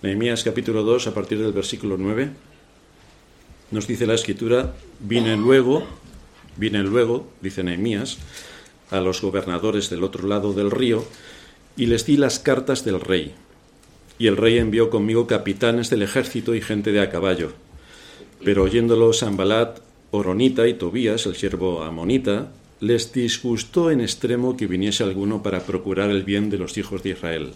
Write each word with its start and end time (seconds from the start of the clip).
Nehemías 0.00 0.44
capítulo 0.44 0.84
2 0.84 1.08
a 1.08 1.14
partir 1.14 1.42
del 1.42 1.52
versículo 1.52 1.96
9. 1.98 2.30
Nos 3.72 3.88
dice 3.88 4.06
la 4.06 4.14
escritura, 4.14 4.74
vine 5.00 5.36
luego, 5.36 5.82
vine 6.56 6.84
luego, 6.84 7.26
dice 7.40 7.64
Nehemías, 7.64 8.18
a 8.90 9.00
los 9.00 9.20
gobernadores 9.20 9.90
del 9.90 10.04
otro 10.04 10.28
lado 10.28 10.52
del 10.52 10.70
río 10.70 11.04
y 11.76 11.86
les 11.86 12.06
di 12.06 12.16
las 12.16 12.38
cartas 12.38 12.84
del 12.84 13.00
rey. 13.00 13.34
Y 14.20 14.28
el 14.28 14.36
rey 14.36 14.58
envió 14.58 14.88
conmigo 14.88 15.26
capitanes 15.26 15.90
del 15.90 16.02
ejército 16.02 16.54
y 16.54 16.60
gente 16.60 16.92
de 16.92 17.00
a 17.00 17.10
caballo. 17.10 17.52
Pero 18.44 18.62
oyéndolo 18.62 19.12
Sambalat, 19.12 19.80
Oronita 20.12 20.68
y 20.68 20.74
Tobías, 20.74 21.26
el 21.26 21.34
siervo 21.34 21.82
amonita, 21.82 22.52
les 22.78 23.12
disgustó 23.12 23.90
en 23.90 24.00
extremo 24.00 24.56
que 24.56 24.68
viniese 24.68 25.02
alguno 25.02 25.42
para 25.42 25.64
procurar 25.64 26.10
el 26.10 26.22
bien 26.22 26.50
de 26.50 26.58
los 26.58 26.78
hijos 26.78 27.02
de 27.02 27.10
Israel. 27.10 27.52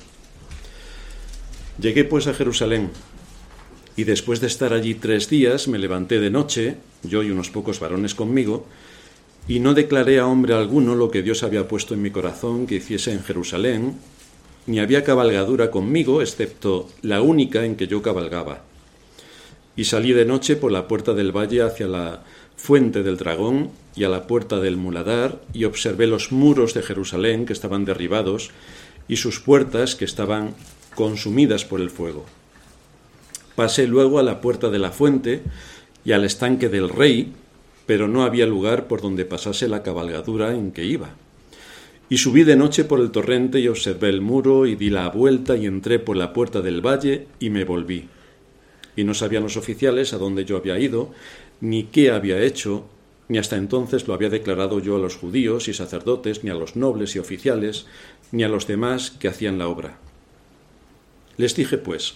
Llegué 1.80 2.04
pues 2.04 2.26
a 2.26 2.34
Jerusalén, 2.34 2.90
y 3.96 4.04
después 4.04 4.40
de 4.40 4.46
estar 4.46 4.72
allí 4.72 4.94
tres 4.94 5.28
días 5.28 5.68
me 5.68 5.78
levanté 5.78 6.20
de 6.20 6.30
noche, 6.30 6.76
yo 7.02 7.22
y 7.22 7.30
unos 7.30 7.50
pocos 7.50 7.80
varones 7.80 8.14
conmigo, 8.14 8.66
y 9.48 9.58
no 9.58 9.74
declaré 9.74 10.18
a 10.18 10.26
hombre 10.26 10.54
alguno 10.54 10.94
lo 10.94 11.10
que 11.10 11.22
Dios 11.22 11.42
había 11.42 11.68
puesto 11.68 11.94
en 11.94 12.02
mi 12.02 12.10
corazón 12.10 12.66
que 12.66 12.76
hiciese 12.76 13.12
en 13.12 13.24
Jerusalén, 13.24 13.96
ni 14.66 14.80
había 14.80 15.02
cabalgadura 15.02 15.70
conmigo, 15.70 16.22
excepto 16.22 16.88
la 17.00 17.22
única 17.22 17.64
en 17.64 17.76
que 17.76 17.88
yo 17.88 18.02
cabalgaba. 18.02 18.62
Y 19.74 19.84
salí 19.84 20.12
de 20.12 20.26
noche 20.26 20.56
por 20.56 20.70
la 20.70 20.86
puerta 20.86 21.14
del 21.14 21.36
valle 21.36 21.62
hacia 21.62 21.88
la 21.88 22.22
fuente 22.56 23.02
del 23.02 23.16
dragón 23.16 23.70
y 23.96 24.04
a 24.04 24.08
la 24.08 24.26
puerta 24.26 24.60
del 24.60 24.76
muladar, 24.76 25.40
y 25.52 25.64
observé 25.64 26.06
los 26.06 26.30
muros 26.30 26.74
de 26.74 26.82
Jerusalén 26.82 27.46
que 27.46 27.54
estaban 27.54 27.84
derribados, 27.84 28.50
y 29.08 29.16
sus 29.16 29.40
puertas 29.40 29.96
que 29.96 30.04
estaban 30.04 30.54
consumidas 30.94 31.64
por 31.64 31.80
el 31.80 31.90
fuego. 31.90 32.24
Pasé 33.54 33.86
luego 33.86 34.18
a 34.18 34.22
la 34.22 34.40
puerta 34.40 34.70
de 34.70 34.78
la 34.78 34.90
fuente 34.90 35.42
y 36.04 36.12
al 36.12 36.24
estanque 36.24 36.68
del 36.68 36.88
rey, 36.88 37.32
pero 37.86 38.08
no 38.08 38.24
había 38.24 38.46
lugar 38.46 38.86
por 38.86 39.02
donde 39.02 39.24
pasase 39.24 39.68
la 39.68 39.82
cabalgadura 39.82 40.54
en 40.54 40.72
que 40.72 40.84
iba. 40.84 41.10
Y 42.08 42.18
subí 42.18 42.44
de 42.44 42.56
noche 42.56 42.84
por 42.84 43.00
el 43.00 43.10
torrente 43.10 43.60
y 43.60 43.68
observé 43.68 44.08
el 44.08 44.20
muro 44.20 44.66
y 44.66 44.74
di 44.74 44.90
la 44.90 45.08
vuelta 45.08 45.56
y 45.56 45.66
entré 45.66 45.98
por 45.98 46.16
la 46.16 46.32
puerta 46.32 46.60
del 46.60 46.84
valle 46.84 47.26
y 47.40 47.50
me 47.50 47.64
volví. 47.64 48.08
Y 48.96 49.04
no 49.04 49.14
sabían 49.14 49.42
los 49.42 49.56
oficiales 49.56 50.12
a 50.12 50.18
dónde 50.18 50.44
yo 50.44 50.56
había 50.56 50.78
ido, 50.78 51.10
ni 51.60 51.84
qué 51.84 52.10
había 52.10 52.40
hecho, 52.42 52.84
ni 53.28 53.38
hasta 53.38 53.56
entonces 53.56 54.06
lo 54.06 54.14
había 54.14 54.28
declarado 54.28 54.78
yo 54.80 54.96
a 54.96 54.98
los 54.98 55.16
judíos 55.16 55.68
y 55.68 55.72
sacerdotes, 55.72 56.44
ni 56.44 56.50
a 56.50 56.54
los 56.54 56.76
nobles 56.76 57.16
y 57.16 57.18
oficiales, 57.18 57.86
ni 58.30 58.42
a 58.44 58.48
los 58.48 58.66
demás 58.66 59.10
que 59.10 59.28
hacían 59.28 59.58
la 59.58 59.68
obra. 59.68 59.98
Les 61.36 61.54
dije, 61.56 61.78
pues, 61.78 62.14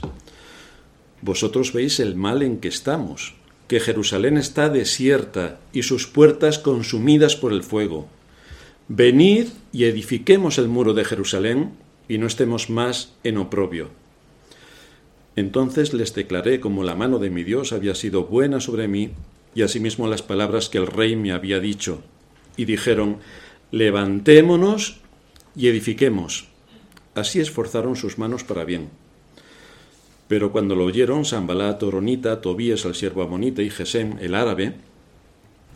vosotros 1.23 1.73
veis 1.73 2.01
el 2.01 2.15
mal 2.15 2.43
en 2.43 2.59
que 2.59 2.69
estamos, 2.69 3.35
que 3.69 3.81
Jerusalén 3.81 4.37
está 4.37 4.69
desierta 4.69 5.59
y 5.73 5.83
sus 5.83 6.07
puertas 6.07 6.59
consumidas 6.59 7.37
por 7.37 7.53
el 7.53 7.63
fuego. 7.63 8.09
Venid 8.89 9.49
y 9.73 9.85
edifiquemos 9.85 10.59
el 10.59 10.69
muro 10.69 10.95
de 10.95 11.05
Jerusalén 11.05 11.73
y 12.09 12.19
no 12.19 12.27
estemos 12.27 12.71
más 12.71 13.13
en 13.25 13.39
oprobio. 13.39 13.91
Entonces 15.35 15.93
les 15.93 16.15
declaré 16.15 16.61
como 16.61 16.85
la 16.85 16.95
mano 16.95 17.19
de 17.19 17.31
mi 17.31 17.45
Dios 17.45 17.73
había 17.73 17.95
sido 17.95 18.25
buena 18.25 18.61
sobre 18.61 18.89
mí 18.89 19.11
y 19.55 19.63
asimismo 19.63 20.07
las 20.07 20.23
palabras 20.23 20.69
que 20.69 20.79
el 20.79 20.87
rey 20.87 21.17
me 21.17 21.33
había 21.33 21.61
dicho. 21.61 22.03
Y 22.57 22.65
dijeron, 22.65 23.19
levantémonos 23.71 25.01
y 25.57 25.69
edifiquemos. 25.69 26.49
Así 27.15 27.41
esforzaron 27.41 27.97
sus 27.97 28.19
manos 28.19 28.45
para 28.45 28.65
bien. 28.65 28.91
Pero 30.29 30.51
cuando 30.51 30.75
lo 30.75 30.85
oyeron, 30.85 31.25
Sambalat, 31.25 31.83
Oronita, 31.83 32.41
Tobías, 32.41 32.85
el 32.85 32.95
siervo 32.95 33.23
amonita 33.23 33.63
y 33.63 33.71
Gesem, 33.71 34.19
el 34.21 34.35
árabe, 34.35 34.75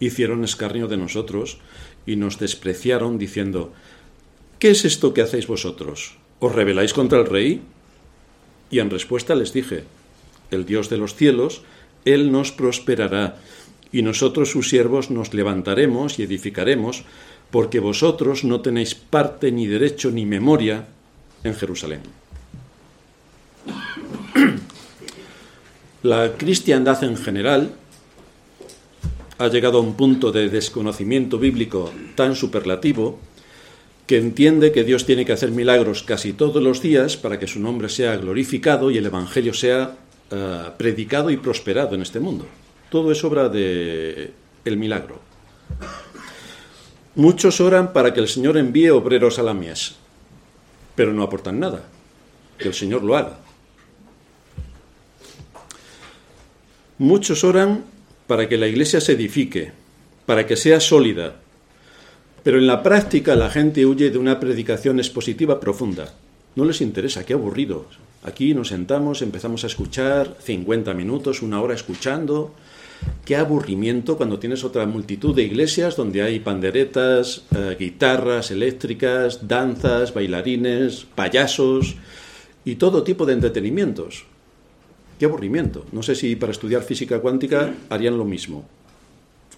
hicieron 0.01 0.43
escarnio 0.45 0.89
de 0.89 0.97
nosotros 0.97 1.59
y 2.07 2.17
nos 2.17 2.39
despreciaron 2.39 3.19
diciendo, 3.19 3.73
¿qué 4.59 4.71
es 4.71 4.85
esto 4.85 5.15
que 5.15 5.23
hacéis 5.23 5.47
vosotros? 5.47 6.17
¿Os 6.41 6.55
rebeláis 6.55 6.93
contra 6.93 7.21
el 7.21 7.27
rey? 7.27 7.63
Y 8.71 8.79
en 8.79 8.91
respuesta 8.91 9.35
les 9.35 9.53
dije, 9.53 9.85
el 10.51 10.65
Dios 10.65 10.89
de 10.89 10.99
los 10.99 11.15
cielos, 11.15 11.63
Él 12.05 12.33
nos 12.33 12.51
prosperará, 12.51 13.37
y 13.93 14.03
nosotros 14.03 14.51
sus 14.51 14.69
siervos 14.69 15.11
nos 15.11 15.35
levantaremos 15.35 16.19
y 16.19 16.23
edificaremos, 16.23 17.05
porque 17.51 17.81
vosotros 17.81 18.45
no 18.45 18.61
tenéis 18.61 18.95
parte 18.95 19.51
ni 19.53 19.67
derecho 19.67 20.11
ni 20.11 20.27
memoria 20.27 20.87
en 21.43 21.55
Jerusalén. 21.55 22.01
La 26.03 26.33
cristiandad 26.33 27.05
en 27.05 27.17
general 27.17 27.73
ha 29.37 29.49
llegado 29.49 29.79
a 29.79 29.83
un 29.83 29.95
punto 29.95 30.33
de 30.33 30.49
desconocimiento 30.49 31.39
bíblico 31.39 31.93
tan 32.15 32.35
superlativo 32.35 33.19
que 34.07 34.17
entiende 34.17 34.73
que 34.73 34.83
Dios 34.83 35.05
tiene 35.05 35.27
que 35.27 35.33
hacer 35.33 35.51
milagros 35.51 36.03
casi 36.03 36.33
todos 36.33 36.63
los 36.63 36.81
días 36.81 37.19
para 37.19 37.39
que 37.39 37.47
su 37.47 37.61
nombre 37.61 37.91
sea 37.91 38.17
glorificado 38.17 38.91
y 38.91 38.97
el 38.97 39.07
Evangelio 39.07 39.53
sea 39.53 39.95
eh, 40.31 40.63
predicado 40.79 41.31
y 41.31 41.37
prosperado 41.37 41.95
en 41.95 42.03
este 42.03 42.19
mundo. 42.19 42.47
Todo 42.89 43.13
es 43.13 43.23
obra 43.23 43.51
de 43.51 44.33
el 44.65 44.77
milagro. 44.79 45.21
Muchos 47.15 47.61
oran 47.61 47.93
para 47.93 48.15
que 48.15 48.21
el 48.21 48.29
Señor 48.29 48.57
envíe 48.57 48.89
obreros 48.89 49.39
a 49.39 49.43
la 49.43 49.53
mies, 49.53 49.97
pero 50.95 51.13
no 51.13 51.23
aportan 51.23 51.61
nada. 51.61 51.85
Que 52.57 52.69
el 52.69 52.75
Señor 52.75 53.03
lo 53.03 53.17
haga. 53.17 53.39
Muchos 57.01 57.45
oran 57.45 57.85
para 58.27 58.47
que 58.47 58.59
la 58.59 58.69
iglesia 58.69 59.01
se 59.01 59.13
edifique, 59.13 59.73
para 60.27 60.47
que 60.47 60.55
sea 60.55 60.81
sólida, 60.81 61.37
pero 62.43 62.59
en 62.59 62.67
la 62.67 62.83
práctica 62.83 63.35
la 63.37 63.49
gente 63.49 63.87
huye 63.87 64.11
de 64.11 64.19
una 64.19 64.39
predicación 64.39 64.99
expositiva 64.99 65.61
profunda. 65.61 66.13
No 66.57 66.67
les 66.67 66.83
interesa, 66.83 67.25
qué 67.25 67.33
aburrido. 67.33 67.87
Aquí 68.23 68.53
nos 68.53 68.69
sentamos, 68.69 69.23
empezamos 69.23 69.65
a 69.65 69.69
escuchar 69.69 70.37
50 70.43 70.93
minutos, 70.93 71.41
una 71.41 71.63
hora 71.63 71.73
escuchando. 71.73 72.55
Qué 73.25 73.35
aburrimiento 73.35 74.19
cuando 74.19 74.39
tienes 74.39 74.63
otra 74.63 74.85
multitud 74.85 75.35
de 75.35 75.45
iglesias 75.45 75.97
donde 75.97 76.21
hay 76.21 76.41
panderetas, 76.41 77.45
eh, 77.57 77.77
guitarras 77.81 78.51
eléctricas, 78.51 79.49
danzas, 79.49 80.13
bailarines, 80.13 81.07
payasos 81.15 81.97
y 82.63 82.75
todo 82.75 83.03
tipo 83.05 83.25
de 83.25 83.33
entretenimientos. 83.33 84.27
Qué 85.21 85.27
aburrimiento. 85.27 85.85
No 85.93 86.03
sé 86.03 86.15
si 86.15 86.35
para 86.35 86.51
estudiar 86.51 86.83
física 86.83 87.21
cuántica 87.21 87.75
harían 87.91 88.17
lo 88.17 88.25
mismo. 88.25 88.65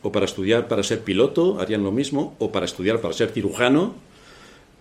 O 0.03 0.11
para 0.11 0.27
estudiar 0.27 0.67
para 0.67 0.83
ser 0.83 1.03
piloto 1.03 1.61
harían 1.61 1.85
lo 1.85 1.93
mismo. 1.93 2.35
O 2.41 2.51
para 2.51 2.67
estudiar 2.67 3.01
para 3.01 3.15
ser 3.15 3.31
cirujano 3.31 3.95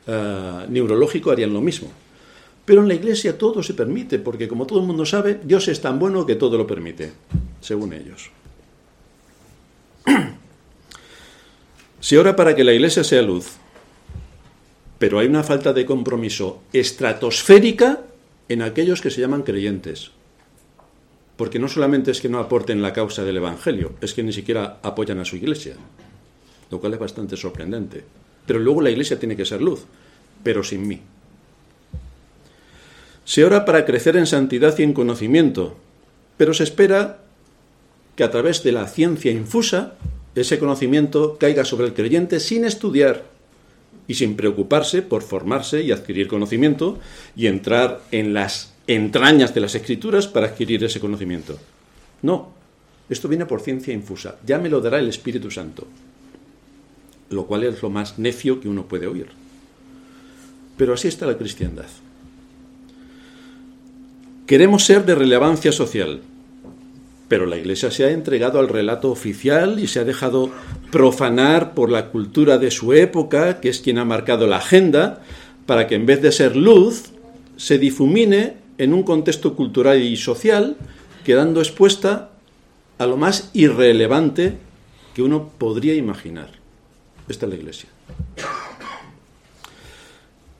eh, 0.07 0.65
neurológico 0.69 1.29
harían 1.29 1.53
lo 1.53 1.61
mismo. 1.61 1.87
Pero 2.65 2.81
en 2.81 2.87
la 2.87 2.95
iglesia 2.95 3.37
todo 3.37 3.61
se 3.61 3.75
permite, 3.75 4.17
porque 4.17 4.47
como 4.47 4.65
todo 4.65 4.79
el 4.79 4.87
mundo 4.87 5.05
sabe, 5.05 5.39
Dios 5.43 5.67
es 5.67 5.79
tan 5.81 5.99
bueno 5.99 6.25
que 6.25 6.33
todo 6.33 6.57
lo 6.57 6.65
permite, 6.65 7.13
según 7.59 7.93
ellos. 7.93 8.31
Se 11.99 12.17
ora 12.17 12.35
para 12.35 12.55
que 12.55 12.63
la 12.63 12.73
iglesia 12.73 13.03
sea 13.03 13.21
luz, 13.21 13.57
pero 14.97 15.19
hay 15.19 15.27
una 15.27 15.43
falta 15.43 15.73
de 15.73 15.85
compromiso 15.85 16.63
estratosférica 16.73 18.01
en 18.49 18.63
aquellos 18.63 19.01
que 19.01 19.11
se 19.11 19.21
llaman 19.21 19.43
creyentes 19.43 20.11
porque 21.41 21.57
no 21.57 21.67
solamente 21.67 22.11
es 22.11 22.21
que 22.21 22.29
no 22.29 22.37
aporten 22.37 22.83
la 22.83 22.93
causa 22.93 23.23
del 23.23 23.37
Evangelio, 23.37 23.93
es 23.99 24.13
que 24.13 24.21
ni 24.21 24.31
siquiera 24.31 24.77
apoyan 24.83 25.17
a 25.17 25.25
su 25.25 25.37
iglesia, 25.37 25.73
lo 26.69 26.79
cual 26.79 26.93
es 26.93 26.99
bastante 26.99 27.35
sorprendente. 27.35 28.03
Pero 28.45 28.59
luego 28.59 28.79
la 28.79 28.91
iglesia 28.91 29.17
tiene 29.17 29.35
que 29.35 29.43
ser 29.43 29.59
luz, 29.59 29.85
pero 30.43 30.63
sin 30.63 30.87
mí. 30.87 31.01
Se 33.25 33.43
ora 33.43 33.65
para 33.65 33.85
crecer 33.85 34.17
en 34.17 34.27
santidad 34.27 34.77
y 34.77 34.83
en 34.83 34.93
conocimiento, 34.93 35.77
pero 36.37 36.53
se 36.53 36.63
espera 36.63 37.21
que 38.15 38.23
a 38.23 38.29
través 38.29 38.61
de 38.61 38.73
la 38.73 38.85
ciencia 38.85 39.31
infusa 39.31 39.95
ese 40.35 40.59
conocimiento 40.59 41.37
caiga 41.39 41.65
sobre 41.65 41.87
el 41.87 41.95
creyente 41.95 42.39
sin 42.39 42.65
estudiar 42.65 43.23
y 44.07 44.13
sin 44.13 44.35
preocuparse 44.35 45.01
por 45.01 45.23
formarse 45.23 45.81
y 45.81 45.91
adquirir 45.91 46.27
conocimiento 46.27 46.99
y 47.35 47.47
entrar 47.47 47.99
en 48.11 48.35
las 48.35 48.75
entrañas 48.95 49.53
de 49.53 49.61
las 49.61 49.75
escrituras 49.75 50.27
para 50.27 50.47
adquirir 50.47 50.83
ese 50.83 50.99
conocimiento. 50.99 51.57
No, 52.21 52.49
esto 53.09 53.27
viene 53.27 53.45
por 53.45 53.61
ciencia 53.61 53.93
infusa. 53.93 54.37
Ya 54.45 54.57
me 54.57 54.69
lo 54.69 54.81
dará 54.81 54.99
el 54.99 55.09
Espíritu 55.09 55.51
Santo. 55.51 55.87
Lo 57.29 57.45
cual 57.45 57.63
es 57.63 57.81
lo 57.81 57.89
más 57.89 58.19
necio 58.19 58.59
que 58.61 58.69
uno 58.69 58.85
puede 58.85 59.07
oír. 59.07 59.27
Pero 60.77 60.93
así 60.93 61.07
está 61.07 61.25
la 61.25 61.37
cristiandad. 61.37 61.87
Queremos 64.47 64.83
ser 64.83 65.05
de 65.05 65.15
relevancia 65.15 65.71
social, 65.71 66.21
pero 67.27 67.45
la 67.45 67.57
Iglesia 67.57 67.91
se 67.91 68.03
ha 68.03 68.11
entregado 68.11 68.59
al 68.59 68.67
relato 68.67 69.09
oficial 69.09 69.79
y 69.79 69.87
se 69.87 69.99
ha 69.99 70.03
dejado 70.03 70.51
profanar 70.91 71.73
por 71.73 71.89
la 71.89 72.07
cultura 72.07 72.57
de 72.57 72.71
su 72.71 72.91
época, 72.91 73.61
que 73.61 73.69
es 73.69 73.79
quien 73.79 73.97
ha 73.97 74.05
marcado 74.05 74.47
la 74.47 74.57
agenda, 74.57 75.21
para 75.65 75.87
que 75.87 75.95
en 75.95 76.05
vez 76.05 76.21
de 76.21 76.33
ser 76.33 76.57
luz, 76.57 77.11
se 77.55 77.77
difumine 77.77 78.60
en 78.81 78.95
un 78.95 79.03
contexto 79.03 79.55
cultural 79.55 80.01
y 80.01 80.17
social, 80.17 80.75
quedando 81.23 81.61
expuesta 81.61 82.31
a 82.97 83.05
lo 83.05 83.15
más 83.15 83.51
irrelevante 83.53 84.57
que 85.13 85.21
uno 85.21 85.49
podría 85.55 85.93
imaginar. 85.93 86.49
Esta 87.29 87.45
es 87.45 87.51
la 87.51 87.57
Iglesia. 87.59 87.89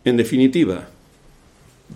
En 0.06 0.18
definitiva, 0.18 0.88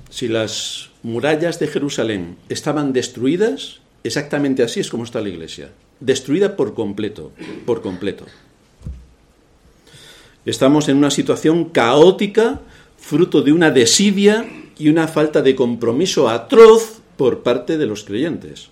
si 0.10 0.28
las 0.28 0.90
murallas 1.04 1.60
de 1.60 1.68
Jerusalén 1.68 2.38
estaban 2.50 2.92
destruidas, 2.92 3.82
exactamente 4.04 4.64
así 4.64 4.80
es 4.80 4.90
como 4.90 5.04
está 5.04 5.22
la 5.22 5.30
Iglesia, 5.30 5.70
destruida 6.00 6.56
por 6.56 6.74
completo, 6.74 7.34
por 7.68 7.84
completo. 7.84 8.26
Estamos 10.44 10.90
en 10.90 10.98
una 10.98 11.12
situación 11.12 11.66
caótica, 11.66 12.62
fruto 12.98 13.44
de 13.44 13.52
una 13.52 13.70
desidia 13.70 14.44
y 14.78 14.90
una 14.90 15.08
falta 15.08 15.42
de 15.42 15.56
compromiso 15.56 16.30
atroz 16.30 17.00
por 17.18 17.44
parte 17.44 17.78
de 17.78 17.86
los 17.86 18.04
creyentes. 18.04 18.70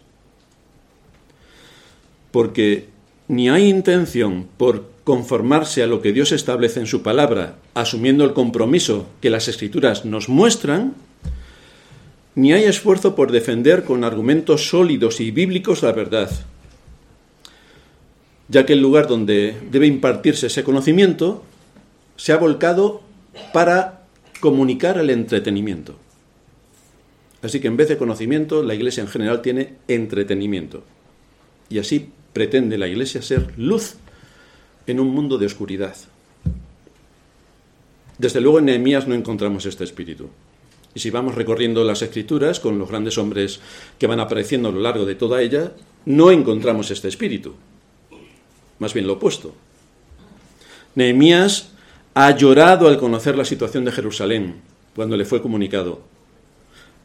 Porque 2.31 2.89
ni 3.27 3.49
hay 3.49 3.69
intención 3.69 4.47
por 4.57 4.91
conformarse 5.03 5.83
a 5.83 5.87
lo 5.87 6.01
que 6.01 6.13
Dios 6.13 6.31
establece 6.31 6.79
en 6.79 6.87
su 6.87 7.01
palabra, 7.01 7.55
asumiendo 7.73 8.23
el 8.23 8.33
compromiso 8.33 9.07
que 9.21 9.29
las 9.29 9.47
escrituras 9.47 10.05
nos 10.05 10.29
muestran, 10.29 10.93
ni 12.35 12.53
hay 12.53 12.63
esfuerzo 12.63 13.15
por 13.15 13.31
defender 13.31 13.83
con 13.83 14.03
argumentos 14.03 14.69
sólidos 14.69 15.19
y 15.19 15.31
bíblicos 15.31 15.83
la 15.83 15.91
verdad, 15.91 16.31
ya 18.47 18.65
que 18.65 18.73
el 18.73 18.81
lugar 18.81 19.07
donde 19.07 19.55
debe 19.71 19.87
impartirse 19.87 20.47
ese 20.47 20.63
conocimiento 20.63 21.43
se 22.15 22.31
ha 22.31 22.37
volcado 22.37 23.01
para 23.51 24.02
comunicar 24.43 24.97
el 24.97 25.09
entretenimiento. 25.09 25.95
Así 27.41 27.61
que 27.61 27.69
en 27.69 27.77
vez 27.77 27.87
de 27.87 27.97
conocimiento, 27.97 28.61
la 28.61 28.75
Iglesia 28.75 28.99
en 28.99 29.07
general 29.07 29.41
tiene 29.41 29.75
entretenimiento. 29.87 30.83
Y 31.69 31.79
así 31.79 32.09
pretende 32.33 32.77
la 32.77 32.89
Iglesia 32.89 33.21
ser 33.21 33.53
luz 33.57 33.95
en 34.85 34.99
un 34.99 35.07
mundo 35.15 35.37
de 35.37 35.45
oscuridad. 35.45 35.95
Desde 38.17 38.41
luego 38.41 38.59
en 38.59 38.65
Nehemías 38.65 39.07
no 39.07 39.15
encontramos 39.15 39.65
este 39.65 39.85
espíritu. 39.85 40.27
Y 40.93 40.99
si 40.99 41.09
vamos 41.09 41.35
recorriendo 41.35 41.85
las 41.85 42.01
escrituras 42.01 42.59
con 42.59 42.77
los 42.77 42.89
grandes 42.89 43.17
hombres 43.17 43.61
que 43.97 44.07
van 44.07 44.19
apareciendo 44.19 44.67
a 44.67 44.73
lo 44.73 44.81
largo 44.81 45.05
de 45.05 45.15
toda 45.15 45.41
ella, 45.41 45.71
no 46.05 46.31
encontramos 46.31 46.91
este 46.91 47.07
espíritu. 47.07 47.53
Más 48.79 48.93
bien 48.93 49.07
lo 49.07 49.13
opuesto. 49.13 49.55
Nehemías 50.95 51.72
ha 52.15 52.31
llorado 52.31 52.87
al 52.87 52.97
conocer 52.97 53.35
la 53.35 53.45
situación 53.45 53.85
de 53.85 53.91
Jerusalén 53.91 54.61
cuando 54.95 55.17
le 55.17 55.25
fue 55.25 55.41
comunicado. 55.41 56.01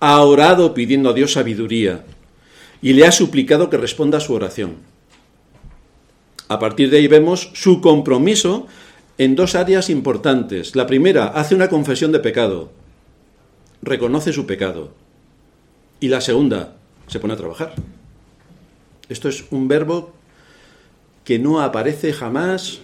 Ha 0.01 0.21
orado 0.23 0.75
pidiendo 0.75 1.09
a 1.09 1.15
Dios 1.15 1.33
sabiduría 1.33 2.05
y 2.83 2.93
le 2.93 3.07
ha 3.07 3.13
suplicado 3.13 3.71
que 3.71 3.79
responda 3.79 4.19
a 4.19 4.21
su 4.21 4.35
oración. 4.35 4.77
A 6.49 6.59
partir 6.59 6.91
de 6.91 6.99
ahí 6.99 7.09
vemos 7.09 7.51
su 7.55 7.81
compromiso 7.81 8.67
en 9.17 9.35
dos 9.35 9.55
áreas 9.55 9.91
importantes. 9.91 10.77
La 10.77 10.87
primera, 10.87 11.27
hace 11.29 11.55
una 11.55 11.69
confesión 11.69 12.13
de 12.13 12.21
pecado, 12.21 12.71
reconoce 13.83 14.33
su 14.33 14.47
pecado. 14.47 14.93
Y 16.01 16.09
la 16.09 16.21
segunda, 16.21 16.77
se 17.07 17.19
pone 17.19 17.35
a 17.35 17.39
trabajar. 17.39 17.75
Esto 19.09 19.29
es 19.29 19.47
un 19.51 19.69
verbo 19.69 20.13
que 21.25 21.39
no 21.39 21.61
aparece 21.61 22.13
jamás 22.13 22.81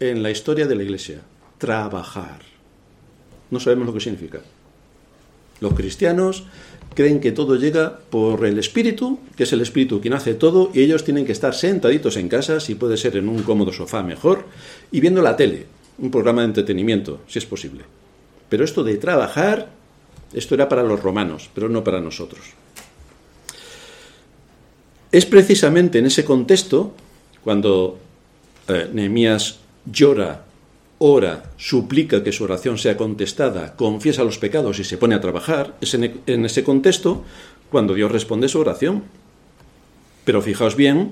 en 0.00 0.22
la 0.22 0.30
historia 0.30 0.66
de 0.66 0.74
la 0.74 0.82
Iglesia 0.82 1.20
trabajar. 1.60 2.40
No 3.50 3.60
sabemos 3.60 3.86
lo 3.86 3.92
que 3.94 4.00
significa. 4.00 4.40
Los 5.60 5.74
cristianos 5.74 6.44
creen 6.94 7.20
que 7.20 7.32
todo 7.32 7.54
llega 7.54 7.98
por 7.98 8.44
el 8.46 8.58
Espíritu, 8.58 9.20
que 9.36 9.44
es 9.44 9.52
el 9.52 9.60
Espíritu 9.60 10.00
quien 10.00 10.14
hace 10.14 10.34
todo, 10.34 10.70
y 10.74 10.80
ellos 10.80 11.04
tienen 11.04 11.26
que 11.26 11.32
estar 11.32 11.54
sentaditos 11.54 12.16
en 12.16 12.28
casa, 12.28 12.58
si 12.58 12.74
puede 12.74 12.96
ser 12.96 13.16
en 13.16 13.28
un 13.28 13.42
cómodo 13.42 13.72
sofá 13.72 14.02
mejor, 14.02 14.46
y 14.90 15.00
viendo 15.00 15.22
la 15.22 15.36
tele, 15.36 15.66
un 15.98 16.10
programa 16.10 16.40
de 16.40 16.48
entretenimiento, 16.48 17.20
si 17.28 17.38
es 17.38 17.46
posible. 17.46 17.84
Pero 18.48 18.64
esto 18.64 18.82
de 18.82 18.96
trabajar, 18.96 19.68
esto 20.32 20.54
era 20.54 20.68
para 20.68 20.82
los 20.82 21.02
romanos, 21.02 21.50
pero 21.54 21.68
no 21.68 21.84
para 21.84 22.00
nosotros. 22.00 22.40
Es 25.12 25.26
precisamente 25.26 25.98
en 25.98 26.06
ese 26.06 26.24
contexto, 26.24 26.94
cuando 27.44 27.98
eh, 28.66 28.88
Nehemías 28.92 29.58
llora 29.84 30.46
ora, 31.02 31.44
suplica 31.56 32.22
que 32.22 32.30
su 32.30 32.44
oración 32.44 32.76
sea 32.76 32.98
contestada, 32.98 33.74
confiesa 33.74 34.22
los 34.22 34.38
pecados 34.38 34.78
y 34.78 34.84
se 34.84 34.98
pone 34.98 35.14
a 35.14 35.20
trabajar, 35.20 35.74
es 35.80 35.94
en, 35.94 36.44
ese 36.44 36.62
contexto 36.62 37.24
cuando 37.70 37.94
Dios 37.94 38.12
responde 38.12 38.48
su 38.48 38.60
oración. 38.60 39.04
Pero 40.24 40.42
fijaos 40.42 40.76
bien, 40.76 41.10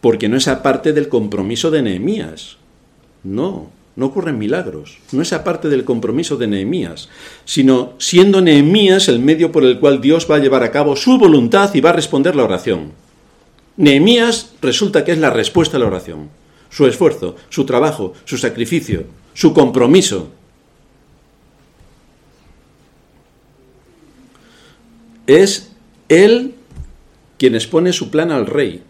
porque 0.00 0.30
no 0.30 0.38
es 0.38 0.48
aparte 0.48 0.94
del 0.94 1.10
compromiso 1.10 1.70
de 1.70 1.82
Nehemías. 1.82 2.56
No, 3.22 3.70
no 3.96 4.06
ocurren 4.06 4.38
milagros. 4.38 4.96
No 5.12 5.20
es 5.20 5.34
aparte 5.34 5.68
del 5.68 5.84
compromiso 5.84 6.38
de 6.38 6.46
Nehemías, 6.46 7.10
sino 7.44 7.92
siendo 7.98 8.40
Nehemías 8.40 9.08
el 9.08 9.20
medio 9.20 9.52
por 9.52 9.62
el 9.62 9.78
cual 9.78 10.00
Dios 10.00 10.26
va 10.28 10.36
a 10.36 10.40
llevar 10.40 10.62
a 10.62 10.70
cabo 10.70 10.96
su 10.96 11.18
voluntad 11.18 11.74
y 11.74 11.82
va 11.82 11.90
a 11.90 12.00
responder 12.00 12.34
la 12.34 12.44
oración. 12.44 12.92
Nehemías 13.76 14.54
resulta 14.62 15.04
que 15.04 15.12
es 15.12 15.18
la 15.18 15.28
respuesta 15.28 15.76
a 15.76 15.80
la 15.80 15.86
oración 15.86 16.30
su 16.70 16.86
esfuerzo, 16.86 17.36
su 17.48 17.64
trabajo, 17.64 18.14
su 18.24 18.38
sacrificio, 18.38 19.04
su 19.34 19.52
compromiso. 19.52 20.30
Es 25.26 25.72
Él 26.08 26.54
quien 27.38 27.54
expone 27.54 27.92
su 27.92 28.10
plan 28.10 28.30
al 28.30 28.46
rey. 28.46 28.82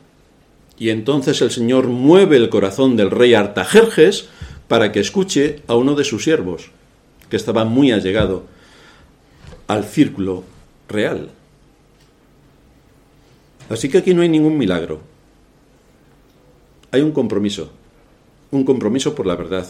Y 0.79 0.91
entonces 0.91 1.43
el 1.43 1.51
Señor 1.51 1.89
mueve 1.89 2.37
el 2.37 2.49
corazón 2.49 2.97
del 2.97 3.11
rey 3.11 3.35
Artajerjes 3.35 4.29
para 4.69 4.93
que 4.93 5.01
escuche 5.01 5.63
a 5.67 5.75
uno 5.75 5.95
de 5.95 6.05
sus 6.05 6.25
siervos, 6.25 6.71
que 7.29 7.37
estaba 7.37 7.65
muy 7.65 7.91
allegado 7.91 8.45
al 9.67 9.85
círculo 9.85 10.45
real. 10.89 11.31
Así 13.69 13.89
que 13.89 13.99
aquí 13.99 14.15
no 14.15 14.23
hay 14.23 14.29
ningún 14.29 14.57
milagro 14.57 15.01
hay 16.91 17.01
un 17.01 17.13
compromiso, 17.13 17.71
un 18.51 18.65
compromiso 18.65 19.15
por 19.15 19.27
la 19.27 19.37
verdad, 19.37 19.67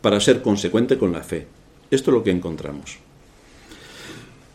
para 0.00 0.20
ser 0.20 0.42
consecuente 0.42 0.98
con 0.98 1.12
la 1.12 1.22
fe. 1.22 1.46
Esto 1.90 2.10
es 2.10 2.14
lo 2.14 2.24
que 2.24 2.30
encontramos. 2.30 2.98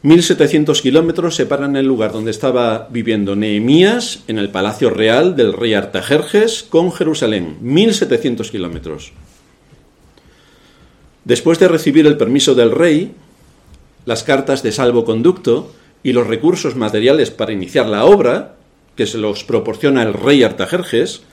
1700 0.03 0.81
kilómetros 0.81 1.35
separan 1.35 1.75
el 1.75 1.85
lugar 1.85 2.11
donde 2.11 2.31
estaba 2.31 2.87
viviendo 2.89 3.35
Nehemías, 3.35 4.23
en 4.27 4.37
el 4.37 4.49
palacio 4.49 4.89
real 4.89 5.35
del 5.35 5.53
rey 5.53 5.73
Artajerjes, 5.73 6.63
con 6.63 6.91
Jerusalén. 6.91 7.57
1700 7.61 8.51
kilómetros. 8.51 9.11
Después 11.25 11.59
de 11.59 11.67
recibir 11.67 12.07
el 12.07 12.15
permiso 12.15 12.55
del 12.55 12.71
rey, 12.71 13.11
las 14.05 14.23
cartas 14.23 14.63
de 14.63 14.71
salvoconducto 14.71 15.73
y 16.03 16.13
los 16.13 16.27
recursos 16.27 16.75
materiales 16.75 17.31
para 17.31 17.51
iniciar 17.51 17.87
la 17.87 18.05
obra, 18.05 18.55
que 18.95 19.07
se 19.07 19.17
los 19.17 19.43
proporciona 19.43 20.03
el 20.03 20.13
rey 20.13 20.43
Artajerjes, 20.43 21.23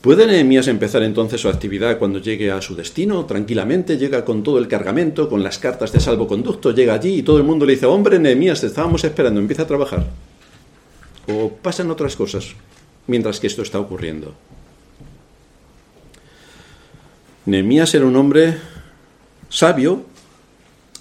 ¿Puede 0.00 0.28
Nehemías 0.28 0.68
empezar 0.68 1.02
entonces 1.02 1.40
su 1.40 1.48
actividad 1.48 1.98
cuando 1.98 2.20
llegue 2.20 2.52
a 2.52 2.62
su 2.62 2.76
destino? 2.76 3.24
Tranquilamente, 3.24 3.98
llega 3.98 4.24
con 4.24 4.44
todo 4.44 4.58
el 4.58 4.68
cargamento, 4.68 5.28
con 5.28 5.42
las 5.42 5.58
cartas 5.58 5.90
de 5.90 5.98
salvoconducto, 5.98 6.70
llega 6.72 6.94
allí 6.94 7.18
y 7.18 7.22
todo 7.22 7.38
el 7.38 7.42
mundo 7.42 7.66
le 7.66 7.72
dice, 7.72 7.86
hombre, 7.86 8.20
Nehemías, 8.20 8.60
te 8.60 8.68
estábamos 8.68 9.02
esperando, 9.02 9.40
empieza 9.40 9.62
a 9.62 9.66
trabajar. 9.66 10.06
O 11.26 11.50
pasan 11.50 11.90
otras 11.90 12.14
cosas 12.14 12.54
mientras 13.08 13.40
que 13.40 13.48
esto 13.48 13.62
está 13.62 13.80
ocurriendo. 13.80 14.34
Nehemías 17.46 17.92
era 17.92 18.06
un 18.06 18.14
hombre 18.14 18.56
sabio 19.48 20.04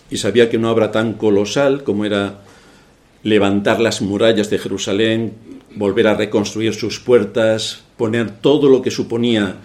y 0.10 0.18
sabía 0.18 0.50
que 0.50 0.58
una 0.58 0.72
obra 0.72 0.92
tan 0.92 1.14
colosal 1.14 1.84
como 1.84 2.04
era 2.04 2.40
levantar 3.22 3.80
las 3.80 4.02
murallas 4.02 4.50
de 4.50 4.58
Jerusalén, 4.58 5.34
volver 5.78 6.08
a 6.08 6.16
reconstruir 6.16 6.74
sus 6.74 7.00
puertas, 7.00 7.84
poner 7.98 8.30
todo 8.32 8.70
lo 8.70 8.82
que 8.82 8.92
suponía 8.92 9.58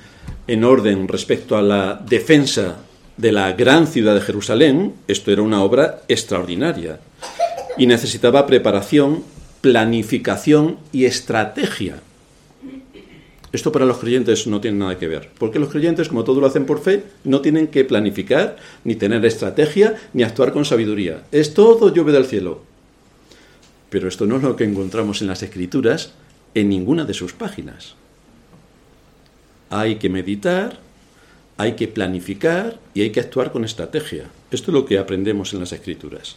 en 0.47 0.64
orden 0.64 1.09
respecto 1.09 1.57
a 1.57 1.62
la 1.62 2.02
defensa 2.09 2.78
de 3.16 3.33
la 3.33 3.52
gran 3.52 3.87
ciudad 3.87 4.14
de 4.14 4.21
Jerusalén, 4.21 4.95
esto 5.07 5.31
era 5.31 5.42
una 5.42 5.62
obra 5.62 6.02
extraordinaria 6.09 7.00
y 7.76 7.87
necesitaba 7.87 8.47
preparación, 8.47 9.23
planificación 9.61 10.78
y 10.92 11.04
estrategia. 11.04 12.00
Esto 13.52 13.71
para 13.71 13.85
los 13.85 13.99
creyentes 13.99 14.47
no 14.47 14.62
tiene 14.62 14.78
nada 14.78 14.99
que 14.99 15.09
ver, 15.09 15.28
porque 15.38 15.59
los 15.59 15.69
creyentes, 15.69 16.09
como 16.09 16.25
todo 16.25 16.40
lo 16.40 16.47
hacen 16.47 16.64
por 16.64 16.81
fe, 16.81 17.04
no 17.25 17.42
tienen 17.42 17.66
que 17.66 17.85
planificar, 17.85 18.57
ni 18.83 18.95
tener 18.95 19.25
estrategia, 19.26 19.95
ni 20.14 20.23
actuar 20.23 20.52
con 20.52 20.64
sabiduría. 20.64 21.25
Es 21.33 21.52
todo 21.52 21.92
lluvia 21.92 22.14
del 22.14 22.25
cielo. 22.25 22.72
Pero 23.92 24.08
esto 24.08 24.25
no 24.25 24.38
es 24.38 24.42
lo 24.42 24.56
que 24.56 24.64
encontramos 24.64 25.20
en 25.20 25.28
las 25.28 25.42
escrituras 25.42 26.12
en 26.54 26.70
ninguna 26.70 27.04
de 27.04 27.12
sus 27.12 27.34
páginas. 27.34 27.94
Hay 29.68 29.96
que 29.96 30.08
meditar, 30.08 30.78
hay 31.58 31.72
que 31.72 31.88
planificar 31.88 32.78
y 32.94 33.02
hay 33.02 33.11
que 33.11 33.20
actuar 33.20 33.52
con 33.52 33.66
estrategia. 33.66 34.25
Esto 34.50 34.70
es 34.70 34.75
lo 34.75 34.87
que 34.87 34.99
aprendemos 34.99 35.52
en 35.52 35.61
las 35.61 35.72
escrituras. 35.72 36.37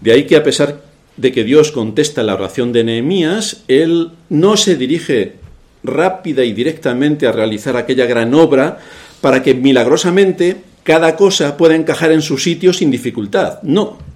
De 0.00 0.12
ahí 0.12 0.24
que 0.28 0.36
a 0.36 0.44
pesar 0.44 0.80
de 1.16 1.32
que 1.32 1.42
Dios 1.42 1.72
contesta 1.72 2.22
la 2.22 2.34
oración 2.34 2.72
de 2.72 2.84
Nehemías, 2.84 3.64
él 3.66 4.12
no 4.28 4.56
se 4.56 4.76
dirige 4.76 5.34
rápida 5.82 6.44
y 6.44 6.52
directamente 6.52 7.26
a 7.26 7.32
realizar 7.32 7.76
aquella 7.76 8.06
gran 8.06 8.32
obra 8.32 8.78
para 9.20 9.42
que 9.42 9.54
milagrosamente 9.54 10.62
cada 10.84 11.16
cosa 11.16 11.56
pueda 11.56 11.74
encajar 11.74 12.12
en 12.12 12.22
su 12.22 12.38
sitio 12.38 12.72
sin 12.72 12.92
dificultad. 12.92 13.60
No. 13.62 14.11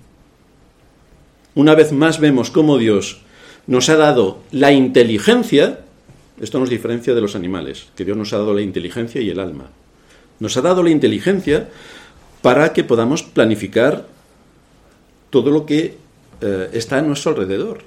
Una 1.57 1.75
vez 1.75 1.91
más 1.91 2.21
vemos 2.21 2.51
cómo 2.51 2.77
Dios 2.77 3.23
nos 3.67 3.89
ha 3.89 3.97
dado 3.97 4.41
la 4.53 4.73
inteligencia, 4.73 5.81
esto 6.39 6.61
nos 6.61 6.69
diferencia 6.69 7.15
de 7.15 7.23
los 7.23 7.35
animales, 7.35 7.87
que 7.97 8.05
Dios 8.05 8.15
nos 8.15 8.35
ha 8.35 8.37
dado 8.37 8.53
la 8.53 8.61
inteligencia 8.61 9.23
y 9.23 9.31
el 9.31 9.41
alma. 9.41 9.71
Nos 10.39 10.59
ha 10.59 10.61
dado 10.61 10.83
la 10.83 10.91
inteligencia 10.91 11.71
para 12.43 12.75
que 12.75 12.85
podamos 12.85 13.23
planificar 13.23 14.07
todo 15.31 15.51
lo 15.51 15.65
que 15.65 15.97
eh, 16.43 16.71
está 16.75 16.99
a 16.99 17.03
nuestro 17.03 17.31
alrededor 17.31 17.85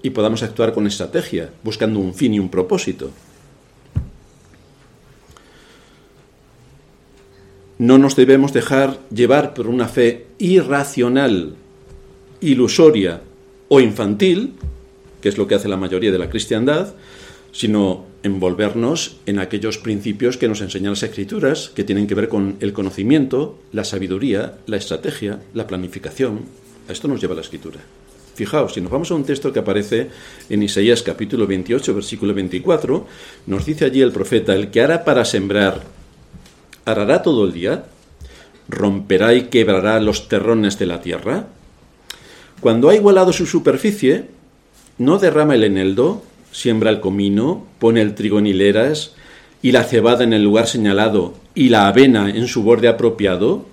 y 0.00 0.10
podamos 0.10 0.44
actuar 0.44 0.72
con 0.72 0.86
estrategia, 0.86 1.50
buscando 1.64 1.98
un 1.98 2.14
fin 2.14 2.34
y 2.34 2.38
un 2.38 2.48
propósito. 2.48 3.10
No 7.78 7.98
nos 7.98 8.14
debemos 8.14 8.52
dejar 8.52 9.00
llevar 9.10 9.54
por 9.54 9.66
una 9.66 9.88
fe 9.88 10.26
irracional, 10.38 11.56
ilusoria 12.40 13.20
o 13.68 13.80
infantil, 13.80 14.54
que 15.20 15.28
es 15.28 15.38
lo 15.38 15.46
que 15.46 15.54
hace 15.54 15.68
la 15.68 15.76
mayoría 15.76 16.12
de 16.12 16.18
la 16.18 16.30
cristiandad, 16.30 16.94
sino 17.52 18.06
envolvernos 18.22 19.16
en 19.26 19.38
aquellos 19.38 19.78
principios 19.78 20.36
que 20.36 20.48
nos 20.48 20.60
enseñan 20.60 20.92
las 20.92 21.02
escrituras, 21.02 21.70
que 21.74 21.84
tienen 21.84 22.06
que 22.06 22.14
ver 22.14 22.28
con 22.28 22.56
el 22.60 22.72
conocimiento, 22.72 23.58
la 23.72 23.84
sabiduría, 23.84 24.58
la 24.66 24.76
estrategia, 24.76 25.40
la 25.54 25.66
planificación. 25.66 26.42
A 26.88 26.92
esto 26.92 27.08
nos 27.08 27.20
lleva 27.20 27.34
la 27.34 27.42
escritura. 27.42 27.80
Fijaos, 28.34 28.74
si 28.74 28.80
nos 28.80 28.92
vamos 28.92 29.10
a 29.10 29.14
un 29.14 29.24
texto 29.24 29.52
que 29.52 29.58
aparece 29.58 30.10
en 30.48 30.62
Isaías 30.62 31.02
capítulo 31.02 31.46
28, 31.46 31.94
versículo 31.94 32.34
24, 32.34 33.06
nos 33.46 33.66
dice 33.66 33.84
allí 33.84 34.00
el 34.00 34.12
profeta, 34.12 34.54
el 34.54 34.70
que 34.70 34.80
hará 34.80 35.04
para 35.04 35.24
sembrar, 35.24 35.82
arará 36.84 37.22
todo 37.22 37.44
el 37.44 37.52
día, 37.52 37.86
romperá 38.68 39.34
y 39.34 39.46
quebrará 39.46 39.98
los 40.00 40.28
terrones 40.28 40.78
de 40.78 40.86
la 40.86 41.00
tierra. 41.00 41.48
Cuando 42.60 42.88
ha 42.88 42.94
igualado 42.94 43.32
su 43.32 43.46
superficie, 43.46 44.24
no 44.98 45.18
derrama 45.18 45.54
el 45.54 45.62
eneldo, 45.62 46.22
siembra 46.50 46.90
el 46.90 47.00
comino, 47.00 47.66
pone 47.78 48.00
el 48.00 48.14
trigo 48.14 48.40
en 48.40 48.46
hileras 48.46 49.12
y 49.62 49.72
la 49.72 49.84
cebada 49.84 50.24
en 50.24 50.32
el 50.32 50.42
lugar 50.42 50.66
señalado 50.66 51.34
y 51.54 51.68
la 51.68 51.86
avena 51.86 52.30
en 52.30 52.48
su 52.48 52.64
borde 52.64 52.88
apropiado, 52.88 53.66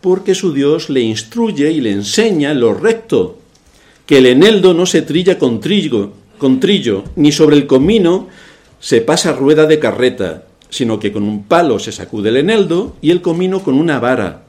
porque 0.00 0.36
su 0.36 0.52
Dios 0.52 0.88
le 0.88 1.00
instruye 1.00 1.72
y 1.72 1.80
le 1.80 1.90
enseña 1.90 2.54
lo 2.54 2.74
recto, 2.74 3.38
que 4.06 4.18
el 4.18 4.26
eneldo 4.26 4.72
no 4.72 4.86
se 4.86 5.02
trilla 5.02 5.38
con 5.38 5.60
trigo, 5.60 6.12
con 6.38 6.60
trillo, 6.60 7.04
ni 7.16 7.32
sobre 7.32 7.56
el 7.56 7.66
comino 7.66 8.28
se 8.78 9.00
pasa 9.00 9.32
rueda 9.32 9.66
de 9.66 9.80
carreta, 9.80 10.44
sino 10.70 11.00
que 11.00 11.12
con 11.12 11.24
un 11.24 11.44
palo 11.44 11.80
se 11.80 11.90
sacude 11.90 12.28
el 12.28 12.36
eneldo 12.36 12.96
y 13.00 13.10
el 13.10 13.20
comino 13.20 13.64
con 13.64 13.74
una 13.74 13.98
vara. 13.98 14.44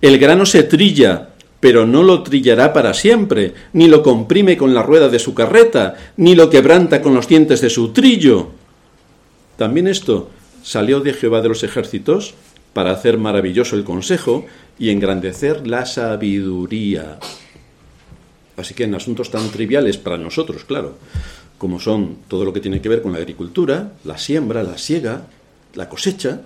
El 0.00 0.18
grano 0.18 0.46
se 0.46 0.62
trilla, 0.62 1.33
pero 1.64 1.86
no 1.86 2.02
lo 2.02 2.22
trillará 2.22 2.74
para 2.74 2.92
siempre, 2.92 3.54
ni 3.72 3.88
lo 3.88 4.02
comprime 4.02 4.58
con 4.58 4.74
la 4.74 4.82
rueda 4.82 5.08
de 5.08 5.18
su 5.18 5.32
carreta, 5.32 5.94
ni 6.18 6.34
lo 6.34 6.50
quebranta 6.50 7.00
con 7.00 7.14
los 7.14 7.26
dientes 7.26 7.62
de 7.62 7.70
su 7.70 7.90
trillo. 7.94 8.50
También 9.56 9.88
esto 9.88 10.28
salió 10.62 11.00
de 11.00 11.14
Jehová 11.14 11.40
de 11.40 11.48
los 11.48 11.62
ejércitos 11.62 12.34
para 12.74 12.90
hacer 12.90 13.16
maravilloso 13.16 13.76
el 13.76 13.84
consejo 13.84 14.44
y 14.78 14.90
engrandecer 14.90 15.66
la 15.66 15.86
sabiduría. 15.86 17.18
Así 18.58 18.74
que 18.74 18.84
en 18.84 18.94
asuntos 18.94 19.30
tan 19.30 19.48
triviales 19.48 19.96
para 19.96 20.18
nosotros, 20.18 20.66
claro, 20.66 20.98
como 21.56 21.80
son 21.80 22.18
todo 22.28 22.44
lo 22.44 22.52
que 22.52 22.60
tiene 22.60 22.82
que 22.82 22.90
ver 22.90 23.00
con 23.00 23.12
la 23.12 23.20
agricultura, 23.20 23.92
la 24.04 24.18
siembra, 24.18 24.62
la 24.62 24.76
siega, 24.76 25.28
la 25.72 25.88
cosecha, 25.88 26.42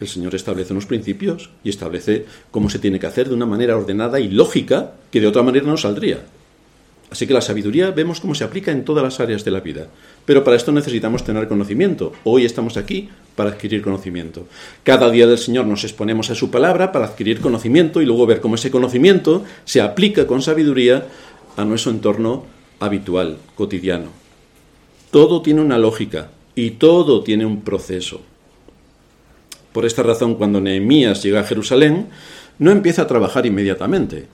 el 0.00 0.08
Señor 0.08 0.34
establece 0.34 0.72
unos 0.72 0.86
principios 0.86 1.50
y 1.64 1.70
establece 1.70 2.26
cómo 2.50 2.70
se 2.70 2.78
tiene 2.78 3.00
que 3.00 3.06
hacer 3.06 3.28
de 3.28 3.34
una 3.34 3.46
manera 3.46 3.76
ordenada 3.76 4.20
y 4.20 4.28
lógica 4.28 4.92
que 5.10 5.20
de 5.20 5.26
otra 5.26 5.42
manera 5.42 5.66
no 5.66 5.76
saldría. 5.76 6.20
Así 7.10 7.26
que 7.26 7.32
la 7.32 7.40
sabiduría 7.40 7.90
vemos 7.90 8.20
cómo 8.20 8.34
se 8.34 8.44
aplica 8.44 8.70
en 8.70 8.84
todas 8.84 9.02
las 9.02 9.18
áreas 9.18 9.44
de 9.44 9.50
la 9.50 9.60
vida. 9.60 9.86
Pero 10.26 10.44
para 10.44 10.56
esto 10.56 10.72
necesitamos 10.72 11.24
tener 11.24 11.48
conocimiento. 11.48 12.12
Hoy 12.24 12.44
estamos 12.44 12.76
aquí 12.76 13.08
para 13.34 13.50
adquirir 13.50 13.80
conocimiento. 13.82 14.46
Cada 14.82 15.10
día 15.10 15.26
del 15.26 15.38
Señor 15.38 15.64
nos 15.66 15.84
exponemos 15.84 16.28
a 16.30 16.34
su 16.34 16.50
palabra 16.50 16.92
para 16.92 17.06
adquirir 17.06 17.40
conocimiento 17.40 18.02
y 18.02 18.06
luego 18.06 18.26
ver 18.26 18.40
cómo 18.40 18.56
ese 18.56 18.70
conocimiento 18.70 19.42
se 19.64 19.80
aplica 19.80 20.26
con 20.26 20.42
sabiduría 20.42 21.06
a 21.56 21.64
nuestro 21.64 21.92
entorno 21.92 22.44
habitual, 22.78 23.38
cotidiano. 23.54 24.10
Todo 25.10 25.40
tiene 25.40 25.62
una 25.62 25.78
lógica 25.78 26.30
y 26.54 26.72
todo 26.72 27.22
tiene 27.22 27.46
un 27.46 27.62
proceso. 27.62 28.20
Por 29.78 29.86
esta 29.86 30.02
razón, 30.02 30.34
cuando 30.34 30.60
Nehemías 30.60 31.22
llega 31.22 31.38
a 31.38 31.44
Jerusalén, 31.44 32.08
no 32.58 32.72
empieza 32.72 33.02
a 33.02 33.06
trabajar 33.06 33.46
inmediatamente. 33.46 34.26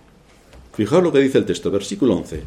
Fijaos 0.72 1.02
lo 1.02 1.12
que 1.12 1.18
dice 1.18 1.36
el 1.36 1.44
texto, 1.44 1.70
versículo 1.70 2.16
11. 2.16 2.44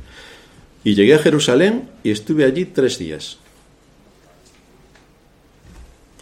Y 0.83 0.95
llegué 0.95 1.13
a 1.13 1.19
Jerusalén 1.19 1.91
y 2.03 2.09
estuve 2.09 2.43
allí 2.43 2.65
tres 2.65 2.97
días, 2.97 3.37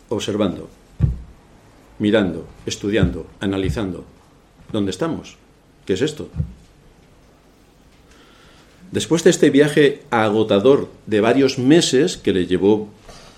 observando, 0.10 0.70
mirando, 1.98 2.46
estudiando, 2.66 3.26
analizando. 3.40 4.04
¿Dónde 4.74 4.92
estamos? 4.92 5.38
¿Qué 5.86 5.94
es 5.94 6.02
esto? 6.02 6.28
Después 8.92 9.24
de 9.24 9.30
este 9.30 9.50
viaje 9.50 10.04
agotador 10.10 10.90
de 11.06 11.22
varios 11.22 11.58
meses 11.58 12.18
que 12.18 12.34
le 12.34 12.48
llevó 12.48 12.90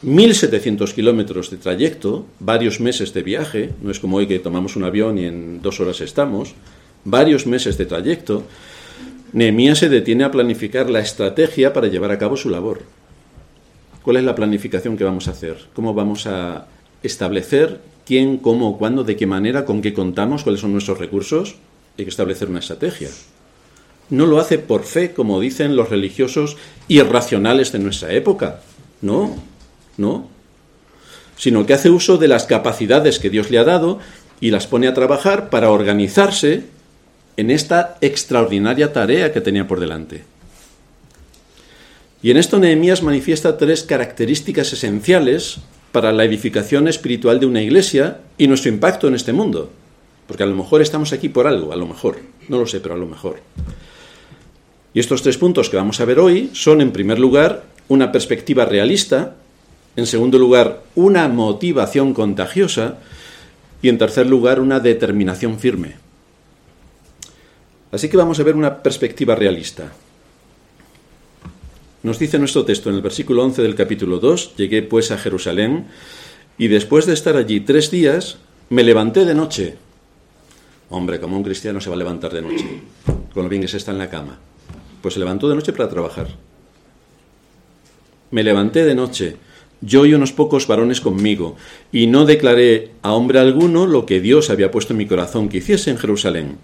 1.700 0.03 0.93
kilómetros 0.93 1.49
de 1.49 1.57
trayecto, 1.57 2.25
varios 2.39 2.79
meses 2.79 3.13
de 3.13 3.23
viaje, 3.23 3.71
no 3.81 3.89
es 3.89 3.99
como 3.99 4.17
hoy 4.17 4.27
que 4.27 4.39
tomamos 4.39 4.75
un 4.75 4.83
avión 4.83 5.17
y 5.17 5.25
en 5.25 5.61
dos 5.61 5.79
horas 5.79 6.01
estamos, 6.01 6.53
varios 7.03 7.47
meses 7.47 7.77
de 7.77 7.85
trayecto, 7.85 8.43
Nehemías 9.33 9.79
se 9.79 9.89
detiene 9.89 10.23
a 10.23 10.31
planificar 10.31 10.89
la 10.89 10.99
estrategia 10.99 11.73
para 11.73 11.87
llevar 11.87 12.11
a 12.11 12.17
cabo 12.17 12.37
su 12.37 12.49
labor. 12.49 12.81
¿Cuál 14.03 14.17
es 14.17 14.23
la 14.23 14.35
planificación 14.35 14.95
que 14.95 15.03
vamos 15.03 15.27
a 15.27 15.31
hacer? 15.31 15.57
¿Cómo 15.73 15.93
vamos 15.93 16.27
a 16.27 16.67
establecer 17.03 17.81
quién, 18.05 18.37
cómo, 18.37 18.77
cuándo, 18.77 19.03
de 19.03 19.17
qué 19.17 19.25
manera, 19.25 19.65
con 19.65 19.81
qué 19.81 19.93
contamos, 19.93 20.43
cuáles 20.43 20.61
son 20.61 20.71
nuestros 20.71 20.99
recursos? 20.99 21.55
Hay 21.97 22.05
que 22.05 22.09
establecer 22.09 22.49
una 22.49 22.59
estrategia. 22.59 23.09
No 24.09 24.25
lo 24.25 24.39
hace 24.39 24.59
por 24.59 24.83
fe, 24.83 25.11
como 25.11 25.41
dicen 25.41 25.75
los 25.75 25.89
religiosos 25.89 26.55
irracionales 26.87 27.73
de 27.73 27.79
nuestra 27.79 28.13
época. 28.13 28.61
No, 29.01 29.35
no. 29.97 30.29
Sino 31.37 31.65
que 31.65 31.73
hace 31.73 31.89
uso 31.89 32.17
de 32.17 32.27
las 32.27 32.45
capacidades 32.45 33.19
que 33.19 33.29
Dios 33.29 33.51
le 33.51 33.59
ha 33.59 33.63
dado 33.63 33.99
y 34.39 34.51
las 34.51 34.67
pone 34.67 34.87
a 34.87 34.93
trabajar 34.93 35.49
para 35.49 35.71
organizarse 35.71 36.63
en 37.37 37.51
esta 37.51 37.97
extraordinaria 38.01 38.93
tarea 38.93 39.31
que 39.31 39.41
tenía 39.41 39.67
por 39.67 39.79
delante. 39.79 40.23
Y 42.21 42.31
en 42.31 42.37
esto 42.37 42.57
Nehemías 42.57 43.03
manifiesta 43.03 43.57
tres 43.57 43.83
características 43.83 44.73
esenciales 44.73 45.59
para 45.91 46.11
la 46.11 46.25
edificación 46.25 46.87
espiritual 46.87 47.39
de 47.39 47.45
una 47.45 47.61
iglesia 47.61 48.19
y 48.37 48.47
nuestro 48.47 48.71
impacto 48.71 49.07
en 49.07 49.15
este 49.15 49.33
mundo. 49.33 49.71
Porque 50.25 50.43
a 50.43 50.47
lo 50.47 50.55
mejor 50.55 50.81
estamos 50.81 51.13
aquí 51.13 51.29
por 51.29 51.47
algo, 51.47 51.71
a 51.71 51.75
lo 51.75 51.87
mejor, 51.87 52.19
no 52.49 52.57
lo 52.59 52.67
sé, 52.67 52.79
pero 52.79 52.95
a 52.95 52.97
lo 52.97 53.05
mejor. 53.05 53.39
Y 54.93 54.99
estos 54.99 55.21
tres 55.21 55.37
puntos 55.37 55.69
que 55.69 55.77
vamos 55.77 56.01
a 56.01 56.05
ver 56.05 56.19
hoy 56.19 56.49
son, 56.53 56.81
en 56.81 56.91
primer 56.91 57.19
lugar, 57.19 57.63
una 57.87 58.11
perspectiva 58.11 58.65
realista, 58.65 59.35
en 59.97 60.05
segundo 60.05 60.37
lugar, 60.37 60.83
una 60.93 61.27
motivación 61.27 62.13
contagiosa 62.13 62.99
y, 63.81 63.89
en 63.89 63.97
tercer 63.97 64.27
lugar, 64.27 64.59
una 64.59 64.79
determinación 64.79 65.57
firme. 65.57 65.95
Así 67.91 68.07
que 68.07 68.15
vamos 68.15 68.39
a 68.39 68.43
ver 68.43 68.55
una 68.55 68.83
perspectiva 68.83 69.33
realista. 69.33 69.91
Nos 72.03 72.19
dice 72.19 72.37
nuestro 72.37 72.63
texto 72.63 72.89
en 72.89 72.95
el 72.95 73.01
versículo 73.01 73.43
11 73.43 73.63
del 73.63 73.73
capítulo 73.73 74.19
2, 74.19 74.55
llegué 74.55 74.83
pues 74.83 75.09
a 75.09 75.17
Jerusalén 75.17 75.87
y 76.59 76.67
después 76.67 77.07
de 77.07 77.13
estar 77.13 77.35
allí 77.35 77.61
tres 77.61 77.89
días, 77.89 78.37
me 78.69 78.83
levanté 78.83 79.25
de 79.25 79.33
noche. 79.33 79.77
Hombre, 80.89 81.19
como 81.19 81.37
un 81.37 81.43
cristiano 81.43 81.81
se 81.81 81.89
va 81.89 81.95
a 81.95 81.99
levantar 81.99 82.31
de 82.33 82.43
noche, 82.43 82.81
con 83.33 83.43
lo 83.43 83.49
bien 83.49 83.63
que 83.63 83.67
se 83.67 83.77
está 83.77 83.91
en 83.91 83.97
la 83.97 84.11
cama. 84.11 84.37
Pues 85.01 85.15
se 85.15 85.19
levantó 85.19 85.49
de 85.49 85.55
noche 85.55 85.73
para 85.73 85.89
trabajar. 85.89 86.27
Me 88.29 88.43
levanté 88.43 88.85
de 88.85 88.93
noche, 88.93 89.37
yo 89.81 90.05
y 90.05 90.13
unos 90.13 90.33
pocos 90.33 90.67
varones 90.67 91.01
conmigo, 91.01 91.55
y 91.91 92.07
no 92.07 92.25
declaré 92.25 92.91
a 93.01 93.13
hombre 93.13 93.39
alguno 93.39 93.85
lo 93.85 94.05
que 94.05 94.19
Dios 94.19 94.49
había 94.49 94.71
puesto 94.71 94.93
en 94.93 94.97
mi 94.97 95.05
corazón 95.05 95.49
que 95.49 95.57
hiciese 95.57 95.91
en 95.91 95.97
Jerusalén. 95.97 96.57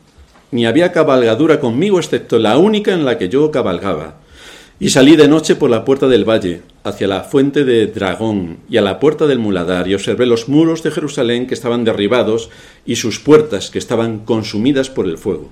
Ni 0.51 0.65
había 0.65 0.91
cabalgadura 0.91 1.59
conmigo 1.59 1.99
excepto 1.99 2.39
la 2.39 2.57
única 2.57 2.93
en 2.93 3.05
la 3.05 3.17
que 3.17 3.29
yo 3.29 3.51
cabalgaba. 3.51 4.19
Y 4.79 4.89
salí 4.89 5.15
de 5.15 5.27
noche 5.27 5.55
por 5.55 5.69
la 5.69 5.85
puerta 5.85 6.07
del 6.07 6.27
valle, 6.27 6.61
hacia 6.83 7.07
la 7.07 7.21
fuente 7.21 7.63
de 7.63 7.87
Dragón 7.87 8.57
y 8.69 8.77
a 8.77 8.81
la 8.81 8.99
puerta 8.99 9.27
del 9.27 9.39
muladar, 9.39 9.87
y 9.87 9.93
observé 9.93 10.25
los 10.25 10.49
muros 10.49 10.83
de 10.83 10.91
Jerusalén 10.91 11.47
que 11.47 11.53
estaban 11.53 11.83
derribados 11.83 12.49
y 12.85 12.97
sus 12.97 13.19
puertas 13.19 13.69
que 13.69 13.79
estaban 13.79 14.19
consumidas 14.19 14.89
por 14.89 15.07
el 15.07 15.17
fuego. 15.17 15.49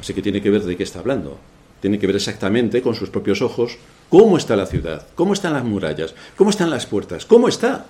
Así 0.00 0.14
que 0.14 0.22
tiene 0.22 0.42
que 0.42 0.50
ver 0.50 0.62
de 0.62 0.76
qué 0.76 0.82
está 0.82 0.98
hablando. 0.98 1.38
Tiene 1.80 1.98
que 1.98 2.06
ver 2.06 2.16
exactamente 2.16 2.82
con 2.82 2.94
sus 2.94 3.10
propios 3.10 3.42
ojos 3.42 3.78
cómo 4.12 4.36
está 4.36 4.56
la 4.56 4.66
ciudad, 4.66 5.06
cómo 5.14 5.32
están 5.32 5.54
las 5.54 5.64
murallas, 5.64 6.14
cómo 6.36 6.50
están 6.50 6.68
las 6.68 6.84
puertas, 6.84 7.24
cómo 7.24 7.48
está. 7.48 7.86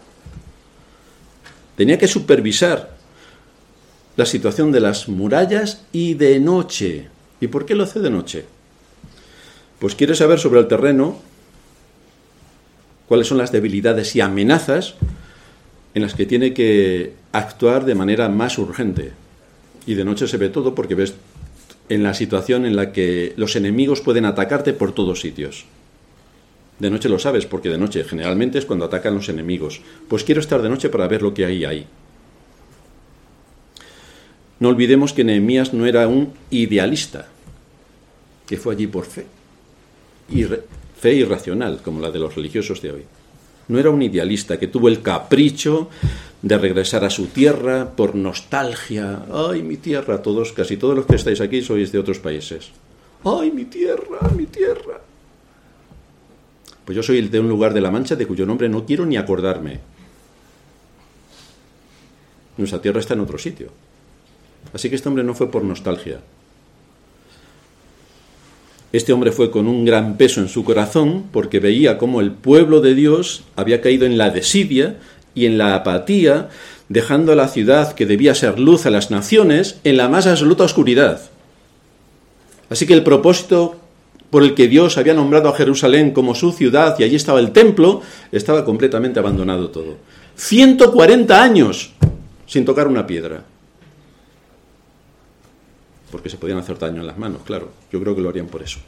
Tenía 1.76 1.98
que 1.98 2.06
supervisar 2.06 2.94
la 4.14 4.24
situación 4.24 4.70
de 4.70 4.78
las 4.78 5.08
murallas 5.08 5.82
y 5.90 6.14
de 6.14 6.38
noche. 6.38 7.08
¿Y 7.40 7.48
por 7.48 7.66
qué 7.66 7.74
lo 7.74 7.82
hace 7.82 7.98
de 7.98 8.10
noche? 8.10 8.44
Pues 9.80 9.96
quiere 9.96 10.14
saber 10.14 10.38
sobre 10.38 10.60
el 10.60 10.68
terreno 10.68 11.18
cuáles 13.08 13.26
son 13.26 13.38
las 13.38 13.50
debilidades 13.50 14.14
y 14.14 14.20
amenazas 14.20 14.94
en 15.92 16.02
las 16.02 16.14
que 16.14 16.24
tiene 16.24 16.54
que 16.54 17.14
actuar 17.32 17.84
de 17.84 17.96
manera 17.96 18.28
más 18.28 18.58
urgente. 18.58 19.10
Y 19.86 19.94
de 19.94 20.04
noche 20.04 20.28
se 20.28 20.36
ve 20.36 20.50
todo 20.50 20.72
porque 20.76 20.94
ves 20.94 21.14
en 21.88 22.04
la 22.04 22.14
situación 22.14 22.64
en 22.64 22.76
la 22.76 22.92
que 22.92 23.32
los 23.34 23.56
enemigos 23.56 24.00
pueden 24.00 24.24
atacarte 24.24 24.72
por 24.72 24.92
todos 24.92 25.20
sitios. 25.20 25.66
De 26.78 26.90
noche 26.90 27.08
lo 27.08 27.18
sabes, 27.18 27.46
porque 27.46 27.68
de 27.68 27.78
noche 27.78 28.04
generalmente 28.04 28.58
es 28.58 28.66
cuando 28.66 28.84
atacan 28.84 29.14
los 29.14 29.28
enemigos. 29.28 29.80
Pues 30.08 30.24
quiero 30.24 30.40
estar 30.40 30.62
de 30.62 30.68
noche 30.68 30.88
para 30.88 31.06
ver 31.06 31.22
lo 31.22 31.32
que 31.32 31.44
hay 31.44 31.64
ahí. 31.64 31.86
No 34.58 34.68
olvidemos 34.68 35.12
que 35.12 35.24
Nehemías 35.24 35.74
no 35.74 35.86
era 35.86 36.06
un 36.06 36.32
idealista, 36.50 37.26
que 38.46 38.56
fue 38.56 38.74
allí 38.74 38.86
por 38.86 39.06
fe, 39.06 39.26
fe 41.00 41.14
irracional, 41.14 41.82
como 41.82 42.00
la 42.00 42.12
de 42.12 42.20
los 42.20 42.36
religiosos 42.36 42.80
de 42.80 42.92
hoy. 42.92 43.02
No 43.68 43.78
era 43.78 43.90
un 43.90 44.02
idealista 44.02 44.58
que 44.58 44.68
tuvo 44.68 44.88
el 44.88 45.02
capricho 45.02 45.88
de 46.42 46.58
regresar 46.58 47.04
a 47.04 47.10
su 47.10 47.26
tierra 47.26 47.90
por 47.96 48.14
nostalgia. 48.14 49.24
¡Ay, 49.32 49.62
mi 49.62 49.78
tierra! 49.78 50.22
Todos, 50.22 50.52
casi 50.52 50.76
todos 50.76 50.96
los 50.96 51.06
que 51.06 51.16
estáis 51.16 51.40
aquí 51.40 51.62
sois 51.62 51.90
de 51.90 51.98
otros 51.98 52.18
países. 52.18 52.70
¡Ay, 53.24 53.50
mi 53.50 53.64
tierra! 53.64 54.30
¡Mi 54.36 54.46
tierra! 54.46 55.00
Pues 56.84 56.96
yo 56.96 57.02
soy 57.02 57.18
el 57.18 57.30
de 57.30 57.40
un 57.40 57.48
lugar 57.48 57.74
de 57.74 57.80
La 57.80 57.90
Mancha 57.90 58.16
de 58.16 58.26
cuyo 58.26 58.46
nombre 58.46 58.68
no 58.68 58.84
quiero 58.84 59.06
ni 59.06 59.16
acordarme. 59.16 59.80
Nuestra 62.56 62.80
tierra 62.80 63.00
está 63.00 63.14
en 63.14 63.20
otro 63.20 63.38
sitio. 63.38 63.68
Así 64.72 64.88
que 64.88 64.96
este 64.96 65.08
hombre 65.08 65.24
no 65.24 65.34
fue 65.34 65.50
por 65.50 65.64
nostalgia. 65.64 66.20
Este 68.92 69.12
hombre 69.12 69.32
fue 69.32 69.50
con 69.50 69.66
un 69.68 69.84
gran 69.84 70.16
peso 70.18 70.40
en 70.40 70.48
su 70.48 70.64
corazón 70.64 71.24
porque 71.32 71.60
veía 71.60 71.96
cómo 71.96 72.20
el 72.20 72.30
pueblo 72.30 72.80
de 72.80 72.94
Dios 72.94 73.44
había 73.56 73.80
caído 73.80 74.04
en 74.04 74.18
la 74.18 74.30
desidia 74.30 74.98
y 75.34 75.46
en 75.46 75.56
la 75.56 75.74
apatía, 75.74 76.50
dejando 76.90 77.32
a 77.32 77.36
la 77.36 77.48
ciudad 77.48 77.94
que 77.94 78.04
debía 78.04 78.34
ser 78.34 78.58
luz 78.58 78.84
a 78.84 78.90
las 78.90 79.10
naciones 79.10 79.80
en 79.84 79.96
la 79.96 80.10
más 80.10 80.26
absoluta 80.26 80.64
oscuridad. 80.64 81.22
Así 82.68 82.86
que 82.86 82.92
el 82.92 83.02
propósito 83.02 83.76
por 84.32 84.42
el 84.44 84.54
que 84.54 84.66
Dios 84.66 84.96
había 84.96 85.12
nombrado 85.12 85.50
a 85.50 85.54
Jerusalén 85.54 86.12
como 86.12 86.34
su 86.34 86.52
ciudad 86.52 86.96
y 86.98 87.04
allí 87.04 87.16
estaba 87.16 87.38
el 87.38 87.52
templo, 87.52 88.00
estaba 88.32 88.64
completamente 88.64 89.18
abandonado 89.18 89.68
todo. 89.68 89.98
140 90.36 91.42
años 91.42 91.92
sin 92.46 92.64
tocar 92.64 92.88
una 92.88 93.06
piedra 93.06 93.44
porque 96.10 96.30
se 96.30 96.38
podían 96.38 96.56
hacer 96.56 96.78
daño 96.78 97.02
en 97.02 97.06
las 97.06 97.18
manos, 97.18 97.42
claro. 97.44 97.72
Yo 97.92 98.00
creo 98.00 98.16
que 98.16 98.22
lo 98.22 98.30
harían 98.30 98.46
por 98.46 98.62
eso. 98.62 98.78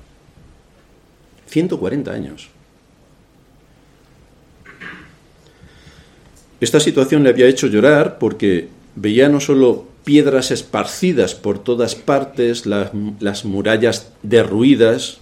140 1.49 2.11
años. 2.11 2.49
Esta 6.59 6.81
situación 6.81 7.23
le 7.23 7.29
había 7.29 7.49
hecho 7.49 7.67
llorar 7.67 8.19
porque 8.19 8.69
veía 8.97 9.29
no 9.29 9.41
solo 9.41 9.87
piedras 10.05 10.51
esparcidas 10.51 11.35
por 11.35 11.59
todas 11.59 11.95
partes, 11.95 12.65
las, 12.65 12.93
las, 13.21 13.45
murallas 13.45 14.11
derruidas, 14.23 15.19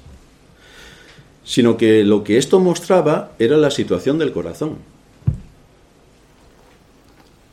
sino 1.45 1.77
que 1.77 2.05
lo 2.05 2.25
que 2.25 2.39
esto 2.39 2.61
mostraba 2.61 3.33
era 3.39 3.57
la 3.57 3.71
situación 3.71 4.19
del 4.19 4.33
corazón. 4.33 4.79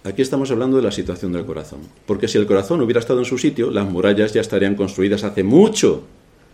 Aquí 0.03 0.21
estamos 0.21 0.49
hablando 0.49 0.77
de 0.77 0.83
la 0.83 0.91
situación 0.91 1.33
del 1.33 1.45
corazón. 1.45 1.81
Porque 2.05 2.27
si 2.27 2.37
el 2.37 2.47
corazón 2.47 2.81
hubiera 2.81 2.99
estado 2.99 3.19
en 3.19 3.25
su 3.25 3.37
sitio, 3.37 3.69
las 3.69 3.87
murallas 3.87 4.33
ya 4.33 4.41
estarían 4.41 4.75
construidas 4.75 5.23
hace 5.23 5.43
mucho 5.43 6.03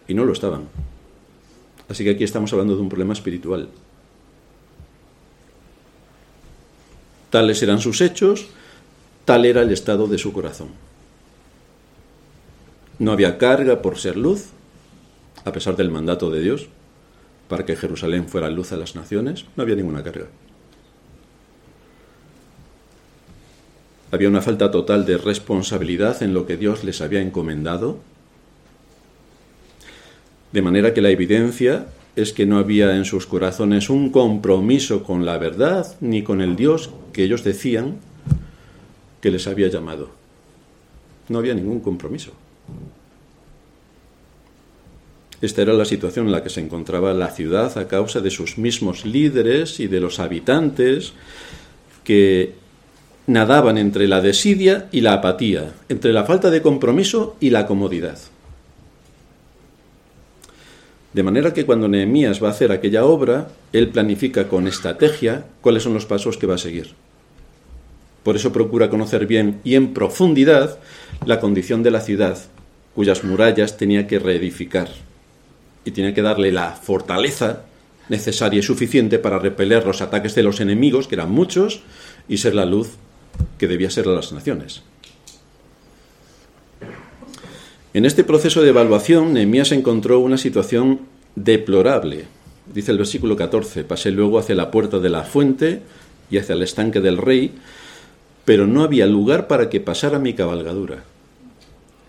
y 0.07 0.13
no 0.13 0.25
lo 0.25 0.33
estaban. 0.33 0.63
Así 1.88 2.03
que 2.03 2.12
aquí 2.12 2.23
estamos 2.23 2.51
hablando 2.53 2.75
de 2.75 2.81
un 2.81 2.89
problema 2.89 3.13
espiritual. 3.13 3.69
Tales 7.29 7.62
eran 7.62 7.79
sus 7.79 8.01
hechos, 8.01 8.47
tal 9.25 9.45
era 9.45 9.62
el 9.62 9.71
estado 9.71 10.07
de 10.07 10.17
su 10.17 10.33
corazón. 10.33 10.69
No 12.97 13.12
había 13.12 13.38
carga 13.38 13.81
por 13.81 13.99
ser 13.99 14.17
luz, 14.17 14.47
a 15.43 15.51
pesar 15.51 15.75
del 15.75 15.91
mandato 15.91 16.29
de 16.31 16.41
Dios, 16.41 16.67
para 17.47 17.65
que 17.65 17.75
Jerusalén 17.75 18.27
fuera 18.27 18.49
luz 18.49 18.71
a 18.71 18.77
las 18.77 18.95
naciones, 18.95 19.45
no 19.55 19.63
había 19.63 19.75
ninguna 19.75 20.03
carga. 20.03 20.27
Había 24.12 24.29
una 24.29 24.41
falta 24.41 24.71
total 24.71 25.05
de 25.05 25.17
responsabilidad 25.17 26.23
en 26.23 26.34
lo 26.34 26.45
que 26.45 26.58
Dios 26.58 26.84
les 26.84 27.01
había 27.01 27.21
encomendado. 27.21 27.99
De 30.51 30.62
manera 30.62 30.93
que 30.93 31.01
la 31.01 31.10
evidencia 31.10 31.88
es 32.15 32.31
que 32.31 32.45
no 32.45 32.58
había 32.58 32.95
en 32.95 33.03
sus 33.03 33.27
corazones 33.27 33.89
un 33.89 34.10
compromiso 34.12 35.03
con 35.03 35.25
la 35.25 35.38
verdad 35.38 35.97
ni 35.99 36.23
con 36.23 36.39
el 36.39 36.55
Dios 36.55 36.91
que 37.12 37.23
ellos 37.23 37.43
decían 37.43 37.97
que 39.21 39.31
les 39.31 39.47
había 39.47 39.67
llamado. 39.67 40.12
No 41.27 41.39
había 41.39 41.53
ningún 41.53 41.81
compromiso. 41.81 42.31
Esta 45.45 45.62
era 45.62 45.73
la 45.73 45.86
situación 45.86 46.25
en 46.25 46.31
la 46.31 46.41
que 46.41 46.49
se 46.49 46.60
encontraba 46.60 47.13
la 47.13 47.29
ciudad 47.29 47.77
a 47.77 47.88
causa 47.88 48.19
de 48.19 48.31
sus 48.31 48.58
mismos 48.58 49.05
líderes 49.05 49.79
y 49.79 49.86
de 49.86 49.99
los 49.99 50.19
habitantes 50.19 51.13
que 52.03 52.53
nadaban 53.27 53.77
entre 53.77 54.08
la 54.08 54.21
desidia 54.21 54.89
y 54.91 55.01
la 55.01 55.13
apatía, 55.13 55.75
entre 55.88 56.13
la 56.13 56.23
falta 56.23 56.49
de 56.49 56.63
compromiso 56.63 57.36
y 57.39 57.51
la 57.51 57.67
comodidad. 57.67 58.17
De 61.13 61.21
manera 61.21 61.53
que 61.53 61.67
cuando 61.67 61.88
Nehemías 61.88 62.43
va 62.43 62.47
a 62.47 62.51
hacer 62.51 62.71
aquella 62.71 63.05
obra, 63.05 63.49
él 63.71 63.89
planifica 63.89 64.47
con 64.47 64.67
estrategia 64.67 65.45
cuáles 65.62 65.84
son 65.84 65.93
los 65.93 66.08
pasos 66.08 66.38
que 66.38 66.47
va 66.47 66.55
a 66.55 66.58
seguir. 66.58 66.95
Por 68.23 68.36
eso 68.36 68.51
procura 68.51 68.89
conocer 68.89 69.27
bien 69.27 69.62
y 69.63 69.75
en 69.75 69.93
profundidad 69.93 70.79
la 71.23 71.39
condición 71.39 71.84
de 71.84 71.91
la 71.91 72.01
ciudad, 72.01 72.39
cuyas 72.95 73.23
murallas 73.23 73.77
tenía 73.77 74.08
que 74.08 74.17
reedificar 74.17 74.89
y 75.86 75.91
tenía 75.91 76.13
que 76.13 76.21
darle 76.21 76.52
la 76.52 76.71
fortaleza 76.71 77.62
necesaria 78.10 78.60
y 78.60 78.63
suficiente 78.63 79.19
para 79.19 79.39
repeler 79.39 79.86
los 79.86 80.02
ataques 80.02 80.36
de 80.36 80.43
los 80.43 80.60
enemigos, 80.60 81.08
que 81.08 81.15
eran 81.15 81.32
muchos, 81.32 81.82
y 82.28 82.38
ser 82.38 82.56
la 82.56 82.65
luz 82.65 82.89
que 83.58 83.67
debía 83.67 83.89
ser 83.89 84.08
a 84.08 84.12
las 84.12 84.32
naciones. 84.32 84.82
En 87.93 88.06
este 88.06 88.24
proceso 88.24 88.62
de 88.62 88.69
evaluación, 88.69 89.34
Nehemías 89.34 89.71
encontró 89.71 90.19
una 90.19 90.38
situación 90.38 91.02
deplorable. 91.36 92.26
Dice 92.74 92.91
el 92.91 92.98
versículo 92.98 93.36
14, 93.38 93.84
pasé 93.84 94.12
luego 94.12 94.39
hacia 94.39 94.56
la 94.56 94.71
puerta 94.71 95.00
de 95.00 95.10
la 95.10 95.24
fuente 95.24 95.82
y 96.30 96.38
hacia 96.38 96.54
el 96.54 96.63
estanque 96.63 97.00
del 97.00 97.17
rey, 97.17 97.54
pero 98.43 98.67
no 98.67 98.84
había 98.84 99.06
lugar 99.06 99.48
para 99.48 99.69
que 99.69 99.80
pasara 99.80 100.19
mi 100.19 100.34
cabalgadura. 100.34 101.04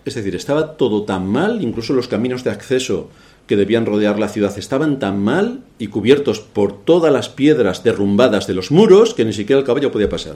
Es 0.03 0.15
decir, 0.15 0.35
estaba 0.35 0.77
todo 0.77 1.03
tan 1.03 1.27
mal, 1.27 1.61
incluso 1.61 1.93
los 1.93 2.07
caminos 2.07 2.43
de 2.43 2.51
acceso 2.51 3.09
que 3.47 3.55
debían 3.55 3.85
rodear 3.85 4.19
la 4.19 4.29
ciudad 4.29 4.57
estaban 4.57 4.99
tan 4.99 5.23
mal 5.23 5.61
y 5.79 5.87
cubiertos 5.87 6.39
por 6.39 6.83
todas 6.83 7.11
las 7.11 7.29
piedras 7.29 7.83
derrumbadas 7.83 8.45
de 8.45 8.53
los 8.53 8.71
muros 8.71 9.13
que 9.13 9.25
ni 9.25 9.33
siquiera 9.33 9.59
el 9.59 9.65
caballo 9.65 9.91
podía 9.91 10.09
pasar 10.09 10.35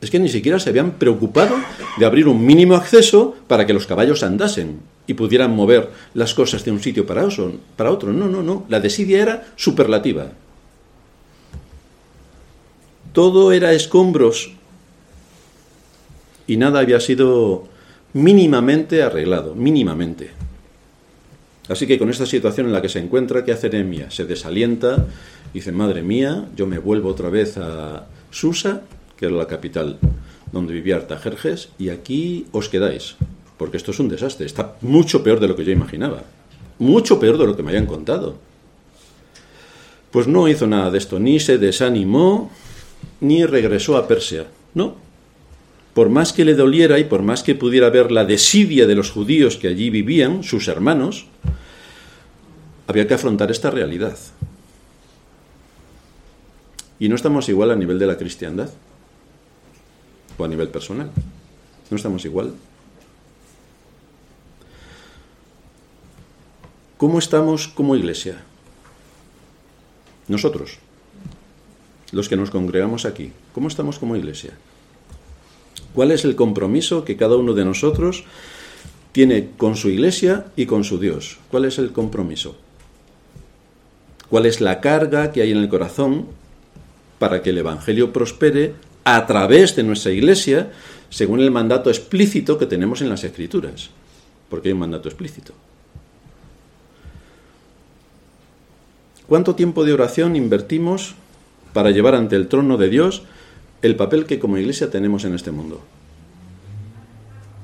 es 0.00 0.10
que 0.10 0.18
ni 0.18 0.28
siquiera 0.28 0.60
se 0.60 0.70
habían 0.70 0.92
preocupado 0.92 1.56
de 1.96 2.06
abrir 2.06 2.28
un 2.28 2.44
mínimo 2.44 2.74
acceso 2.74 3.34
para 3.46 3.66
que 3.66 3.72
los 3.72 3.86
caballos 3.86 4.22
andasen 4.22 4.80
y 5.06 5.14
pudieran 5.14 5.54
mover 5.54 5.90
las 6.14 6.34
cosas 6.34 6.64
de 6.64 6.70
un 6.70 6.80
sitio 6.80 7.04
para 7.06 7.24
otro. 7.24 8.12
No, 8.12 8.28
no, 8.28 8.42
no. 8.42 8.64
La 8.68 8.80
desidia 8.80 9.22
era 9.22 9.46
superlativa. 9.56 10.28
Todo 13.12 13.50
era 13.52 13.72
escombros 13.72 14.52
y 16.46 16.56
nada 16.56 16.80
había 16.80 17.00
sido 17.00 17.66
mínimamente 18.12 19.02
arreglado, 19.02 19.54
mínimamente. 19.56 20.30
Así 21.68 21.86
que 21.86 21.98
con 21.98 22.10
esta 22.10 22.26
situación 22.26 22.66
en 22.66 22.72
la 22.72 22.82
que 22.82 22.88
se 22.88 22.98
encuentra, 22.98 23.44
¿qué 23.44 23.52
hace 23.52 23.68
Nehemia? 23.68 24.10
Se 24.10 24.24
desalienta, 24.24 25.06
dice, 25.52 25.72
madre 25.72 26.02
mía, 26.02 26.48
yo 26.56 26.66
me 26.66 26.78
vuelvo 26.78 27.10
otra 27.10 27.28
vez 27.28 27.58
a 27.58 28.06
Susa 28.30 28.82
que 29.18 29.26
era 29.26 29.34
la 29.34 29.46
capital 29.46 29.98
donde 30.52 30.72
vivía 30.72 30.96
Artajerjes, 30.96 31.70
y 31.78 31.90
aquí 31.90 32.46
os 32.52 32.68
quedáis, 32.68 33.16
porque 33.58 33.76
esto 33.76 33.90
es 33.90 33.98
un 33.98 34.08
desastre, 34.08 34.46
está 34.46 34.76
mucho 34.80 35.22
peor 35.22 35.40
de 35.40 35.48
lo 35.48 35.56
que 35.56 35.64
yo 35.64 35.72
imaginaba, 35.72 36.22
mucho 36.78 37.20
peor 37.20 37.36
de 37.36 37.46
lo 37.46 37.56
que 37.56 37.62
me 37.62 37.70
habían 37.70 37.86
contado. 37.86 38.36
Pues 40.10 40.26
no 40.26 40.48
hizo 40.48 40.66
nada 40.66 40.90
de 40.90 40.96
esto, 40.96 41.18
ni 41.18 41.38
se 41.38 41.58
desanimó, 41.58 42.50
ni 43.20 43.44
regresó 43.44 43.98
a 43.98 44.08
Persia, 44.08 44.46
no, 44.72 44.96
por 45.98 46.10
más 46.10 46.32
que 46.32 46.44
le 46.44 46.54
doliera 46.54 47.00
y 47.00 47.02
por 47.02 47.22
más 47.22 47.42
que 47.42 47.56
pudiera 47.56 47.90
ver 47.90 48.12
la 48.12 48.24
desidia 48.24 48.86
de 48.86 48.94
los 48.94 49.10
judíos 49.10 49.56
que 49.56 49.66
allí 49.66 49.90
vivían, 49.90 50.44
sus 50.44 50.68
hermanos, 50.68 51.26
había 52.86 53.08
que 53.08 53.14
afrontar 53.14 53.50
esta 53.50 53.72
realidad. 53.72 54.16
Y 57.00 57.08
no 57.08 57.16
estamos 57.16 57.48
igual 57.48 57.72
a 57.72 57.74
nivel 57.74 57.98
de 57.98 58.06
la 58.06 58.16
cristiandad 58.16 58.70
o 60.38 60.44
a 60.44 60.46
nivel 60.46 60.68
personal. 60.68 61.10
No 61.90 61.96
estamos 61.96 62.24
igual. 62.24 62.54
¿Cómo 66.96 67.18
estamos 67.18 67.66
como 67.66 67.96
iglesia? 67.96 68.44
Nosotros, 70.28 70.78
los 72.12 72.28
que 72.28 72.36
nos 72.36 72.52
congregamos 72.52 73.04
aquí, 73.04 73.32
¿cómo 73.52 73.66
estamos 73.66 73.98
como 73.98 74.14
iglesia? 74.14 74.52
¿Cuál 75.98 76.12
es 76.12 76.24
el 76.24 76.36
compromiso 76.36 77.04
que 77.04 77.16
cada 77.16 77.34
uno 77.34 77.54
de 77.54 77.64
nosotros 77.64 78.22
tiene 79.10 79.48
con 79.56 79.74
su 79.74 79.88
iglesia 79.88 80.44
y 80.54 80.64
con 80.66 80.84
su 80.84 81.00
Dios? 81.00 81.38
¿Cuál 81.50 81.64
es 81.64 81.80
el 81.80 81.90
compromiso? 81.90 82.54
¿Cuál 84.30 84.46
es 84.46 84.60
la 84.60 84.80
carga 84.80 85.32
que 85.32 85.42
hay 85.42 85.50
en 85.50 85.58
el 85.58 85.68
corazón 85.68 86.26
para 87.18 87.42
que 87.42 87.50
el 87.50 87.58
Evangelio 87.58 88.12
prospere 88.12 88.74
a 89.02 89.26
través 89.26 89.74
de 89.74 89.82
nuestra 89.82 90.12
iglesia 90.12 90.70
según 91.10 91.40
el 91.40 91.50
mandato 91.50 91.90
explícito 91.90 92.58
que 92.58 92.66
tenemos 92.66 93.02
en 93.02 93.08
las 93.08 93.24
Escrituras? 93.24 93.90
Porque 94.48 94.68
hay 94.68 94.74
un 94.74 94.78
mandato 94.78 95.08
explícito. 95.08 95.52
¿Cuánto 99.26 99.56
tiempo 99.56 99.84
de 99.84 99.94
oración 99.94 100.36
invertimos 100.36 101.16
para 101.72 101.90
llevar 101.90 102.14
ante 102.14 102.36
el 102.36 102.46
trono 102.46 102.76
de 102.76 102.88
Dios 102.88 103.24
el 103.80 103.96
papel 103.96 104.26
que 104.26 104.38
como 104.38 104.58
iglesia 104.58 104.90
tenemos 104.90 105.24
en 105.24 105.34
este 105.34 105.50
mundo? 105.50 105.80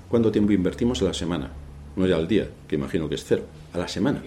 ¿Cuánto 0.08 0.30
tiempo 0.30 0.52
invertimos 0.52 1.02
a 1.02 1.06
la 1.06 1.14
semana? 1.14 1.50
No 1.96 2.06
ya 2.06 2.16
al 2.16 2.28
día, 2.28 2.48
que 2.68 2.76
imagino 2.76 3.08
que 3.08 3.16
es 3.16 3.24
cero, 3.24 3.44
a 3.72 3.78
la 3.78 3.88
semana. 3.88 4.22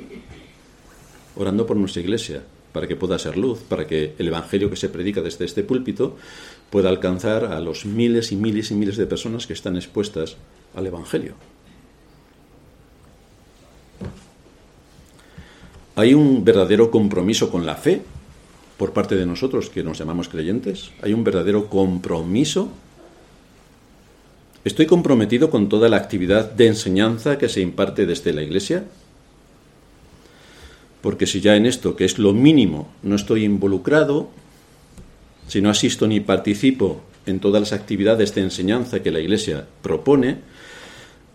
Orando 1.35 1.65
por 1.65 1.77
nuestra 1.77 2.01
iglesia, 2.01 2.43
para 2.73 2.87
que 2.87 2.95
pueda 2.95 3.17
ser 3.17 3.37
luz, 3.37 3.59
para 3.59 3.87
que 3.87 4.13
el 4.17 4.27
Evangelio 4.27 4.69
que 4.69 4.75
se 4.75 4.89
predica 4.89 5.21
desde 5.21 5.45
este 5.45 5.63
púlpito 5.63 6.17
pueda 6.69 6.89
alcanzar 6.89 7.45
a 7.45 7.59
los 7.59 7.85
miles 7.85 8.31
y 8.31 8.35
miles 8.35 8.71
y 8.71 8.75
miles 8.75 8.97
de 8.97 9.05
personas 9.05 9.47
que 9.47 9.53
están 9.53 9.77
expuestas 9.77 10.35
al 10.75 10.87
Evangelio. 10.87 11.35
¿Hay 15.95 16.13
un 16.13 16.43
verdadero 16.43 16.91
compromiso 16.91 17.49
con 17.49 17.65
la 17.65 17.75
fe 17.75 18.01
por 18.77 18.93
parte 18.93 19.15
de 19.15 19.25
nosotros 19.25 19.69
que 19.69 19.83
nos 19.83 19.97
llamamos 19.97 20.29
creyentes? 20.29 20.91
¿Hay 21.01 21.13
un 21.13 21.23
verdadero 21.23 21.67
compromiso? 21.67 22.69
¿Estoy 24.63 24.85
comprometido 24.85 25.49
con 25.49 25.69
toda 25.69 25.89
la 25.89 25.97
actividad 25.97 26.51
de 26.51 26.67
enseñanza 26.67 27.37
que 27.37 27.49
se 27.49 27.61
imparte 27.61 28.05
desde 28.05 28.33
la 28.33 28.43
Iglesia? 28.43 28.85
Porque 31.01 31.25
si 31.25 31.41
ya 31.41 31.55
en 31.55 31.65
esto, 31.65 31.95
que 31.95 32.05
es 32.05 32.19
lo 32.19 32.33
mínimo, 32.33 32.89
no 33.01 33.15
estoy 33.15 33.45
involucrado, 33.45 34.29
si 35.47 35.61
no 35.61 35.69
asisto 35.69 36.07
ni 36.07 36.19
participo 36.19 37.01
en 37.25 37.39
todas 37.39 37.61
las 37.61 37.73
actividades 37.73 38.35
de 38.35 38.41
enseñanza 38.41 39.01
que 39.01 39.11
la 39.11 39.19
Iglesia 39.19 39.65
propone, 39.81 40.39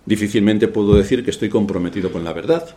difícilmente 0.05 0.69
puedo 0.69 0.95
decir 0.95 1.25
que 1.25 1.31
estoy 1.31 1.49
comprometido 1.49 2.13
con 2.13 2.25
la 2.25 2.33
verdad. 2.33 2.77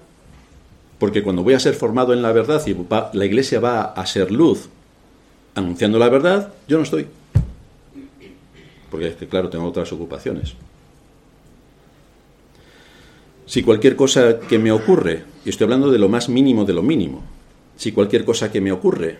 Porque 0.99 1.23
cuando 1.23 1.43
voy 1.43 1.53
a 1.53 1.60
ser 1.60 1.75
formado 1.75 2.13
en 2.13 2.21
la 2.21 2.31
verdad 2.31 2.62
y 2.65 2.75
la 3.17 3.25
iglesia 3.25 3.60
va 3.60 3.81
a 3.81 4.05
ser 4.05 4.31
luz 4.31 4.69
anunciando 5.55 5.97
la 5.97 6.10
verdad, 6.10 6.53
yo 6.67 6.77
no 6.77 6.84
estoy. 6.84 7.08
Porque 8.91 9.08
es 9.08 9.15
que, 9.15 9.27
claro, 9.27 9.49
tengo 9.49 9.65
otras 9.65 9.91
ocupaciones. 9.91 10.53
Si 13.45 13.63
cualquier 13.63 13.95
cosa 13.95 14.39
que 14.39 14.60
me 14.60 14.71
ocurre, 14.71 15.23
y 15.45 15.49
estoy 15.49 15.65
hablando 15.65 15.91
de 15.91 15.99
lo 15.99 16.10
más 16.10 16.29
mínimo 16.29 16.65
de 16.65 16.73
lo 16.73 16.81
mínimo, 16.81 17.23
si 17.77 17.91
cualquier 17.91 18.25
cosa 18.25 18.51
que 18.51 18.62
me 18.62 18.71
ocurre 18.71 19.19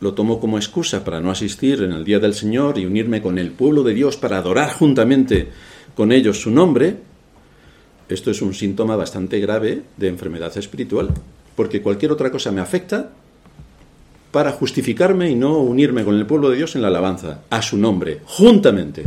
lo 0.00 0.14
tomo 0.14 0.38
como 0.38 0.58
excusa 0.58 1.04
para 1.04 1.20
no 1.20 1.30
asistir 1.30 1.82
en 1.82 1.92
el 1.92 2.04
día 2.04 2.20
del 2.20 2.34
Señor 2.34 2.78
y 2.78 2.86
unirme 2.86 3.20
con 3.20 3.36
el 3.38 3.50
pueblo 3.50 3.82
de 3.82 3.94
Dios 3.94 4.16
para 4.16 4.38
adorar 4.38 4.72
juntamente 4.74 5.48
con 5.96 6.12
ellos 6.12 6.40
su 6.40 6.50
nombre, 6.50 6.96
esto 8.08 8.30
es 8.30 8.42
un 8.42 8.54
síntoma 8.54 8.96
bastante 8.96 9.38
grave 9.40 9.82
de 9.96 10.08
enfermedad 10.08 10.56
espiritual, 10.56 11.10
porque 11.56 11.82
cualquier 11.82 12.12
otra 12.12 12.30
cosa 12.30 12.52
me 12.52 12.60
afecta 12.60 13.10
para 14.30 14.52
justificarme 14.52 15.30
y 15.30 15.34
no 15.34 15.58
unirme 15.58 16.04
con 16.04 16.14
el 16.14 16.26
pueblo 16.26 16.50
de 16.50 16.56
Dios 16.56 16.76
en 16.76 16.82
la 16.82 16.88
alabanza, 16.88 17.42
a 17.50 17.62
su 17.62 17.76
nombre, 17.76 18.20
juntamente. 18.24 19.04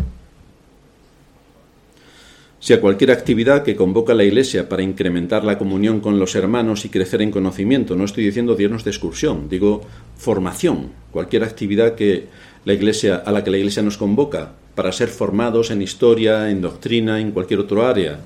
Si 2.60 2.74
a 2.74 2.82
cualquier 2.82 3.10
actividad 3.10 3.64
que 3.64 3.76
convoca 3.76 4.14
la 4.14 4.24
Iglesia 4.24 4.70
para 4.70 4.84
incrementar 4.84 5.44
la 5.44 5.58
comunión 5.58 6.00
con 6.00 6.20
los 6.20 6.36
hermanos 6.36 6.86
y 6.86 6.90
crecer 6.90 7.24
en 7.24 7.32
conocimiento, 7.32 7.96
no 7.96 8.06
estoy 8.06 8.24
diciendo 8.24 8.56
irnos 8.60 8.84
de 8.84 8.92
excursión, 8.92 9.50
digo 9.50 9.82
formación, 10.16 10.92
cualquier 11.12 11.44
actividad 11.44 11.96
que 11.96 12.28
la 12.66 12.74
Iglesia, 12.74 13.16
a 13.16 13.32
la 13.32 13.44
que 13.44 13.50
la 13.50 13.58
Iglesia 13.58 13.82
nos 13.82 13.98
convoca 13.98 14.54
para 14.76 14.92
ser 14.92 15.08
formados 15.08 15.72
en 15.72 15.82
historia, 15.82 16.52
en 16.52 16.62
doctrina, 16.62 17.20
en 17.20 17.32
cualquier 17.32 17.62
otro 17.62 17.86
área, 17.86 18.20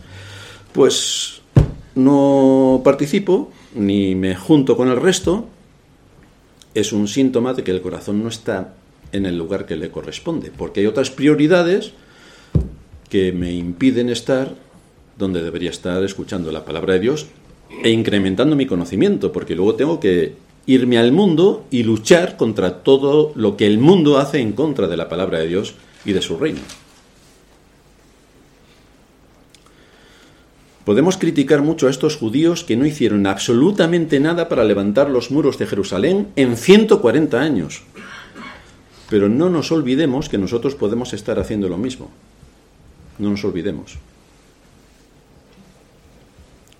pues 0.75 1.41
no 1.95 2.81
participo 2.83 3.49
ni 3.75 4.13
me 4.13 4.35
junto 4.35 4.75
con 4.75 4.89
el 4.89 4.97
resto, 4.97 5.47
es 6.73 6.91
un 6.91 7.07
síntoma 7.07 7.53
de 7.53 7.63
que 7.63 7.71
el 7.71 7.81
corazón 7.81 8.21
no 8.21 8.27
está 8.27 8.73
en 9.13 9.25
el 9.25 9.37
lugar 9.37 9.65
que 9.65 9.77
le 9.77 9.89
corresponde, 9.89 10.51
porque 10.55 10.81
hay 10.81 10.85
otras 10.85 11.11
prioridades 11.11 11.93
que 13.09 13.31
me 13.31 13.53
impiden 13.53 14.09
estar 14.09 14.53
donde 15.17 15.41
debería 15.41 15.69
estar 15.69 16.03
escuchando 16.03 16.51
la 16.51 16.65
palabra 16.65 16.95
de 16.95 16.99
Dios 16.99 17.27
e 17.81 17.91
incrementando 17.91 18.57
mi 18.57 18.65
conocimiento, 18.65 19.31
porque 19.31 19.55
luego 19.55 19.75
tengo 19.75 20.01
que 20.01 20.33
irme 20.65 20.97
al 20.97 21.13
mundo 21.13 21.63
y 21.71 21.83
luchar 21.83 22.35
contra 22.35 22.83
todo 22.83 23.31
lo 23.35 23.55
que 23.55 23.65
el 23.65 23.77
mundo 23.77 24.17
hace 24.17 24.39
en 24.39 24.51
contra 24.51 24.87
de 24.87 24.97
la 24.97 25.07
palabra 25.07 25.39
de 25.39 25.47
Dios 25.47 25.73
y 26.03 26.11
de 26.11 26.21
su 26.21 26.37
reino. 26.37 26.59
Podemos 30.85 31.17
criticar 31.17 31.63
mucho 31.63 31.87
a 31.87 31.89
estos 31.89 32.15
judíos 32.15 32.63
que 32.63 32.77
no 32.77 32.85
hicieron 32.85 33.25
absolutamente 33.25 34.19
nada 34.19 34.47
para 34.47 34.63
levantar 34.63 35.09
los 35.09 35.31
muros 35.31 35.57
de 35.57 35.65
Jerusalén 35.65 36.27
en 36.35 36.55
140 36.55 37.41
años. 37.41 37.81
Pero 39.09 39.27
no 39.27 39.49
nos 39.49 39.71
olvidemos 39.71 40.29
que 40.29 40.37
nosotros 40.37 40.75
podemos 40.75 41.13
estar 41.13 41.39
haciendo 41.39 41.69
lo 41.69 41.77
mismo. 41.77 42.11
No 43.17 43.31
nos 43.31 43.43
olvidemos. 43.43 43.97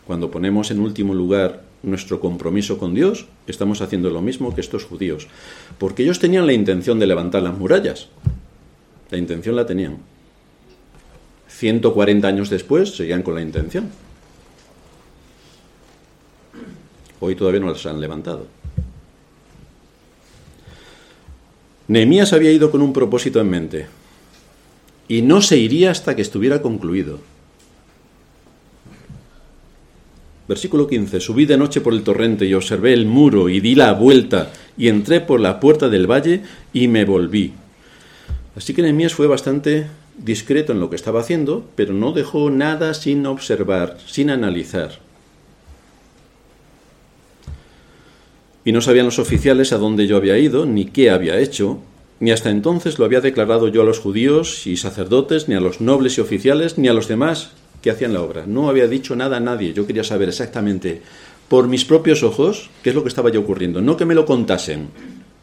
Cuando 0.05 0.29
ponemos 0.29 0.69
en 0.69 0.81
último 0.81 1.15
lugar 1.15 1.63
nuestro 1.81 2.19
compromiso 2.19 2.77
con 2.77 2.93
Dios, 2.93 3.25
estamos 3.47 3.81
haciendo 3.81 4.11
lo 4.11 4.21
mismo 4.21 4.53
que 4.53 4.61
estos 4.61 4.85
judíos. 4.85 5.27
Porque 5.79 6.03
ellos 6.03 6.19
tenían 6.19 6.45
la 6.45 6.53
intención 6.53 6.99
de 6.99 7.07
levantar 7.07 7.41
las 7.41 7.57
murallas. 7.57 8.09
La 9.09 9.17
intención 9.17 9.55
la 9.55 9.65
tenían. 9.65 9.97
140 11.57 12.27
años 12.27 12.49
después 12.49 12.95
seguían 12.95 13.23
con 13.23 13.35
la 13.35 13.41
intención. 13.41 13.89
Hoy 17.21 17.35
todavía 17.35 17.61
no 17.61 17.71
las 17.71 17.85
han 17.85 18.01
levantado. 18.01 18.47
Nehemías 21.87 22.33
había 22.33 22.51
ido 22.51 22.71
con 22.71 22.81
un 22.81 22.91
propósito 22.91 23.39
en 23.39 23.49
mente 23.49 23.87
y 25.07 25.21
no 25.21 25.41
se 25.41 25.57
iría 25.57 25.91
hasta 25.91 26.15
que 26.15 26.23
estuviera 26.23 26.61
concluido. 26.61 27.19
Versículo 30.47 30.87
15. 30.87 31.21
Subí 31.21 31.45
de 31.45 31.57
noche 31.57 31.79
por 31.79 31.93
el 31.93 32.03
torrente 32.03 32.45
y 32.45 32.53
observé 32.53 32.93
el 32.93 33.05
muro 33.05 33.47
y 33.49 33.61
di 33.61 33.75
la 33.75 33.93
vuelta 33.93 34.51
y 34.77 34.89
entré 34.89 35.21
por 35.21 35.39
la 35.39 35.59
puerta 35.59 35.87
del 35.87 36.09
valle 36.09 36.41
y 36.73 36.87
me 36.87 37.05
volví. 37.05 37.53
Así 38.55 38.73
que 38.73 38.81
Nehemías 38.81 39.13
fue 39.13 39.27
bastante 39.27 39.87
discreto 40.17 40.71
en 40.71 40.79
lo 40.79 40.89
que 40.89 40.95
estaba 40.95 41.19
haciendo, 41.19 41.65
pero 41.75 41.93
no 41.93 42.11
dejó 42.11 42.49
nada 42.49 42.93
sin 42.93 43.25
observar, 43.25 43.97
sin 44.05 44.29
analizar. 44.29 44.99
Y 48.63 48.71
no 48.71 48.81
sabían 48.81 49.05
los 49.05 49.19
oficiales 49.19 49.73
a 49.73 49.77
dónde 49.77 50.07
yo 50.07 50.17
había 50.17 50.37
ido, 50.37 50.65
ni 50.65 50.85
qué 50.85 51.11
había 51.11 51.39
hecho, 51.39 51.79
ni 52.19 52.31
hasta 52.31 52.49
entonces 52.49 52.97
lo 52.97 53.05
había 53.05 53.21
declarado 53.21 53.67
yo 53.67 53.81
a 53.81 53.85
los 53.85 53.99
judíos 53.99 54.65
y 54.65 54.77
sacerdotes, 54.77 55.47
ni 55.47 55.55
a 55.55 55.59
los 55.59 55.81
nobles 55.81 56.17
y 56.17 56.21
oficiales, 56.21 56.77
ni 56.77 56.87
a 56.87 56.93
los 56.93 57.07
demás 57.07 57.51
que 57.81 57.91
hacían 57.91 58.13
la 58.13 58.21
obra. 58.21 58.45
No 58.47 58.69
había 58.69 58.87
dicho 58.87 59.15
nada 59.15 59.37
a 59.37 59.41
nadie. 59.41 59.73
Yo 59.73 59.85
quería 59.85 60.03
saber 60.03 60.29
exactamente, 60.29 61.01
por 61.47 61.67
mis 61.67 61.85
propios 61.85 62.23
ojos, 62.23 62.71
qué 62.81 62.89
es 62.89 62.95
lo 62.95 63.03
que 63.03 63.09
estaba 63.09 63.31
ya 63.31 63.39
ocurriendo. 63.39 63.81
No 63.81 63.97
que 63.97 64.05
me 64.05 64.15
lo 64.15 64.25
contasen 64.25 64.89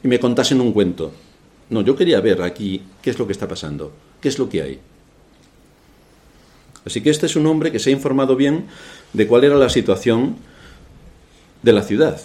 y 0.02 0.08
me 0.08 0.18
contasen 0.18 0.60
un 0.60 0.72
cuento. 0.72 1.12
No, 1.70 1.82
yo 1.82 1.94
quería 1.94 2.20
ver 2.20 2.42
aquí 2.42 2.82
qué 3.00 3.10
es 3.10 3.18
lo 3.18 3.26
que 3.26 3.32
está 3.32 3.46
pasando. 3.46 3.92
¿Qué 4.22 4.28
es 4.28 4.38
lo 4.38 4.48
que 4.48 4.62
hay? 4.62 4.78
Así 6.86 7.00
que 7.00 7.10
este 7.10 7.26
es 7.26 7.36
un 7.36 7.46
hombre 7.46 7.72
que 7.72 7.80
se 7.80 7.90
ha 7.90 7.92
informado 7.92 8.36
bien 8.36 8.66
de 9.12 9.26
cuál 9.26 9.44
era 9.44 9.56
la 9.56 9.68
situación 9.68 10.36
de 11.62 11.72
la 11.72 11.82
ciudad. 11.82 12.20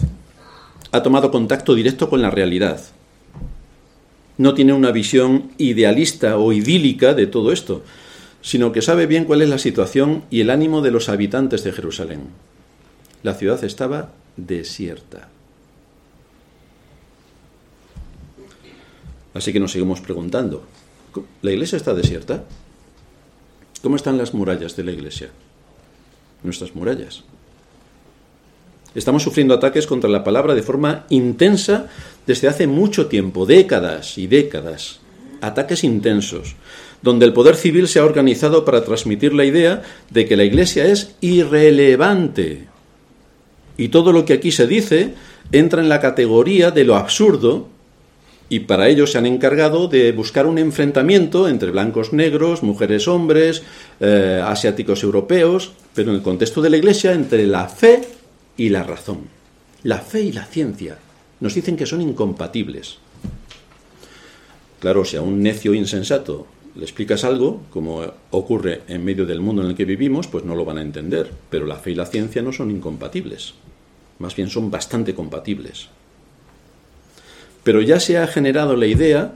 Ha 0.91 1.03
tomado 1.03 1.31
contacto 1.31 1.75
directo 1.75 2.09
con 2.09 2.21
la 2.21 2.29
realidad. 2.29 2.81
No 4.37 4.53
tiene 4.53 4.73
una 4.73 4.91
visión 4.91 5.51
idealista 5.57 6.37
o 6.37 6.53
idílica 6.53 7.15
de 7.15 7.25
todo 7.25 7.51
esto, 7.51 7.83
sino 8.41 8.71
que 8.71 8.83
sabe 8.83 9.07
bien 9.07 9.25
cuál 9.25 9.41
es 9.41 9.49
la 9.49 9.57
situación 9.57 10.23
y 10.29 10.41
el 10.41 10.51
ánimo 10.51 10.81
de 10.81 10.91
los 10.91 11.09
habitantes 11.09 11.63
de 11.63 11.71
Jerusalén. 11.71 12.21
La 13.23 13.33
ciudad 13.33 13.63
estaba 13.63 14.11
desierta. 14.37 15.29
Así 19.33 19.51
que 19.51 19.59
nos 19.59 19.71
seguimos 19.71 20.01
preguntando, 20.01 20.63
¿la 21.41 21.51
iglesia 21.51 21.77
está 21.77 21.93
desierta? 21.93 22.43
¿Cómo 23.81 23.95
están 23.95 24.17
las 24.17 24.33
murallas 24.33 24.75
de 24.75 24.83
la 24.83 24.91
iglesia? 24.91 25.29
Nuestras 26.43 26.75
murallas. 26.75 27.23
Estamos 28.95 29.23
sufriendo 29.23 29.53
ataques 29.53 29.85
contra 29.85 30.09
la 30.09 30.23
palabra 30.23 30.55
de 30.55 30.63
forma 30.63 31.05
intensa 31.09 31.87
desde 32.25 32.47
hace 32.47 32.67
mucho 32.67 33.07
tiempo, 33.07 33.45
décadas 33.45 34.17
y 34.17 34.27
décadas. 34.27 34.99
Ataques 35.39 35.83
intensos, 35.83 36.55
donde 37.03 37.25
el 37.25 37.33
poder 37.33 37.55
civil 37.55 37.87
se 37.87 37.99
ha 37.99 38.05
organizado 38.05 38.65
para 38.65 38.83
transmitir 38.83 39.33
la 39.33 39.45
idea 39.45 39.83
de 40.09 40.25
que 40.25 40.35
la 40.35 40.45
iglesia 40.45 40.85
es 40.85 41.15
irrelevante. 41.21 42.65
Y 43.77 43.89
todo 43.89 44.11
lo 44.11 44.25
que 44.25 44.33
aquí 44.33 44.51
se 44.51 44.65
dice 44.65 45.13
entra 45.51 45.81
en 45.81 45.89
la 45.89 46.01
categoría 46.01 46.71
de 46.71 46.83
lo 46.83 46.95
absurdo 46.95 47.69
y 48.49 48.61
para 48.61 48.87
ello 48.87 49.07
se 49.07 49.17
han 49.17 49.25
encargado 49.25 49.87
de 49.87 50.11
buscar 50.11 50.45
un 50.45 50.57
enfrentamiento 50.57 51.47
entre 51.47 51.71
blancos 51.71 52.13
negros, 52.13 52.63
mujeres 52.63 53.07
hombres, 53.07 53.63
eh, 53.99 54.41
asiáticos 54.43 55.03
europeos, 55.03 55.73
pero 55.93 56.11
en 56.11 56.17
el 56.17 56.21
contexto 56.21 56.61
de 56.61 56.69
la 56.69 56.77
Iglesia 56.77 57.13
entre 57.13 57.45
la 57.45 57.67
fe 57.67 58.01
y 58.55 58.69
la 58.69 58.83
razón. 58.83 59.27
La 59.83 59.99
fe 59.99 60.21
y 60.21 60.31
la 60.31 60.45
ciencia 60.45 60.97
nos 61.39 61.53
dicen 61.55 61.75
que 61.75 61.85
son 61.85 62.01
incompatibles. 62.01 62.97
Claro, 64.79 65.03
si 65.03 65.17
a 65.17 65.21
un 65.21 65.41
necio 65.41 65.73
insensato 65.73 66.47
le 66.75 66.83
explicas 66.83 67.23
algo, 67.23 67.63
como 67.69 68.01
ocurre 68.31 68.83
en 68.87 69.03
medio 69.03 69.25
del 69.25 69.41
mundo 69.41 69.63
en 69.63 69.69
el 69.69 69.75
que 69.75 69.85
vivimos, 69.85 70.27
pues 70.27 70.45
no 70.45 70.55
lo 70.55 70.63
van 70.63 70.77
a 70.77 70.83
entender. 70.83 71.31
Pero 71.49 71.65
la 71.65 71.77
fe 71.77 71.91
y 71.91 71.95
la 71.95 72.05
ciencia 72.05 72.41
no 72.41 72.53
son 72.53 72.71
incompatibles. 72.71 73.55
Más 74.19 74.35
bien 74.35 74.49
son 74.49 74.71
bastante 74.71 75.13
compatibles 75.13 75.89
pero 77.67 77.81
ya 77.81 77.99
se 77.99 78.17
ha 78.17 78.25
generado 78.27 78.77
la 78.77 78.85
idea 78.85 79.33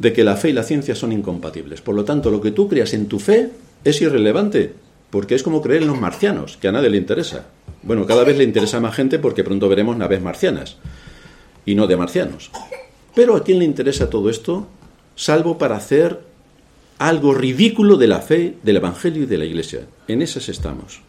de 0.00 0.12
que 0.12 0.24
la 0.24 0.34
fe 0.34 0.50
y 0.50 0.52
la 0.52 0.64
ciencia 0.64 0.96
son 0.96 1.12
incompatibles. 1.12 1.80
Por 1.80 1.94
lo 1.94 2.04
tanto, 2.04 2.28
lo 2.28 2.40
que 2.40 2.50
tú 2.50 2.68
creas 2.68 2.92
en 2.92 3.06
tu 3.06 3.20
fe 3.20 3.50
es 3.84 4.02
irrelevante, 4.02 4.72
porque 5.10 5.36
es 5.36 5.44
como 5.44 5.62
creer 5.62 5.82
en 5.82 5.86
los 5.86 6.00
marcianos, 6.00 6.56
que 6.56 6.66
a 6.66 6.72
nadie 6.72 6.90
le 6.90 6.96
interesa. 6.96 7.46
Bueno, 7.84 8.04
cada 8.04 8.24
vez 8.24 8.36
le 8.36 8.42
interesa 8.42 8.80
más 8.80 8.96
gente 8.96 9.20
porque 9.20 9.44
pronto 9.44 9.68
veremos 9.68 9.96
naves 9.96 10.20
marcianas, 10.20 10.78
y 11.64 11.76
no 11.76 11.86
de 11.86 11.96
marcianos. 11.96 12.50
Pero 13.14 13.36
¿a 13.36 13.44
quién 13.44 13.60
le 13.60 13.64
interesa 13.64 14.10
todo 14.10 14.28
esto? 14.28 14.66
Salvo 15.14 15.56
para 15.56 15.76
hacer 15.76 16.18
algo 16.98 17.32
ridículo 17.32 17.96
de 17.96 18.08
la 18.08 18.22
fe, 18.22 18.56
del 18.64 18.78
Evangelio 18.78 19.22
y 19.22 19.26
de 19.26 19.38
la 19.38 19.44
Iglesia. 19.44 19.82
En 20.08 20.20
esas 20.20 20.48
estamos. 20.48 21.00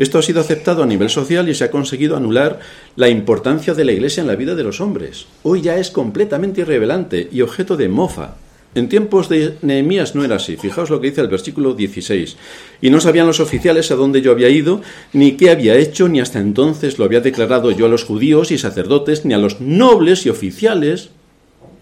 Esto 0.00 0.18
ha 0.18 0.22
sido 0.22 0.40
aceptado 0.40 0.82
a 0.82 0.86
nivel 0.86 1.10
social 1.10 1.50
y 1.50 1.54
se 1.54 1.62
ha 1.62 1.70
conseguido 1.70 2.16
anular 2.16 2.60
la 2.96 3.10
importancia 3.10 3.74
de 3.74 3.84
la 3.84 3.92
Iglesia 3.92 4.22
en 4.22 4.28
la 4.28 4.34
vida 4.34 4.54
de 4.54 4.64
los 4.64 4.80
hombres. 4.80 5.26
Hoy 5.42 5.60
ya 5.60 5.76
es 5.76 5.90
completamente 5.90 6.62
irrelevante 6.62 7.28
y 7.30 7.42
objeto 7.42 7.76
de 7.76 7.90
mofa. 7.90 8.36
En 8.74 8.88
tiempos 8.88 9.28
de 9.28 9.58
Nehemías 9.60 10.14
no 10.14 10.24
era 10.24 10.36
así. 10.36 10.56
Fijaos 10.56 10.88
lo 10.88 11.02
que 11.02 11.10
dice 11.10 11.20
el 11.20 11.28
versículo 11.28 11.74
16. 11.74 12.38
Y 12.80 12.88
no 12.88 12.98
sabían 12.98 13.26
los 13.26 13.40
oficiales 13.40 13.90
a 13.90 13.94
dónde 13.94 14.22
yo 14.22 14.32
había 14.32 14.48
ido, 14.48 14.80
ni 15.12 15.32
qué 15.32 15.50
había 15.50 15.76
hecho, 15.76 16.08
ni 16.08 16.18
hasta 16.18 16.38
entonces 16.38 16.98
lo 16.98 17.04
había 17.04 17.20
declarado 17.20 17.70
yo 17.70 17.84
a 17.84 17.90
los 17.90 18.04
judíos 18.04 18.52
y 18.52 18.56
sacerdotes, 18.56 19.26
ni 19.26 19.34
a 19.34 19.38
los 19.38 19.60
nobles 19.60 20.24
y 20.24 20.30
oficiales. 20.30 21.10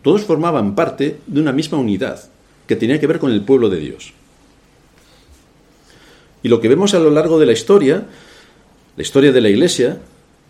Todos 0.02 0.22
formaban 0.22 0.74
parte 0.74 1.18
de 1.28 1.40
una 1.40 1.52
misma 1.52 1.78
unidad 1.78 2.24
que 2.66 2.74
tenía 2.74 2.98
que 2.98 3.06
ver 3.06 3.20
con 3.20 3.30
el 3.30 3.42
pueblo 3.42 3.70
de 3.70 3.78
Dios. 3.78 4.12
Y 6.42 6.48
lo 6.48 6.60
que 6.60 6.68
vemos 6.68 6.94
a 6.94 6.98
lo 6.98 7.10
largo 7.10 7.38
de 7.38 7.46
la 7.46 7.52
historia, 7.52 8.04
la 8.96 9.02
historia 9.02 9.32
de 9.32 9.40
la 9.40 9.48
Iglesia, 9.48 9.98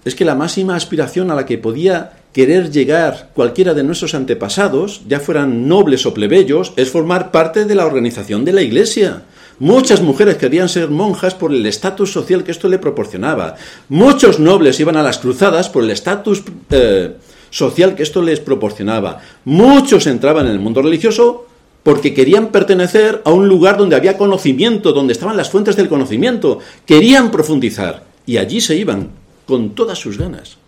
es 0.04 0.14
que 0.14 0.24
la 0.24 0.34
máxima 0.34 0.76
aspiración 0.76 1.30
a 1.30 1.34
la 1.34 1.46
que 1.46 1.58
podía 1.58 2.12
querer 2.32 2.70
llegar 2.70 3.30
cualquiera 3.34 3.74
de 3.74 3.82
nuestros 3.82 4.14
antepasados, 4.14 5.02
ya 5.08 5.20
fueran 5.20 5.66
nobles 5.68 6.06
o 6.06 6.14
plebeyos, 6.14 6.72
es 6.76 6.90
formar 6.90 7.30
parte 7.30 7.64
de 7.64 7.74
la 7.74 7.86
organización 7.86 8.44
de 8.44 8.52
la 8.52 8.62
Iglesia. 8.62 9.22
Muchas 9.58 10.02
mujeres 10.02 10.36
querían 10.36 10.68
ser 10.68 10.88
monjas 10.88 11.34
por 11.34 11.52
el 11.52 11.66
estatus 11.66 12.12
social 12.12 12.44
que 12.44 12.52
esto 12.52 12.68
le 12.68 12.78
proporcionaba. 12.78 13.56
Muchos 13.88 14.38
nobles 14.38 14.78
iban 14.78 14.96
a 14.96 15.02
las 15.02 15.18
cruzadas 15.18 15.68
por 15.68 15.82
el 15.82 15.90
estatus 15.90 16.44
eh, 16.70 17.16
social 17.50 17.96
que 17.96 18.04
esto 18.04 18.22
les 18.22 18.38
proporcionaba. 18.38 19.20
Muchos 19.44 20.06
entraban 20.06 20.46
en 20.46 20.52
el 20.52 20.60
mundo 20.60 20.80
religioso 20.80 21.47
porque 21.88 22.12
querían 22.12 22.52
pertenecer 22.52 23.22
a 23.24 23.32
un 23.32 23.48
lugar 23.48 23.78
donde 23.78 23.96
había 23.96 24.18
conocimiento, 24.18 24.92
donde 24.92 25.14
estaban 25.14 25.38
las 25.38 25.48
fuentes 25.48 25.74
del 25.74 25.88
conocimiento, 25.88 26.58
querían 26.84 27.30
profundizar 27.30 28.04
y 28.26 28.36
allí 28.36 28.60
se 28.60 28.76
iban 28.76 29.08
con 29.46 29.70
todas 29.70 29.98
sus 29.98 30.18
ganas. 30.18 30.58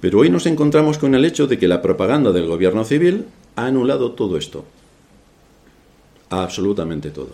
Pero 0.00 0.20
hoy 0.20 0.30
nos 0.30 0.46
encontramos 0.46 0.96
con 0.96 1.14
el 1.14 1.26
hecho 1.26 1.46
de 1.46 1.58
que 1.58 1.68
la 1.68 1.82
propaganda 1.82 2.32
del 2.32 2.46
gobierno 2.46 2.82
civil 2.84 3.26
ha 3.56 3.66
anulado 3.66 4.12
todo 4.12 4.38
esto. 4.38 4.64
Absolutamente 6.30 7.10
todo. 7.10 7.32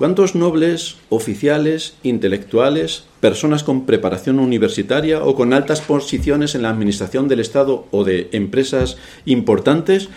¿Cuántos 0.00 0.34
nobles, 0.34 0.96
oficiales, 1.10 1.92
intelectuales, 2.02 3.04
personas 3.20 3.62
con 3.62 3.84
preparación 3.84 4.38
universitaria 4.38 5.22
o 5.22 5.34
con 5.34 5.52
altas 5.52 5.82
posiciones 5.82 6.54
en 6.54 6.62
la 6.62 6.70
administración 6.70 7.28
del 7.28 7.40
Estado 7.40 7.86
o 7.90 8.02
de 8.02 8.30
empresas 8.32 8.96
importantes 9.26 10.08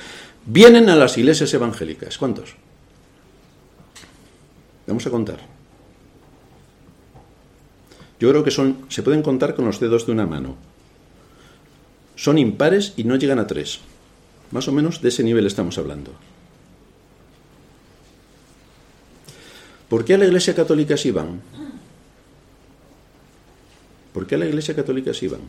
vienen 0.45 0.87
a 0.87 0.95
las 0.95 1.17
iglesias 1.17 1.53
evangélicas? 1.53 2.17
¿Cuántos? 2.17 2.55
Vamos 4.87 5.05
a 5.05 5.09
contar. 5.09 5.39
Yo 8.21 8.29
creo 8.29 8.45
que 8.45 8.51
son, 8.51 8.85
se 8.87 9.03
pueden 9.03 9.21
contar 9.21 9.53
con 9.53 9.65
los 9.65 9.81
dedos 9.81 10.05
de 10.05 10.13
una 10.13 10.25
mano. 10.25 10.55
Son 12.15 12.37
impares 12.37 12.93
y 12.95 13.03
no 13.03 13.17
llegan 13.17 13.39
a 13.39 13.47
tres. 13.47 13.81
Más 14.51 14.65
o 14.69 14.71
menos 14.71 15.01
de 15.01 15.09
ese 15.09 15.25
nivel 15.25 15.45
estamos 15.45 15.77
hablando. 15.77 16.13
¿Por 19.93 20.03
qué 20.05 20.15
a 20.15 20.17
la 20.17 20.25
Iglesia 20.25 20.55
Católica 20.55 20.97
sí 20.97 21.11
van? 21.11 21.39
¿Por 24.11 24.25
qué 24.25 24.33
a 24.33 24.37
la 24.39 24.47
Iglesia 24.47 24.75
Católica 24.75 25.13
sí 25.13 25.27
van? 25.27 25.41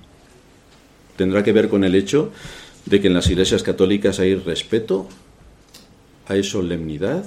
Tendrá 1.16 1.42
que 1.42 1.50
ver 1.50 1.70
con 1.70 1.83
el 1.83 1.94
hecho 1.94 2.30
de 2.85 3.00
que 3.00 3.07
en 3.07 3.14
las 3.14 3.30
iglesias 3.30 3.62
católicas 3.62 4.20
hay 4.20 4.35
respeto, 4.35 5.09
hay 6.28 6.44
solemnidad, 6.44 7.24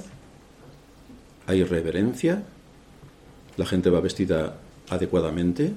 hay 1.48 1.64
reverencia, 1.64 2.44
la 3.58 3.66
gente 3.66 3.90
va 3.90 4.00
vestida 4.00 4.60
adecuadamente, 4.88 5.74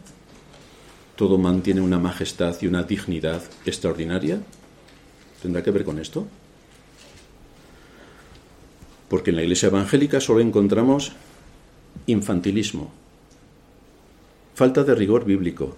todo 1.17 1.39
mantiene 1.39 1.81
una 1.81 1.99
majestad 1.99 2.55
y 2.61 2.67
una 2.67 2.83
dignidad 2.83 3.41
extraordinaria. 3.65 4.43
¿Tendrá 5.41 5.63
que 5.63 5.71
ver 5.71 5.87
con 5.87 6.01
esto? 6.01 6.27
Porque 9.09 9.31
en 9.31 9.37
la 9.37 9.43
iglesia 9.43 9.69
evangélica 9.69 10.21
solo 10.21 10.41
encontramos 10.41 11.15
infantilismo, 12.11 12.91
falta 14.55 14.85
de 14.85 14.95
rigor 14.95 15.25
bíblico, 15.25 15.77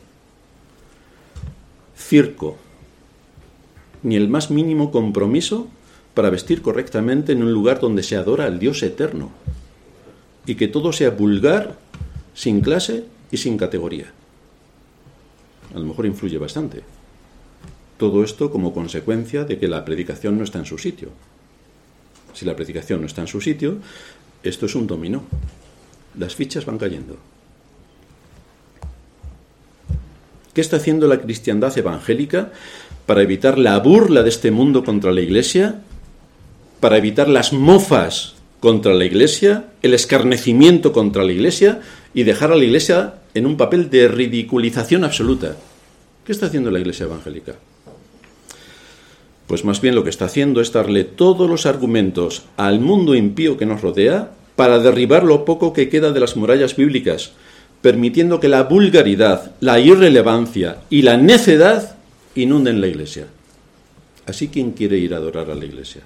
circo, 1.96 2.56
ni 4.02 4.16
el 4.16 4.28
más 4.28 4.50
mínimo 4.50 4.90
compromiso 4.90 5.68
para 6.14 6.30
vestir 6.30 6.62
correctamente 6.62 7.32
en 7.32 7.42
un 7.42 7.52
lugar 7.52 7.80
donde 7.80 8.02
se 8.02 8.16
adora 8.16 8.46
al 8.46 8.58
Dios 8.58 8.82
eterno, 8.82 9.30
y 10.46 10.56
que 10.56 10.68
todo 10.68 10.92
sea 10.92 11.10
vulgar, 11.10 11.78
sin 12.34 12.60
clase 12.60 13.04
y 13.30 13.36
sin 13.36 13.56
categoría. 13.56 14.12
A 15.74 15.78
lo 15.78 15.86
mejor 15.86 16.06
influye 16.06 16.38
bastante. 16.38 16.82
Todo 17.98 18.24
esto 18.24 18.50
como 18.50 18.74
consecuencia 18.74 19.44
de 19.44 19.58
que 19.58 19.68
la 19.68 19.84
predicación 19.84 20.36
no 20.36 20.44
está 20.44 20.58
en 20.58 20.66
su 20.66 20.76
sitio. 20.76 21.10
Si 22.34 22.44
la 22.44 22.56
predicación 22.56 23.00
no 23.00 23.06
está 23.06 23.20
en 23.20 23.28
su 23.28 23.40
sitio, 23.40 23.76
esto 24.42 24.66
es 24.66 24.74
un 24.74 24.86
dominó 24.86 25.22
las 26.18 26.34
fichas 26.34 26.66
van 26.66 26.78
cayendo. 26.78 27.16
¿Qué 30.54 30.60
está 30.60 30.76
haciendo 30.76 31.06
la 31.06 31.20
cristiandad 31.20 31.76
evangélica 31.78 32.52
para 33.06 33.22
evitar 33.22 33.58
la 33.58 33.78
burla 33.78 34.22
de 34.22 34.28
este 34.28 34.50
mundo 34.50 34.84
contra 34.84 35.12
la 35.12 35.22
Iglesia? 35.22 35.80
¿Para 36.80 36.98
evitar 36.98 37.28
las 37.28 37.52
mofas 37.52 38.34
contra 38.60 38.92
la 38.92 39.04
Iglesia? 39.04 39.66
¿El 39.80 39.94
escarnecimiento 39.94 40.92
contra 40.92 41.24
la 41.24 41.32
Iglesia? 41.32 41.80
Y 42.12 42.24
dejar 42.24 42.52
a 42.52 42.56
la 42.56 42.64
Iglesia 42.64 43.14
en 43.32 43.46
un 43.46 43.56
papel 43.56 43.88
de 43.88 44.08
ridiculización 44.08 45.04
absoluta. 45.04 45.56
¿Qué 46.26 46.32
está 46.32 46.46
haciendo 46.46 46.70
la 46.70 46.80
Iglesia 46.80 47.04
evangélica? 47.04 47.54
Pues 49.46 49.64
más 49.64 49.80
bien 49.80 49.94
lo 49.94 50.04
que 50.04 50.10
está 50.10 50.26
haciendo 50.26 50.60
es 50.60 50.72
darle 50.72 51.04
todos 51.04 51.48
los 51.48 51.66
argumentos 51.66 52.44
al 52.56 52.80
mundo 52.80 53.14
impío 53.14 53.56
que 53.56 53.66
nos 53.66 53.80
rodea 53.80 54.32
para 54.56 54.78
derribar 54.78 55.24
lo 55.24 55.44
poco 55.44 55.72
que 55.72 55.88
queda 55.88 56.12
de 56.12 56.20
las 56.20 56.36
murallas 56.36 56.76
bíblicas, 56.76 57.32
permitiendo 57.80 58.40
que 58.40 58.48
la 58.48 58.64
vulgaridad, 58.64 59.52
la 59.60 59.80
irrelevancia 59.80 60.78
y 60.90 61.02
la 61.02 61.16
necedad 61.16 61.96
inunden 62.34 62.80
la 62.80 62.86
iglesia. 62.86 63.26
Así, 64.26 64.48
¿quién 64.48 64.72
quiere 64.72 64.98
ir 64.98 65.14
a 65.14 65.16
adorar 65.16 65.50
a 65.50 65.54
la 65.54 65.64
iglesia? 65.64 66.02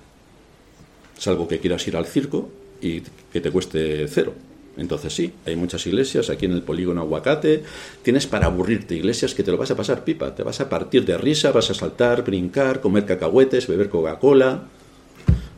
salvo 1.18 1.48
que 1.48 1.58
quieras 1.58 1.86
ir 1.88 1.96
al 1.96 2.06
circo 2.06 2.48
y 2.80 3.00
que 3.32 3.40
te 3.40 3.50
cueste 3.50 4.06
cero. 4.08 4.34
Entonces 4.76 5.14
sí, 5.14 5.32
hay 5.46 5.56
muchas 5.56 5.86
iglesias 5.86 6.28
aquí 6.28 6.44
en 6.44 6.52
el 6.52 6.62
polígono 6.62 7.00
Aguacate. 7.00 7.62
Tienes 8.02 8.26
para 8.26 8.46
aburrirte 8.46 8.94
iglesias 8.94 9.34
que 9.34 9.42
te 9.42 9.50
lo 9.50 9.56
vas 9.56 9.70
a 9.70 9.76
pasar 9.76 10.04
pipa. 10.04 10.34
Te 10.34 10.42
vas 10.42 10.60
a 10.60 10.68
partir 10.68 11.04
de 11.06 11.16
risa, 11.16 11.50
vas 11.50 11.70
a 11.70 11.74
saltar, 11.74 12.22
brincar, 12.22 12.80
comer 12.80 13.06
cacahuetes, 13.06 13.66
beber 13.66 13.88
Coca-Cola, 13.88 14.64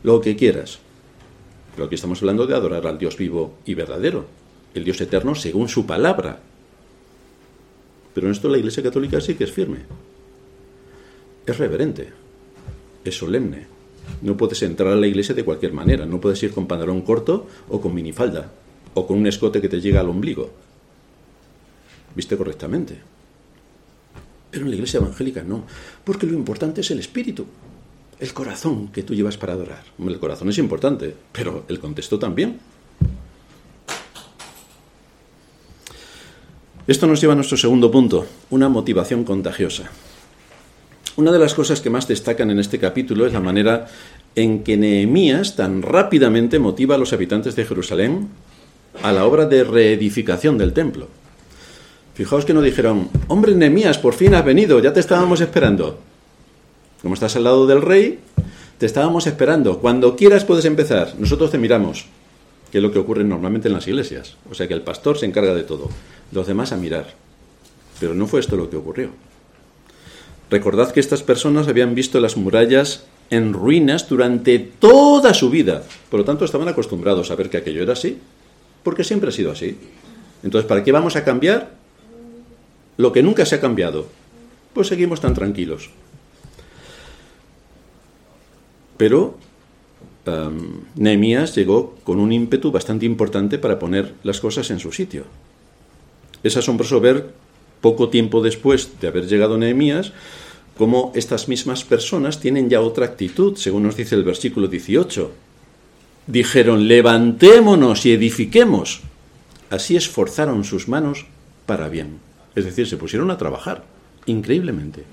lo 0.03 0.21
que 0.21 0.37
quieras. 0.37 0.79
Pero 1.79 1.85
aquí 1.87 1.95
estamos 1.95 2.19
hablando 2.19 2.45
de 2.45 2.53
adorar 2.53 2.85
al 2.87 2.97
Dios 2.97 3.15
vivo 3.15 3.53
y 3.63 3.73
verdadero, 3.73 4.25
el 4.73 4.83
Dios 4.83 4.99
eterno 4.99 5.33
según 5.33 5.69
su 5.69 5.85
palabra. 5.85 6.41
Pero 8.13 8.27
en 8.27 8.33
esto 8.33 8.49
la 8.49 8.57
Iglesia 8.57 8.83
Católica 8.83 9.21
sí 9.21 9.35
que 9.35 9.45
es 9.45 9.51
firme. 9.53 9.77
Es 11.45 11.57
reverente, 11.57 12.09
es 13.05 13.17
solemne. 13.17 13.67
No 14.21 14.35
puedes 14.35 14.61
entrar 14.63 14.91
a 14.91 14.97
la 14.97 15.07
iglesia 15.07 15.33
de 15.33 15.45
cualquier 15.45 15.71
manera. 15.71 16.05
No 16.05 16.19
puedes 16.19 16.43
ir 16.43 16.51
con 16.51 16.67
pantalón 16.67 17.01
corto 17.01 17.47
o 17.69 17.79
con 17.79 17.95
minifalda 17.95 18.51
o 18.93 19.07
con 19.07 19.17
un 19.17 19.27
escote 19.27 19.61
que 19.61 19.69
te 19.69 19.79
llega 19.79 20.01
al 20.01 20.09
ombligo. 20.09 20.49
Viste 22.13 22.35
correctamente. 22.35 22.99
Pero 24.51 24.65
en 24.65 24.71
la 24.71 24.75
iglesia 24.75 24.97
evangélica 24.97 25.43
no, 25.43 25.63
porque 26.03 26.27
lo 26.27 26.33
importante 26.33 26.81
es 26.81 26.91
el 26.91 26.99
espíritu, 26.99 27.45
el 28.19 28.33
corazón 28.33 28.89
que 28.89 29.03
tú 29.03 29.13
llevas 29.15 29.37
para 29.37 29.53
adorar. 29.53 29.83
El 29.97 30.19
corazón 30.19 30.49
es 30.49 30.57
importante, 30.57 31.15
pero 31.31 31.63
el 31.69 31.79
contexto 31.79 32.19
también. 32.19 32.59
Esto 36.85 37.07
nos 37.07 37.21
lleva 37.21 37.33
a 37.33 37.35
nuestro 37.35 37.55
segundo 37.55 37.91
punto, 37.91 38.25
una 38.49 38.67
motivación 38.67 39.23
contagiosa. 39.23 39.91
Una 41.15 41.31
de 41.31 41.39
las 41.39 41.53
cosas 41.53 41.81
que 41.81 41.89
más 41.89 42.07
destacan 42.07 42.49
en 42.49 42.59
este 42.59 42.79
capítulo 42.79 43.25
es 43.25 43.33
la 43.33 43.39
manera 43.39 43.87
en 44.35 44.63
que 44.63 44.77
Nehemías 44.77 45.55
tan 45.55 45.81
rápidamente 45.81 46.59
motiva 46.59 46.95
a 46.95 46.97
los 46.97 47.13
habitantes 47.13 47.55
de 47.55 47.65
Jerusalén 47.65 48.29
a 49.03 49.11
la 49.11 49.25
obra 49.25 49.45
de 49.45 49.63
reedificación 49.63 50.57
del 50.57 50.73
templo. 50.73 51.07
Fijaos 52.15 52.43
que 52.43 52.53
no 52.53 52.61
dijeron, 52.61 53.09
hombre 53.27 53.55
Nehemías, 53.55 53.97
por 53.97 54.13
fin 54.13 54.33
has 54.33 54.43
venido, 54.43 54.79
ya 54.79 54.91
te 54.91 54.99
estábamos 54.99 55.41
esperando. 55.41 55.99
Como 57.01 57.13
estás 57.13 57.35
al 57.35 57.45
lado 57.45 57.67
del 57.67 57.81
rey, 57.81 58.19
te 58.77 58.85
estábamos 58.85 59.27
esperando. 59.27 59.79
Cuando 59.79 60.15
quieras 60.15 60.45
puedes 60.45 60.65
empezar. 60.65 61.15
Nosotros 61.17 61.51
te 61.51 61.57
miramos, 61.57 62.05
que 62.71 62.79
es 62.79 62.81
lo 62.83 62.91
que 62.91 62.99
ocurre 62.99 63.23
normalmente 63.23 63.67
en 63.67 63.73
las 63.73 63.87
iglesias. 63.87 64.35
O 64.49 64.55
sea 64.55 64.67
que 64.67 64.73
el 64.73 64.81
pastor 64.81 65.17
se 65.17 65.25
encarga 65.25 65.53
de 65.53 65.63
todo, 65.63 65.89
los 66.31 66.47
demás 66.47 66.71
a 66.71 66.77
mirar. 66.77 67.13
Pero 67.99 68.13
no 68.13 68.27
fue 68.27 68.39
esto 68.39 68.55
lo 68.55 68.69
que 68.69 68.77
ocurrió. 68.77 69.09
Recordad 70.49 70.91
que 70.91 70.99
estas 70.99 71.23
personas 71.23 71.67
habían 71.67 71.93
visto 71.93 72.19
las 72.19 72.37
murallas 72.37 73.03
en 73.29 73.53
ruinas 73.53 74.09
durante 74.09 74.57
toda 74.57 75.33
su 75.33 75.49
vida. 75.49 75.83
Por 76.09 76.21
lo 76.21 76.25
tanto, 76.25 76.45
estaban 76.45 76.67
acostumbrados 76.67 77.29
a 77.29 77.35
ver 77.35 77.49
que 77.49 77.57
aquello 77.57 77.83
era 77.83 77.93
así 77.93 78.17
porque 78.83 79.03
siempre 79.03 79.29
ha 79.29 79.33
sido 79.33 79.51
así. 79.51 79.77
Entonces, 80.43 80.67
¿para 80.67 80.83
qué 80.83 80.91
vamos 80.91 81.15
a 81.15 81.23
cambiar 81.23 81.71
lo 82.97 83.11
que 83.11 83.23
nunca 83.23 83.45
se 83.45 83.55
ha 83.55 83.61
cambiado? 83.61 84.07
Pues 84.73 84.87
seguimos 84.87 85.21
tan 85.21 85.33
tranquilos. 85.33 85.89
Pero 88.99 89.39
Nehemías 90.95 91.55
llegó 91.55 91.95
con 92.03 92.19
un 92.19 92.33
ímpetu 92.33 92.69
bastante 92.69 93.05
importante 93.05 93.57
para 93.57 93.79
poner 93.79 94.13
las 94.23 94.41
cosas 94.41 94.69
en 94.71 94.79
su 94.79 94.91
sitio. 94.91 95.23
Es 96.43 96.57
asombroso 96.57 96.99
ver, 96.99 97.31
poco 97.79 98.09
tiempo 98.09 98.43
después 98.43 98.99
de 98.99 99.07
haber 99.07 99.25
llegado 99.25 99.57
Nehemías, 99.57 100.11
cómo 100.77 101.13
estas 101.15 101.47
mismas 101.47 101.85
personas 101.85 102.41
tienen 102.41 102.69
ya 102.69 102.81
otra 102.81 103.05
actitud, 103.05 103.55
según 103.55 103.83
nos 103.83 103.95
dice 103.95 104.15
el 104.15 104.25
versículo 104.25 104.67
18 104.67 105.31
dijeron, 106.29 106.87
levantémonos 106.87 108.05
y 108.05 108.11
edifiquemos. 108.11 109.01
Así 109.69 109.95
esforzaron 109.95 110.63
sus 110.63 110.87
manos 110.87 111.25
para 111.65 111.89
bien. 111.89 112.19
Es 112.55 112.65
decir, 112.65 112.87
se 112.87 112.97
pusieron 112.97 113.31
a 113.31 113.37
trabajar, 113.37 113.83
increíblemente. 114.27 115.03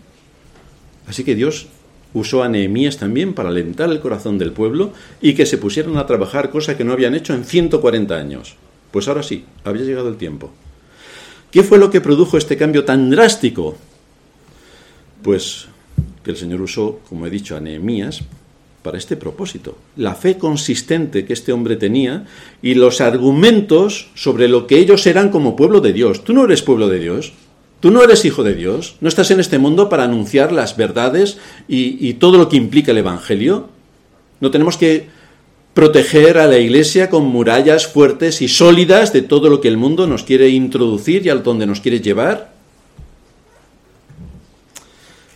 Así 1.06 1.24
que 1.24 1.34
Dios 1.34 1.68
usó 2.14 2.42
a 2.42 2.48
Nehemías 2.48 2.96
también 2.96 3.34
para 3.34 3.50
alentar 3.50 3.90
el 3.90 4.00
corazón 4.00 4.38
del 4.38 4.52
pueblo 4.52 4.92
y 5.20 5.34
que 5.34 5.46
se 5.46 5.58
pusieron 5.58 5.98
a 5.98 6.06
trabajar, 6.06 6.50
cosa 6.50 6.76
que 6.76 6.84
no 6.84 6.92
habían 6.92 7.14
hecho 7.14 7.34
en 7.34 7.44
140 7.44 8.16
años. 8.16 8.56
Pues 8.90 9.08
ahora 9.08 9.22
sí, 9.22 9.44
había 9.64 9.84
llegado 9.84 10.08
el 10.08 10.16
tiempo. 10.16 10.50
¿Qué 11.50 11.62
fue 11.62 11.78
lo 11.78 11.90
que 11.90 12.00
produjo 12.00 12.38
este 12.38 12.56
cambio 12.56 12.84
tan 12.84 13.10
drástico? 13.10 13.76
Pues 15.22 15.68
que 16.22 16.30
el 16.32 16.36
Señor 16.36 16.60
usó, 16.60 17.00
como 17.08 17.26
he 17.26 17.30
dicho, 17.30 17.56
a 17.56 17.60
Nehemías 17.60 18.22
para 18.82 18.98
este 18.98 19.16
propósito. 19.16 19.76
La 19.96 20.14
fe 20.14 20.38
consistente 20.38 21.24
que 21.24 21.32
este 21.32 21.52
hombre 21.52 21.76
tenía 21.76 22.24
y 22.62 22.74
los 22.74 23.00
argumentos 23.00 24.10
sobre 24.14 24.48
lo 24.48 24.66
que 24.66 24.78
ellos 24.78 25.06
eran 25.06 25.30
como 25.30 25.56
pueblo 25.56 25.80
de 25.80 25.92
Dios. 25.92 26.24
Tú 26.24 26.32
no 26.32 26.44
eres 26.44 26.62
pueblo 26.62 26.88
de 26.88 27.00
Dios, 27.00 27.32
tú 27.80 27.90
no 27.90 28.02
eres 28.02 28.24
hijo 28.24 28.42
de 28.42 28.54
Dios, 28.54 28.96
no 29.00 29.08
estás 29.08 29.30
en 29.30 29.40
este 29.40 29.58
mundo 29.58 29.88
para 29.88 30.04
anunciar 30.04 30.52
las 30.52 30.76
verdades 30.76 31.38
y, 31.68 32.14
todo 32.14 32.38
lo 32.38 32.48
que 32.48 32.56
implica 32.56 32.92
el 32.92 32.98
Evangelio. 32.98 33.68
No 34.40 34.50
tenemos 34.50 34.76
que 34.76 35.08
proteger 35.74 36.38
a 36.38 36.46
la 36.46 36.58
iglesia 36.58 37.10
con 37.10 37.26
murallas 37.26 37.86
fuertes 37.86 38.40
y 38.40 38.48
sólidas 38.48 39.12
de 39.12 39.22
todo 39.22 39.48
lo 39.50 39.60
que 39.60 39.68
el 39.68 39.76
mundo 39.76 40.06
nos 40.06 40.22
quiere 40.22 40.48
introducir 40.48 41.26
y 41.26 41.28
al 41.28 41.42
donde 41.42 41.66
nos 41.66 41.80
quiere 41.80 42.00
llevar. 42.00 42.54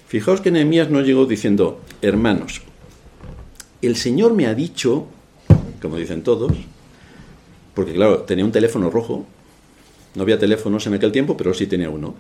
Fijaos 0.09 0.41
que 0.41 0.51
Nehemías 0.51 0.91
no 0.91 1.03
llegó 1.03 1.27
diciendo, 1.27 1.81
hermanos, 2.03 2.63
el 3.83 3.97
Señor 3.97 4.35
me 4.35 4.47
ha 4.47 4.55
dicho, 4.55 5.07
como 5.81 5.97
dicen 5.97 6.23
todos, 6.23 6.53
porque 7.75 7.93
claro, 7.93 8.23
tenía 8.23 8.45
un 8.45 8.51
teléfono 8.51 8.91
rojo, 8.91 9.25
no 10.15 10.23
había 10.23 10.39
teléfonos 10.39 10.87
en 10.87 10.95
aquel 10.95 11.13
tiempo, 11.13 11.37
pero 11.37 11.55
sí 11.55 11.67
tenía 11.67 11.91
uno. 11.91 12.15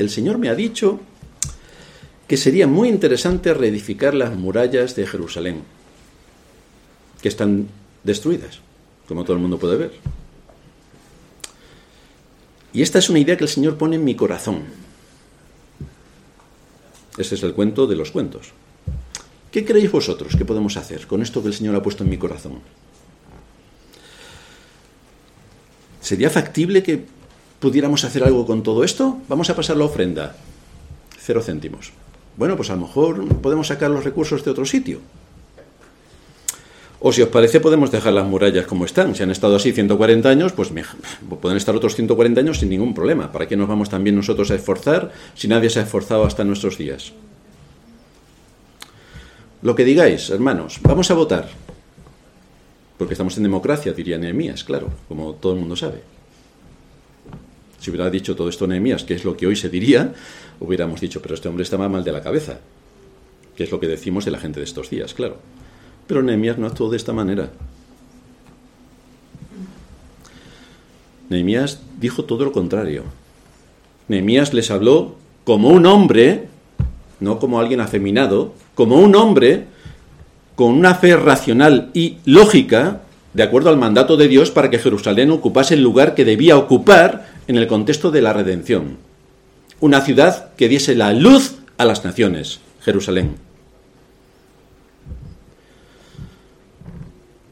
El 0.00 0.08
Señor 0.08 0.38
me 0.38 0.48
ha 0.48 0.54
dicho 0.54 0.98
que 2.26 2.38
sería 2.38 2.66
muy 2.66 2.88
interesante 2.88 3.52
reedificar 3.52 4.14
las 4.14 4.34
murallas 4.34 4.96
de 4.96 5.06
Jerusalén, 5.06 5.60
que 7.20 7.28
están 7.28 7.68
destruidas, 8.02 8.60
como 9.06 9.24
todo 9.24 9.34
el 9.34 9.42
mundo 9.42 9.58
puede 9.58 9.76
ver. 9.76 9.92
Y 12.72 12.80
esta 12.80 12.98
es 12.98 13.10
una 13.10 13.18
idea 13.18 13.36
que 13.36 13.44
el 13.44 13.50
Señor 13.50 13.76
pone 13.76 13.96
en 13.96 14.04
mi 14.04 14.14
corazón. 14.14 14.62
Ese 17.18 17.34
es 17.34 17.42
el 17.42 17.52
cuento 17.52 17.86
de 17.86 17.96
los 17.96 18.10
cuentos. 18.10 18.52
¿Qué 19.52 19.66
creéis 19.66 19.92
vosotros 19.92 20.34
que 20.34 20.46
podemos 20.46 20.78
hacer 20.78 21.06
con 21.06 21.20
esto 21.20 21.42
que 21.42 21.48
el 21.48 21.54
Señor 21.54 21.76
ha 21.76 21.82
puesto 21.82 22.04
en 22.04 22.10
mi 22.10 22.16
corazón? 22.16 22.60
¿Sería 26.00 26.30
factible 26.30 26.82
que 26.82 27.19
pudiéramos 27.60 28.04
hacer 28.04 28.24
algo 28.24 28.46
con 28.46 28.62
todo 28.62 28.82
esto? 28.82 29.18
Vamos 29.28 29.50
a 29.50 29.56
pasar 29.56 29.76
la 29.76 29.84
ofrenda. 29.84 30.34
Cero 31.18 31.42
céntimos. 31.42 31.92
Bueno, 32.36 32.56
pues 32.56 32.70
a 32.70 32.74
lo 32.74 32.80
mejor 32.82 33.24
podemos 33.36 33.68
sacar 33.68 33.90
los 33.90 34.04
recursos 34.04 34.44
de 34.44 34.50
otro 34.50 34.64
sitio. 34.64 35.00
O 37.02 37.12
si 37.12 37.22
os 37.22 37.28
parece, 37.28 37.60
podemos 37.60 37.90
dejar 37.90 38.12
las 38.12 38.26
murallas 38.26 38.66
como 38.66 38.84
están. 38.84 39.14
Si 39.14 39.22
han 39.22 39.30
estado 39.30 39.56
así 39.56 39.72
140 39.72 40.28
años, 40.28 40.52
pues 40.52 40.70
pueden 41.40 41.56
estar 41.56 41.74
otros 41.74 41.94
140 41.94 42.40
años 42.40 42.58
sin 42.58 42.68
ningún 42.68 42.92
problema. 42.92 43.32
¿Para 43.32 43.48
qué 43.48 43.56
nos 43.56 43.68
vamos 43.68 43.88
también 43.88 44.16
nosotros 44.16 44.50
a 44.50 44.54
esforzar 44.54 45.12
si 45.34 45.48
nadie 45.48 45.70
se 45.70 45.80
ha 45.80 45.84
esforzado 45.84 46.24
hasta 46.24 46.44
nuestros 46.44 46.76
días? 46.76 47.12
Lo 49.62 49.74
que 49.74 49.84
digáis, 49.84 50.28
hermanos, 50.28 50.78
vamos 50.82 51.10
a 51.10 51.14
votar. 51.14 51.48
Porque 52.98 53.14
estamos 53.14 53.34
en 53.38 53.44
democracia, 53.44 53.94
diría 53.94 54.18
Nehemías, 54.18 54.62
claro, 54.64 54.90
como 55.08 55.32
todo 55.32 55.54
el 55.54 55.60
mundo 55.60 55.76
sabe. 55.76 56.02
Si 57.80 57.90
hubiera 57.90 58.10
dicho 58.10 58.36
todo 58.36 58.48
esto 58.48 58.66
Nehemías, 58.66 59.04
que 59.04 59.14
es 59.14 59.24
lo 59.24 59.36
que 59.36 59.46
hoy 59.46 59.56
se 59.56 59.70
diría, 59.70 60.12
hubiéramos 60.60 61.00
dicho, 61.00 61.22
pero 61.22 61.34
este 61.34 61.48
hombre 61.48 61.64
estaba 61.64 61.88
mal 61.88 62.04
de 62.04 62.12
la 62.12 62.22
cabeza, 62.22 62.60
que 63.56 63.64
es 63.64 63.70
lo 63.70 63.80
que 63.80 63.88
decimos 63.88 64.26
de 64.26 64.30
la 64.30 64.38
gente 64.38 64.60
de 64.60 64.66
estos 64.66 64.90
días, 64.90 65.14
claro. 65.14 65.38
Pero 66.06 66.22
Nehemías 66.22 66.58
no 66.58 66.66
actuó 66.66 66.90
de 66.90 66.98
esta 66.98 67.14
manera. 67.14 67.50
Nehemías 71.30 71.80
dijo 71.98 72.24
todo 72.24 72.44
lo 72.44 72.52
contrario. 72.52 73.04
Nehemías 74.08 74.52
les 74.52 74.70
habló 74.70 75.16
como 75.44 75.68
un 75.68 75.86
hombre, 75.86 76.48
no 77.20 77.38
como 77.38 77.60
alguien 77.60 77.80
afeminado, 77.80 78.52
como 78.74 78.96
un 78.96 79.14
hombre 79.14 79.64
con 80.54 80.74
una 80.74 80.96
fe 80.96 81.16
racional 81.16 81.90
y 81.94 82.18
lógica, 82.26 83.00
de 83.32 83.42
acuerdo 83.42 83.70
al 83.70 83.78
mandato 83.78 84.18
de 84.18 84.28
Dios, 84.28 84.50
para 84.50 84.68
que 84.68 84.78
Jerusalén 84.78 85.30
ocupase 85.30 85.74
el 85.74 85.82
lugar 85.82 86.14
que 86.14 86.26
debía 86.26 86.58
ocupar 86.58 87.29
en 87.50 87.56
el 87.56 87.66
contexto 87.66 88.12
de 88.12 88.22
la 88.22 88.32
redención. 88.32 88.98
Una 89.80 90.02
ciudad 90.02 90.54
que 90.54 90.68
diese 90.68 90.94
la 90.94 91.12
luz 91.12 91.56
a 91.78 91.84
las 91.84 92.04
naciones, 92.04 92.60
Jerusalén. 92.80 93.34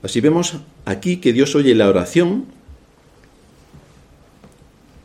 Así 0.04 0.20
vemos 0.20 0.54
aquí 0.84 1.16
que 1.16 1.32
Dios 1.32 1.56
oye 1.56 1.74
la 1.74 1.88
oración 1.88 2.44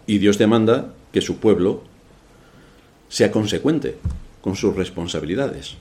y 0.06 0.20
Dios 0.20 0.38
demanda 0.38 0.94
que 1.12 1.22
su 1.22 1.38
pueblo 1.38 1.82
sea 3.10 3.32
consecuente 3.32 3.98
con 4.42 4.56
sus 4.56 4.76
responsabilidades. 4.76 5.74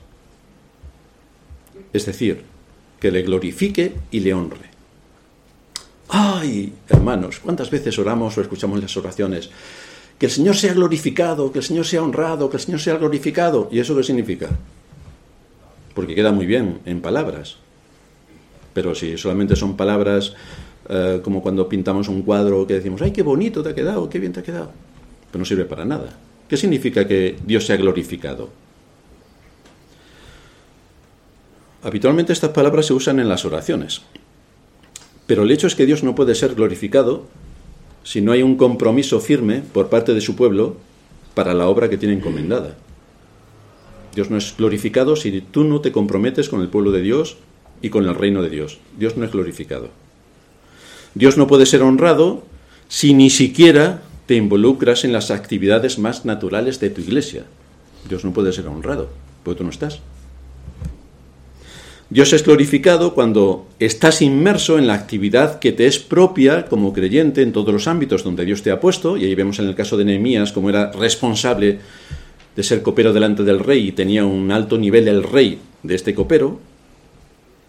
Es 1.92 2.06
decir, 2.06 2.44
que 2.98 3.10
le 3.10 3.20
glorifique 3.20 3.92
y 4.10 4.20
le 4.20 4.32
honre. 4.32 4.71
Ay, 6.14 6.74
hermanos, 6.90 7.40
¿cuántas 7.42 7.70
veces 7.70 7.98
oramos 7.98 8.36
o 8.36 8.42
escuchamos 8.42 8.78
las 8.82 8.94
oraciones? 8.98 9.48
Que 10.18 10.26
el 10.26 10.32
Señor 10.32 10.54
sea 10.54 10.74
glorificado, 10.74 11.50
que 11.50 11.60
el 11.60 11.64
Señor 11.64 11.86
sea 11.86 12.02
honrado, 12.02 12.50
que 12.50 12.58
el 12.58 12.62
Señor 12.62 12.80
sea 12.80 12.98
glorificado. 12.98 13.70
¿Y 13.72 13.80
eso 13.80 13.96
qué 13.96 14.02
significa? 14.02 14.50
Porque 15.94 16.14
queda 16.14 16.30
muy 16.30 16.44
bien 16.44 16.80
en 16.84 17.00
palabras. 17.00 17.56
Pero 18.74 18.94
si 18.94 19.16
solamente 19.16 19.56
son 19.56 19.74
palabras 19.74 20.34
eh, 20.90 21.22
como 21.24 21.40
cuando 21.40 21.66
pintamos 21.66 22.08
un 22.08 22.20
cuadro 22.20 22.66
que 22.66 22.74
decimos, 22.74 23.00
ay, 23.00 23.10
qué 23.10 23.22
bonito 23.22 23.62
te 23.62 23.70
ha 23.70 23.74
quedado, 23.74 24.10
qué 24.10 24.18
bien 24.18 24.34
te 24.34 24.40
ha 24.40 24.42
quedado. 24.42 24.70
Pero 25.30 25.38
no 25.38 25.46
sirve 25.46 25.64
para 25.64 25.86
nada. 25.86 26.10
¿Qué 26.46 26.58
significa 26.58 27.08
que 27.08 27.38
Dios 27.42 27.64
sea 27.64 27.78
glorificado? 27.78 28.50
Habitualmente 31.82 32.34
estas 32.34 32.50
palabras 32.50 32.84
se 32.84 32.92
usan 32.92 33.18
en 33.18 33.30
las 33.30 33.46
oraciones. 33.46 34.02
Pero 35.32 35.44
el 35.44 35.50
hecho 35.50 35.66
es 35.66 35.74
que 35.74 35.86
Dios 35.86 36.02
no 36.02 36.14
puede 36.14 36.34
ser 36.34 36.54
glorificado 36.54 37.24
si 38.04 38.20
no 38.20 38.32
hay 38.32 38.42
un 38.42 38.58
compromiso 38.58 39.18
firme 39.18 39.62
por 39.72 39.88
parte 39.88 40.12
de 40.12 40.20
su 40.20 40.36
pueblo 40.36 40.76
para 41.32 41.54
la 41.54 41.68
obra 41.68 41.88
que 41.88 41.96
tiene 41.96 42.16
encomendada. 42.16 42.76
Dios 44.14 44.28
no 44.28 44.36
es 44.36 44.54
glorificado 44.58 45.16
si 45.16 45.40
tú 45.40 45.64
no 45.64 45.80
te 45.80 45.90
comprometes 45.90 46.50
con 46.50 46.60
el 46.60 46.68
pueblo 46.68 46.90
de 46.90 47.00
Dios 47.00 47.38
y 47.80 47.88
con 47.88 48.06
el 48.06 48.14
reino 48.14 48.42
de 48.42 48.50
Dios. 48.50 48.76
Dios 48.98 49.16
no 49.16 49.24
es 49.24 49.32
glorificado. 49.32 49.88
Dios 51.14 51.38
no 51.38 51.46
puede 51.46 51.64
ser 51.64 51.80
honrado 51.80 52.42
si 52.88 53.14
ni 53.14 53.30
siquiera 53.30 54.02
te 54.26 54.34
involucras 54.34 55.02
en 55.02 55.14
las 55.14 55.30
actividades 55.30 55.98
más 55.98 56.26
naturales 56.26 56.78
de 56.78 56.90
tu 56.90 57.00
iglesia. 57.00 57.46
Dios 58.06 58.22
no 58.22 58.34
puede 58.34 58.52
ser 58.52 58.66
honrado, 58.66 59.08
porque 59.44 59.56
tú 59.56 59.64
no 59.64 59.70
estás. 59.70 59.98
Dios 62.12 62.34
es 62.34 62.44
glorificado 62.44 63.14
cuando 63.14 63.64
estás 63.78 64.20
inmerso 64.20 64.76
en 64.76 64.86
la 64.86 64.92
actividad 64.92 65.58
que 65.60 65.72
te 65.72 65.86
es 65.86 65.98
propia 65.98 66.66
como 66.66 66.92
creyente 66.92 67.40
en 67.40 67.52
todos 67.52 67.72
los 67.72 67.88
ámbitos 67.88 68.22
donde 68.22 68.44
Dios 68.44 68.60
te 68.60 68.70
ha 68.70 68.80
puesto, 68.80 69.16
y 69.16 69.24
ahí 69.24 69.34
vemos 69.34 69.58
en 69.60 69.66
el 69.66 69.74
caso 69.74 69.96
de 69.96 70.04
Nehemías 70.04 70.52
cómo 70.52 70.68
era 70.68 70.92
responsable 70.92 71.78
de 72.54 72.62
ser 72.62 72.82
copero 72.82 73.14
delante 73.14 73.44
del 73.44 73.60
rey 73.60 73.88
y 73.88 73.92
tenía 73.92 74.26
un 74.26 74.52
alto 74.52 74.76
nivel 74.76 75.08
el 75.08 75.22
rey 75.22 75.58
de 75.82 75.94
este 75.94 76.14
copero. 76.14 76.60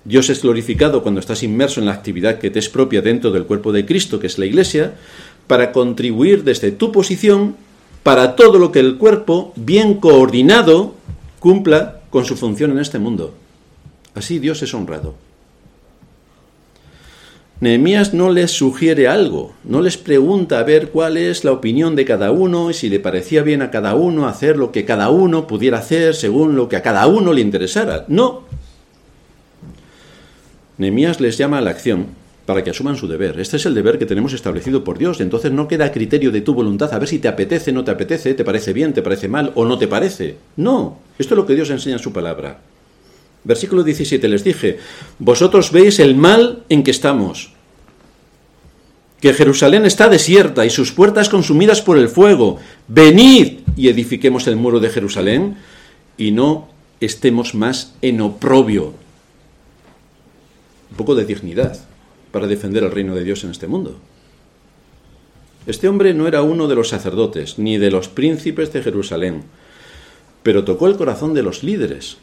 Dios 0.03 0.29
es 0.29 0.41
glorificado 0.41 1.03
cuando 1.03 1.21
estás 1.21 1.41
inmerso 1.41 1.79
en 1.79 1.85
la 1.85 1.93
actividad 1.93 2.37
que 2.37 2.51
te 2.51 2.59
es 2.59 2.67
propia 2.67 3.01
dentro 3.01 3.31
del 3.31 3.45
cuerpo 3.45 3.71
de 3.71 3.85
Cristo, 3.85 4.19
que 4.19 4.27
es 4.27 4.37
la 4.37 4.45
iglesia, 4.45 4.95
para 5.47 5.71
contribuir 5.71 6.43
desde 6.43 6.73
tu 6.73 6.91
posición 6.91 7.55
para 8.03 8.35
todo 8.35 8.59
lo 8.59 8.73
que 8.73 8.81
el 8.81 8.97
cuerpo, 8.97 9.53
bien 9.55 10.01
coordinado, 10.01 10.95
cumpla 11.39 12.01
con 12.09 12.25
su 12.25 12.35
función 12.35 12.71
en 12.71 12.79
este 12.79 12.99
mundo. 12.99 13.35
Así 14.15 14.39
Dios 14.39 14.61
es 14.61 14.73
honrado. 14.73 15.15
Nehemías 17.63 18.13
no 18.13 18.29
les 18.29 18.51
sugiere 18.51 19.07
algo, 19.07 19.53
no 19.63 19.81
les 19.81 19.97
pregunta 19.97 20.59
a 20.59 20.63
ver 20.63 20.89
cuál 20.89 21.15
es 21.15 21.45
la 21.45 21.53
opinión 21.53 21.95
de 21.95 22.03
cada 22.03 22.31
uno 22.31 22.69
y 22.69 22.73
si 22.73 22.89
le 22.89 22.99
parecía 22.99 23.41
bien 23.41 23.61
a 23.61 23.71
cada 23.71 23.95
uno 23.95 24.27
hacer 24.27 24.57
lo 24.57 24.73
que 24.73 24.83
cada 24.83 25.09
uno 25.09 25.47
pudiera 25.47 25.77
hacer 25.77 26.13
según 26.13 26.57
lo 26.57 26.67
que 26.67 26.75
a 26.75 26.81
cada 26.81 27.07
uno 27.07 27.31
le 27.31 27.39
interesara. 27.39 28.03
No. 28.09 28.43
Nehemías 30.77 31.21
les 31.21 31.37
llama 31.37 31.59
a 31.59 31.61
la 31.61 31.69
acción 31.69 32.07
para 32.45 32.65
que 32.65 32.71
asuman 32.71 32.97
su 32.97 33.07
deber. 33.07 33.39
Este 33.39 33.55
es 33.55 33.65
el 33.65 33.75
deber 33.75 33.97
que 33.97 34.05
tenemos 34.05 34.33
establecido 34.33 34.83
por 34.83 34.97
Dios. 34.97 35.21
Entonces 35.21 35.53
no 35.53 35.69
queda 35.69 35.85
a 35.85 35.91
criterio 35.93 36.31
de 36.31 36.41
tu 36.41 36.53
voluntad 36.53 36.93
a 36.93 36.99
ver 36.99 37.07
si 37.07 37.19
te 37.19 37.29
apetece, 37.29 37.71
no 37.71 37.85
te 37.85 37.91
apetece, 37.91 38.33
te 38.33 38.43
parece 38.43 38.73
bien, 38.73 38.93
te 38.93 39.01
parece 39.01 39.29
mal 39.29 39.53
o 39.55 39.63
no 39.63 39.77
te 39.77 39.87
parece. 39.87 40.35
No. 40.57 40.97
Esto 41.17 41.35
es 41.35 41.37
lo 41.37 41.45
que 41.45 41.55
Dios 41.55 41.69
enseña 41.69 41.95
en 41.95 42.03
su 42.03 42.11
palabra. 42.11 42.59
Versículo 43.43 43.83
17 43.83 44.27
les 44.27 44.43
dije, 44.43 44.79
vosotros 45.19 45.71
veis 45.71 45.99
el 45.99 46.15
mal 46.15 46.63
en 46.69 46.83
que 46.83 46.91
estamos, 46.91 47.51
que 49.19 49.33
Jerusalén 49.33 49.85
está 49.85 50.09
desierta 50.09 50.65
y 50.65 50.69
sus 50.69 50.91
puertas 50.91 51.29
consumidas 51.29 51.81
por 51.81 51.97
el 51.97 52.09
fuego. 52.09 52.59
Venid 52.87 53.59
y 53.75 53.87
edifiquemos 53.87 54.47
el 54.47 54.55
muro 54.55 54.79
de 54.79 54.89
Jerusalén 54.89 55.57
y 56.17 56.31
no 56.31 56.69
estemos 56.99 57.55
más 57.55 57.93
en 58.01 58.21
oprobio. 58.21 58.93
Un 60.91 60.97
poco 60.97 61.15
de 61.15 61.25
dignidad 61.25 61.79
para 62.31 62.47
defender 62.47 62.83
el 62.83 62.91
reino 62.91 63.15
de 63.15 63.23
Dios 63.23 63.43
en 63.43 63.51
este 63.51 63.67
mundo. 63.67 63.97
Este 65.65 65.87
hombre 65.87 66.13
no 66.13 66.27
era 66.27 66.41
uno 66.41 66.67
de 66.67 66.75
los 66.75 66.89
sacerdotes 66.89 67.57
ni 67.57 67.77
de 67.77 67.91
los 67.91 68.09
príncipes 68.09 68.73
de 68.73 68.83
Jerusalén, 68.83 69.43
pero 70.43 70.65
tocó 70.65 70.87
el 70.87 70.97
corazón 70.97 71.33
de 71.33 71.43
los 71.43 71.63
líderes 71.63 72.17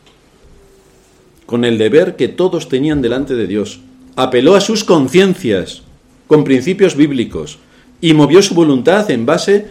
con 1.51 1.65
el 1.65 1.79
deber 1.79 2.15
que 2.15 2.29
todos 2.29 2.69
tenían 2.69 3.03
delante 3.03 3.35
de 3.35 3.49
Dios. 3.49 3.81
Apeló 4.15 4.55
a 4.55 4.61
sus 4.61 4.85
conciencias 4.85 5.83
con 6.29 6.45
principios 6.45 6.95
bíblicos 6.95 7.59
y 8.01 8.15
movió 8.15 8.41
su 8.41 8.55
voluntad 8.55 9.11
en 9.11 9.27
base 9.27 9.67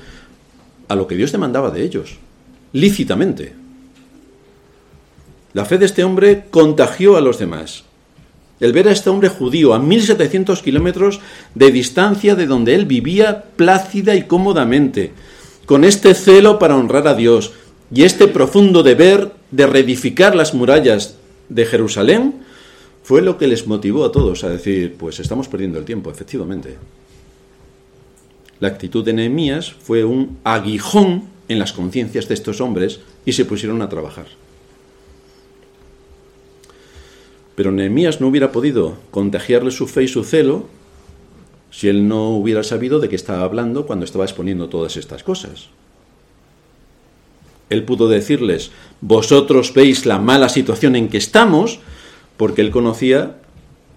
a 0.90 0.96
lo 0.96 1.08
que 1.08 1.16
Dios 1.16 1.32
demandaba 1.32 1.72
de 1.72 1.86
ellos, 1.86 2.18
lícitamente. 2.74 3.54
La 5.54 5.64
fe 5.64 5.78
de 5.78 5.86
este 5.86 6.04
hombre 6.04 6.48
contagió 6.52 7.16
a 7.16 7.22
los 7.22 7.40
demás. 7.40 7.86
El 8.60 8.74
ver 8.74 8.90
a 8.90 8.92
este 8.92 9.10
hombre 9.10 9.30
judío 9.30 9.74
a 9.74 9.80
1700 9.80 10.62
kilómetros 10.62 11.22
de 11.56 11.72
distancia 11.72 12.36
de 12.36 12.46
donde 12.46 12.76
él 12.76 12.88
vivía 12.88 13.44
plácida 13.56 14.16
y 14.16 14.24
cómodamente, 14.24 15.14
con 15.66 15.86
este 15.86 16.14
celo 16.14 16.60
para 16.60 16.76
honrar 16.76 17.08
a 17.08 17.14
Dios 17.14 17.54
y 17.90 18.04
este 18.04 18.28
profundo 18.28 18.84
deber 18.84 19.32
de 19.52 19.66
reedificar 19.66 20.36
las 20.36 20.54
murallas 20.54 21.16
de 21.50 21.66
Jerusalén 21.66 22.36
fue 23.04 23.22
lo 23.22 23.38
que 23.38 23.48
les 23.48 23.68
motivó 23.68 24.06
a 24.06 24.12
todos 24.12 24.44
a 24.44 24.50
decir, 24.50 24.96
pues 24.98 25.20
estamos 25.20 25.48
perdiendo 25.48 25.80
el 25.80 25.86
tiempo, 25.86 26.12
efectivamente. 26.12 26.78
La 28.60 28.68
actitud 28.68 29.04
de 29.04 29.14
Nehemías 29.14 29.72
fue 29.72 30.04
un 30.04 30.38
aguijón 30.44 31.24
en 31.48 31.60
las 31.60 31.74
conciencias 31.74 32.28
de 32.28 32.36
estos 32.36 32.62
hombres 32.62 33.00
y 33.26 33.34
se 33.34 33.46
pusieron 33.46 33.82
a 33.82 33.90
trabajar. 33.90 34.28
Pero 37.56 37.72
Nehemías 37.72 38.22
no 38.22 38.28
hubiera 38.28 38.52
podido 38.52 38.98
contagiarle 39.12 39.72
su 39.72 39.88
fe 39.88 40.04
y 40.04 40.08
su 40.08 40.24
celo 40.24 40.68
si 41.72 41.88
él 41.88 42.08
no 42.08 42.30
hubiera 42.30 42.64
sabido 42.64 43.00
de 43.00 43.10
qué 43.10 43.16
estaba 43.16 43.44
hablando 43.44 43.86
cuando 43.86 44.06
estaba 44.06 44.26
exponiendo 44.26 44.70
todas 44.70 44.98
estas 44.98 45.24
cosas. 45.24 45.70
Él 47.70 47.84
pudo 47.84 48.08
decirles, 48.08 48.72
vosotros 49.02 49.74
veis 49.74 50.06
la 50.06 50.20
mala 50.20 50.50
situación 50.50 50.96
en 50.96 51.10
que 51.10 51.18
estamos, 51.18 51.80
porque 52.38 52.62
él 52.62 52.72
conocía 52.72 53.38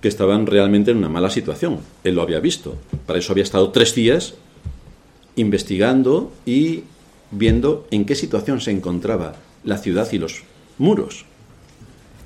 que 0.01 0.09
estaban 0.09 0.47
realmente 0.47 0.91
en 0.91 0.99
una 0.99 1.09
mala 1.09 1.31
situación. 1.31 1.79
Él 2.05 2.17
lo 2.17 2.23
había 2.23 2.41
visto. 2.41 2.77
Para 3.07 3.19
eso 3.19 3.33
había 3.33 3.45
estado 3.45 3.71
tres 3.71 3.95
días 3.95 4.35
investigando 5.37 6.33
y 6.45 6.83
viendo 7.31 7.87
en 7.91 8.05
qué 8.05 8.15
situación 8.15 8.61
se 8.61 8.73
encontraba 8.73 9.37
la 9.65 9.79
ciudad 9.79 10.11
y 10.13 10.19
los 10.19 10.43
muros. 10.79 11.25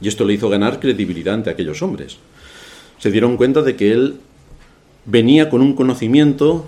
Y 0.01 0.09
esto 0.09 0.25
le 0.25 0.35
hizo 0.35 0.49
ganar 0.49 0.81
credibilidad 0.81 1.35
ante 1.35 1.51
aquellos 1.51 1.83
hombres. 1.83 2.19
Se 2.99 3.11
dieron 3.11 3.37
cuenta 3.37 3.63
de 3.63 3.77
que 3.77 3.93
él 3.93 4.21
venía 5.05 5.49
con 5.49 5.61
un 5.61 5.75
conocimiento 5.75 6.67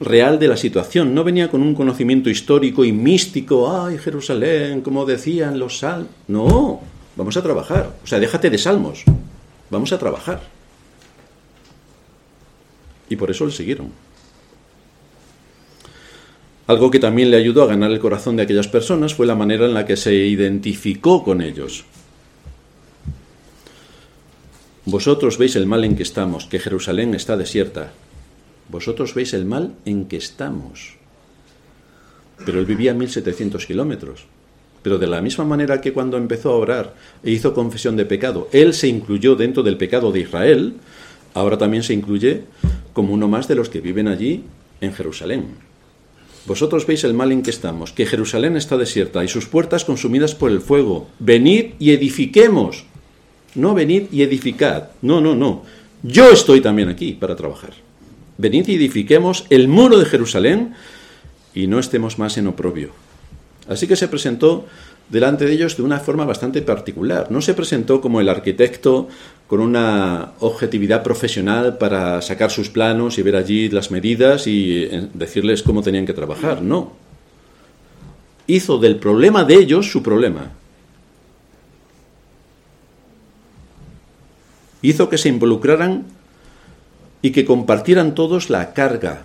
real 0.00 0.38
de 0.38 0.48
la 0.48 0.56
situación. 0.56 1.14
No 1.14 1.24
venía 1.24 1.50
con 1.50 1.62
un 1.62 1.74
conocimiento 1.74 2.30
histórico 2.30 2.84
y 2.84 2.92
místico, 2.92 3.70
ay, 3.70 3.98
Jerusalén, 3.98 4.80
como 4.80 5.04
decían 5.04 5.58
los 5.58 5.78
sal. 5.78 6.08
No, 6.28 6.80
vamos 7.16 7.36
a 7.36 7.42
trabajar. 7.42 7.94
O 8.02 8.06
sea, 8.06 8.18
déjate 8.18 8.50
de 8.50 8.58
salmos. 8.58 9.04
Vamos 9.70 9.92
a 9.92 9.98
trabajar. 9.98 10.42
Y 13.08 13.16
por 13.16 13.30
eso 13.30 13.46
le 13.46 13.52
siguieron. 13.52 13.90
Algo 16.66 16.90
que 16.90 16.98
también 16.98 17.30
le 17.30 17.36
ayudó 17.36 17.62
a 17.62 17.66
ganar 17.66 17.90
el 17.90 18.00
corazón 18.00 18.36
de 18.36 18.42
aquellas 18.42 18.68
personas 18.68 19.14
fue 19.14 19.26
la 19.26 19.34
manera 19.34 19.66
en 19.66 19.74
la 19.74 19.84
que 19.84 19.96
se 19.96 20.14
identificó 20.14 21.22
con 21.22 21.42
ellos. 21.42 21.84
Vosotros 24.86 25.38
veis 25.38 25.56
el 25.56 25.66
mal 25.66 25.84
en 25.84 25.96
que 25.96 26.02
estamos, 26.02 26.46
que 26.46 26.58
Jerusalén 26.58 27.14
está 27.14 27.36
desierta, 27.36 27.92
vosotros 28.68 29.14
veis 29.14 29.34
el 29.34 29.44
mal 29.44 29.74
en 29.84 30.06
que 30.06 30.16
estamos. 30.16 30.96
Pero 32.44 32.58
él 32.58 32.66
vivía 32.66 32.92
a 32.92 32.94
1700 32.94 33.66
kilómetros. 33.66 34.26
Pero 34.82 34.98
de 34.98 35.06
la 35.06 35.22
misma 35.22 35.44
manera 35.44 35.80
que 35.80 35.92
cuando 35.92 36.16
empezó 36.16 36.50
a 36.50 36.56
orar 36.56 36.94
e 37.22 37.30
hizo 37.30 37.54
confesión 37.54 37.96
de 37.96 38.04
pecado, 38.04 38.48
él 38.52 38.74
se 38.74 38.88
incluyó 38.88 39.34
dentro 39.34 39.62
del 39.62 39.78
pecado 39.78 40.12
de 40.12 40.20
Israel, 40.20 40.74
ahora 41.32 41.56
también 41.56 41.82
se 41.82 41.94
incluye 41.94 42.42
como 42.92 43.14
uno 43.14 43.28
más 43.28 43.48
de 43.48 43.54
los 43.54 43.70
que 43.70 43.80
viven 43.80 44.08
allí 44.08 44.44
en 44.80 44.92
Jerusalén. 44.92 45.46
Vosotros 46.46 46.86
veis 46.86 47.04
el 47.04 47.14
mal 47.14 47.32
en 47.32 47.42
que 47.42 47.50
estamos, 47.50 47.92
que 47.92 48.04
Jerusalén 48.04 48.56
está 48.56 48.76
desierta 48.76 49.24
y 49.24 49.28
sus 49.28 49.46
puertas 49.46 49.86
consumidas 49.86 50.34
por 50.34 50.50
el 50.50 50.60
fuego. 50.60 51.08
Venid 51.18 51.72
y 51.78 51.92
edifiquemos. 51.92 52.84
No 53.54 53.72
venid 53.72 54.12
y 54.12 54.22
edificad. 54.22 54.88
No, 55.00 55.22
no, 55.22 55.34
no. 55.34 55.62
Yo 56.02 56.30
estoy 56.30 56.60
también 56.60 56.90
aquí 56.90 57.14
para 57.14 57.36
trabajar. 57.36 57.83
Venid 58.36 58.68
y 58.68 58.74
edifiquemos 58.74 59.46
el 59.50 59.68
muro 59.68 59.98
de 59.98 60.06
Jerusalén 60.06 60.74
y 61.54 61.66
no 61.66 61.78
estemos 61.78 62.18
más 62.18 62.36
en 62.36 62.48
oprobio. 62.48 62.90
Así 63.68 63.86
que 63.86 63.96
se 63.96 64.08
presentó 64.08 64.66
delante 65.08 65.44
de 65.44 65.52
ellos 65.52 65.76
de 65.76 65.82
una 65.82 66.00
forma 66.00 66.24
bastante 66.24 66.62
particular. 66.62 67.30
No 67.30 67.40
se 67.40 67.54
presentó 67.54 68.00
como 68.00 68.20
el 68.20 68.28
arquitecto 68.28 69.08
con 69.46 69.60
una 69.60 70.32
objetividad 70.40 71.02
profesional 71.02 71.78
para 71.78 72.20
sacar 72.22 72.50
sus 72.50 72.70
planos 72.70 73.18
y 73.18 73.22
ver 73.22 73.36
allí 73.36 73.68
las 73.68 73.90
medidas 73.90 74.46
y 74.46 74.84
eh, 74.84 75.08
decirles 75.14 75.62
cómo 75.62 75.82
tenían 75.82 76.06
que 76.06 76.14
trabajar. 76.14 76.62
No. 76.62 76.92
Hizo 78.46 78.78
del 78.78 78.96
problema 78.96 79.44
de 79.44 79.54
ellos 79.54 79.90
su 79.90 80.02
problema. 80.02 80.52
Hizo 84.82 85.08
que 85.08 85.16
se 85.16 85.30
involucraran 85.30 86.04
y 87.24 87.32
que 87.32 87.46
compartieran 87.46 88.14
todos 88.14 88.50
la 88.50 88.74
carga. 88.74 89.24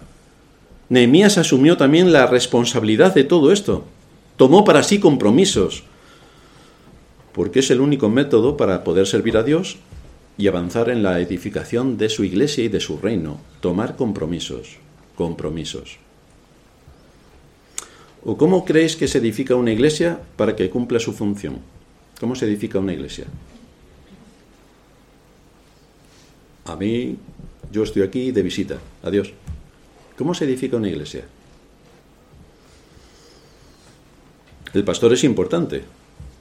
Nehemías 0.87 1.37
asumió 1.37 1.75
también 1.75 2.13
la 2.13 2.27
responsabilidad 2.27 3.13
de 3.13 3.25
todo 3.25 3.51
esto 3.51 3.83
tomó 4.39 4.63
para 4.63 4.83
sí 4.83 5.01
compromisos, 5.01 5.83
porque 7.33 7.59
es 7.59 7.71
el 7.71 7.81
único 7.81 8.07
método 8.07 8.55
para 8.55 8.85
poder 8.85 9.05
servir 9.05 9.35
a 9.35 9.43
Dios 9.43 9.75
y 10.37 10.47
avanzar 10.47 10.89
en 10.89 11.03
la 11.03 11.19
edificación 11.19 11.97
de 11.97 12.07
su 12.07 12.23
iglesia 12.23 12.63
y 12.63 12.69
de 12.69 12.79
su 12.79 12.97
reino, 12.99 13.41
tomar 13.59 13.97
compromisos, 13.97 14.77
compromisos. 15.15 15.97
¿O 18.23 18.37
cómo 18.37 18.63
creéis 18.63 18.95
que 18.95 19.09
se 19.09 19.17
edifica 19.17 19.55
una 19.55 19.73
iglesia 19.73 20.21
para 20.37 20.55
que 20.55 20.69
cumpla 20.69 21.01
su 21.01 21.11
función? 21.11 21.57
¿Cómo 22.17 22.33
se 22.33 22.45
edifica 22.45 22.79
una 22.79 22.93
iglesia? 22.93 23.25
A 26.63 26.77
mí, 26.77 27.17
yo 27.71 27.83
estoy 27.83 28.01
aquí 28.01 28.31
de 28.31 28.41
visita. 28.41 28.77
Adiós. 29.03 29.33
¿Cómo 30.17 30.33
se 30.33 30.45
edifica 30.45 30.77
una 30.77 30.89
iglesia? 30.89 31.23
El 34.73 34.83
pastor 34.83 35.13
es 35.13 35.23
importante, 35.23 35.83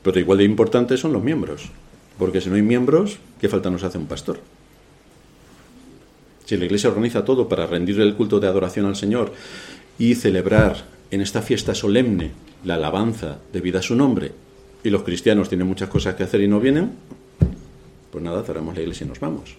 pero 0.03 0.19
igual 0.19 0.39
de 0.39 0.45
importantes 0.45 1.01
son 1.01 1.13
los 1.13 1.23
miembros, 1.23 1.71
porque 2.19 2.41
si 2.41 2.51
no 2.51 2.57
hay 2.57 2.63
miembros, 2.63 3.19
¿qué 3.41 3.49
falta 3.49 3.71
nos 3.71 3.85
hace 3.85 3.99
un 3.99 4.07
pastor? 4.07 4.41
Si 6.45 6.57
la 6.57 6.65
iglesia 6.65 6.91
organiza 6.91 7.25
todo 7.25 7.49
para 7.49 7.67
rendir 7.67 8.01
el 8.01 8.15
culto 8.15 8.41
de 8.41 8.49
adoración 8.49 8.87
al 8.87 8.97
Señor 8.97 9.33
y 9.99 10.15
celebrar 10.15 10.85
en 11.11 11.21
esta 11.21 11.41
fiesta 11.41 11.75
solemne 11.75 12.33
la 12.65 12.75
alabanza 12.75 13.39
debida 13.53 13.79
a 13.79 13.83
su 13.83 13.95
nombre, 13.95 14.33
y 14.83 14.91
los 14.91 15.03
cristianos 15.03 15.49
tienen 15.49 15.67
muchas 15.67 15.89
cosas 15.89 16.15
que 16.15 16.23
hacer 16.23 16.41
y 16.41 16.49
no 16.49 16.61
vienen, 16.61 16.93
pues 18.11 18.25
nada, 18.25 18.43
cerramos 18.43 18.75
la 18.75 18.83
iglesia 18.83 19.05
y 19.05 19.09
nos 19.09 19.21
vamos. 19.21 19.57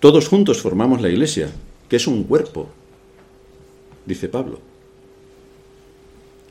Todos 0.00 0.28
juntos 0.28 0.62
formamos 0.62 1.02
la 1.02 1.10
iglesia, 1.10 1.50
que 1.90 1.96
es 1.96 2.06
un 2.06 2.24
cuerpo, 2.24 2.70
dice 4.06 4.30
Pablo. 4.30 4.60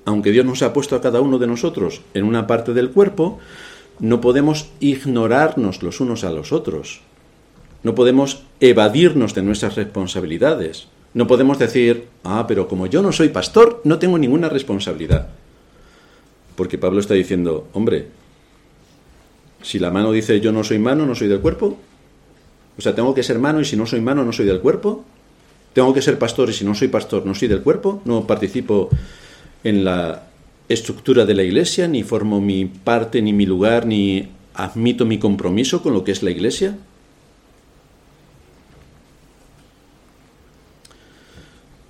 Aunque 0.05 0.31
Dios 0.31 0.45
nos 0.45 0.61
ha 0.61 0.71
puesto 0.71 0.95
a 0.95 1.01
cada 1.01 1.19
uno 1.19 1.39
de 1.39 1.47
nosotros 1.47 2.01
en 2.13 2.25
una 2.25 2.45
parte 2.45 2.73
del 2.73 2.91
cuerpo, 2.91 3.39
no 3.99 4.21
podemos 4.21 4.69
ignorarnos 4.79 5.81
los 5.81 5.99
unos 5.99 6.23
a 6.23 6.29
los 6.29 6.51
otros. 6.51 7.01
No 7.81 7.95
podemos 7.95 8.43
evadirnos 8.59 9.33
de 9.33 9.41
nuestras 9.41 9.75
responsabilidades. 9.75 10.87
No 11.15 11.25
podemos 11.25 11.57
decir, 11.57 12.05
ah, 12.23 12.45
pero 12.47 12.67
como 12.67 12.85
yo 12.85 13.01
no 13.01 13.11
soy 13.11 13.29
pastor, 13.29 13.81
no 13.83 13.97
tengo 13.97 14.19
ninguna 14.19 14.49
responsabilidad. 14.49 15.29
Porque 16.55 16.77
Pablo 16.77 16.99
está 16.99 17.15
diciendo, 17.15 17.67
hombre, 17.73 18.09
si 19.63 19.79
la 19.79 19.89
mano 19.89 20.11
dice 20.11 20.39
yo 20.39 20.51
no 20.51 20.63
soy 20.63 20.77
mano, 20.77 21.07
no 21.07 21.15
soy 21.15 21.27
del 21.27 21.39
cuerpo, 21.39 21.77
o 22.79 22.81
sea, 22.81 22.95
tengo 22.95 23.13
que 23.13 23.23
ser 23.23 23.39
mano 23.39 23.59
y 23.59 23.65
si 23.65 23.75
no 23.75 23.85
soy 23.85 23.99
mano, 23.99 24.23
no 24.23 24.31
soy 24.31 24.45
del 24.45 24.61
cuerpo, 24.61 25.03
tengo 25.73 25.93
que 25.93 26.01
ser 26.01 26.17
pastor 26.17 26.49
y 26.49 26.53
si 26.53 26.63
no 26.63 26.73
soy 26.73 26.87
pastor 26.87 27.25
no 27.25 27.35
soy 27.35 27.49
del 27.49 27.61
cuerpo, 27.61 28.01
no 28.05 28.25
participo 28.25 28.87
en 29.65 29.83
la 29.83 30.23
estructura 30.69 31.25
de 31.25 31.33
la 31.33 31.43
iglesia, 31.43 31.89
ni 31.89 32.03
formo 32.03 32.39
mi 32.39 32.63
parte, 32.63 33.21
ni 33.21 33.33
mi 33.33 33.45
lugar, 33.45 33.85
ni 33.85 34.29
admito 34.53 35.05
mi 35.05 35.19
compromiso 35.19 35.83
con 35.83 35.91
lo 35.91 36.05
que 36.05 36.13
es 36.13 36.23
la 36.23 36.31
iglesia. 36.31 36.77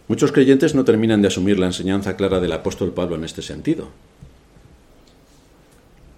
Muchos 0.07 0.31
creyentes 0.31 0.73
no 0.73 0.85
terminan 0.85 1.21
de 1.21 1.27
asumir 1.27 1.59
la 1.59 1.67
enseñanza 1.67 2.17
clara 2.17 2.39
del 2.39 2.53
apóstol 2.53 2.93
Pablo 2.93 3.15
en 3.15 3.25
este 3.25 3.43
sentido. 3.43 3.89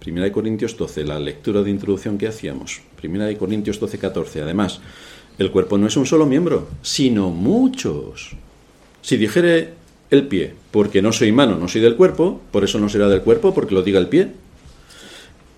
Primera 0.02 0.24
de 0.24 0.32
Corintios 0.32 0.76
12, 0.76 1.04
la 1.04 1.20
lectura 1.20 1.62
de 1.62 1.70
introducción 1.70 2.18
que 2.18 2.26
hacíamos. 2.26 2.80
Primera 2.96 3.26
de 3.26 3.36
Corintios 3.36 3.78
12, 3.78 3.98
14. 4.00 4.42
Además, 4.42 4.80
el 5.38 5.52
cuerpo 5.52 5.78
no 5.78 5.86
es 5.86 5.96
un 5.96 6.06
solo 6.06 6.26
miembro, 6.26 6.66
sino 6.82 7.30
muchos. 7.30 8.32
Si 9.00 9.16
dijere 9.16 9.74
el 10.10 10.26
pie, 10.26 10.54
porque 10.72 11.02
no 11.02 11.12
soy 11.12 11.30
mano, 11.30 11.56
no 11.56 11.68
soy 11.68 11.82
del 11.82 11.94
cuerpo, 11.94 12.40
por 12.50 12.64
eso 12.64 12.80
no 12.80 12.88
será 12.88 13.08
del 13.08 13.22
cuerpo, 13.22 13.54
porque 13.54 13.76
lo 13.76 13.84
diga 13.84 14.00
el 14.00 14.08
pie. 14.08 14.32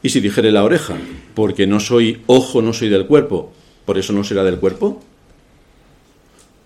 Y 0.03 0.11
si 0.11 0.21
dijere 0.21 0.53
la 0.53 0.63
oreja, 0.63 0.99
porque 1.35 1.67
no 1.67 1.81
soy 1.81 2.21
ojo, 2.27 2.61
no 2.61 2.75
soy 2.75 2.91
del 2.91 3.07
cuerpo, 3.07 3.51
por 3.87 3.97
eso 3.97 4.13
no 4.13 4.25
será 4.25 4.45
del 4.45 4.59
cuerpo. 4.59 5.01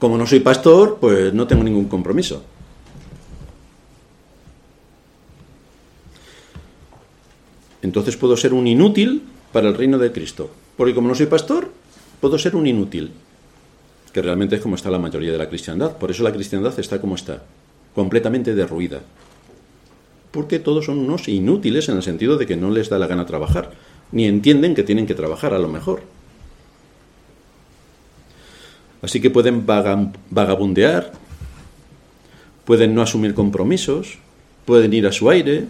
Como 0.00 0.18
no 0.18 0.26
soy 0.26 0.40
pastor, 0.40 0.98
pues 1.00 1.32
no 1.32 1.46
tengo 1.46 1.62
ningún 1.62 1.84
compromiso. 1.84 2.42
Entonces 7.82 8.16
puedo 8.16 8.36
ser 8.36 8.54
un 8.54 8.66
inútil 8.66 9.22
para 9.52 9.68
el 9.68 9.74
reino 9.74 9.98
de 9.98 10.12
Cristo. 10.12 10.50
Porque 10.76 10.94
como 10.94 11.08
no 11.08 11.14
soy 11.14 11.26
pastor, 11.26 11.70
puedo 12.20 12.38
ser 12.38 12.56
un 12.56 12.66
inútil, 12.66 13.12
que 14.12 14.22
realmente 14.22 14.56
es 14.56 14.60
como 14.60 14.76
está 14.76 14.90
la 14.90 14.98
mayoría 14.98 15.32
de 15.32 15.38
la 15.38 15.48
cristiandad. 15.48 15.96
Por 15.96 16.10
eso 16.10 16.22
la 16.22 16.32
cristiandad 16.32 16.78
está 16.78 17.00
como 17.00 17.14
está, 17.14 17.42
completamente 17.94 18.54
derruida. 18.54 19.00
Porque 20.30 20.58
todos 20.58 20.84
son 20.84 20.98
unos 20.98 21.28
inútiles 21.28 21.88
en 21.88 21.96
el 21.96 22.02
sentido 22.02 22.36
de 22.36 22.46
que 22.46 22.56
no 22.56 22.70
les 22.70 22.88
da 22.88 22.98
la 22.98 23.06
gana 23.06 23.26
trabajar, 23.26 23.72
ni 24.12 24.26
entienden 24.26 24.74
que 24.74 24.82
tienen 24.82 25.06
que 25.06 25.14
trabajar 25.14 25.54
a 25.54 25.58
lo 25.58 25.68
mejor. 25.68 26.02
Así 29.00 29.20
que 29.20 29.30
pueden 29.30 29.64
vagabundear, 29.66 31.12
pueden 32.64 32.94
no 32.94 33.02
asumir 33.02 33.34
compromisos, 33.34 34.18
pueden 34.64 34.92
ir 34.92 35.06
a 35.06 35.12
su 35.12 35.30
aire, 35.30 35.66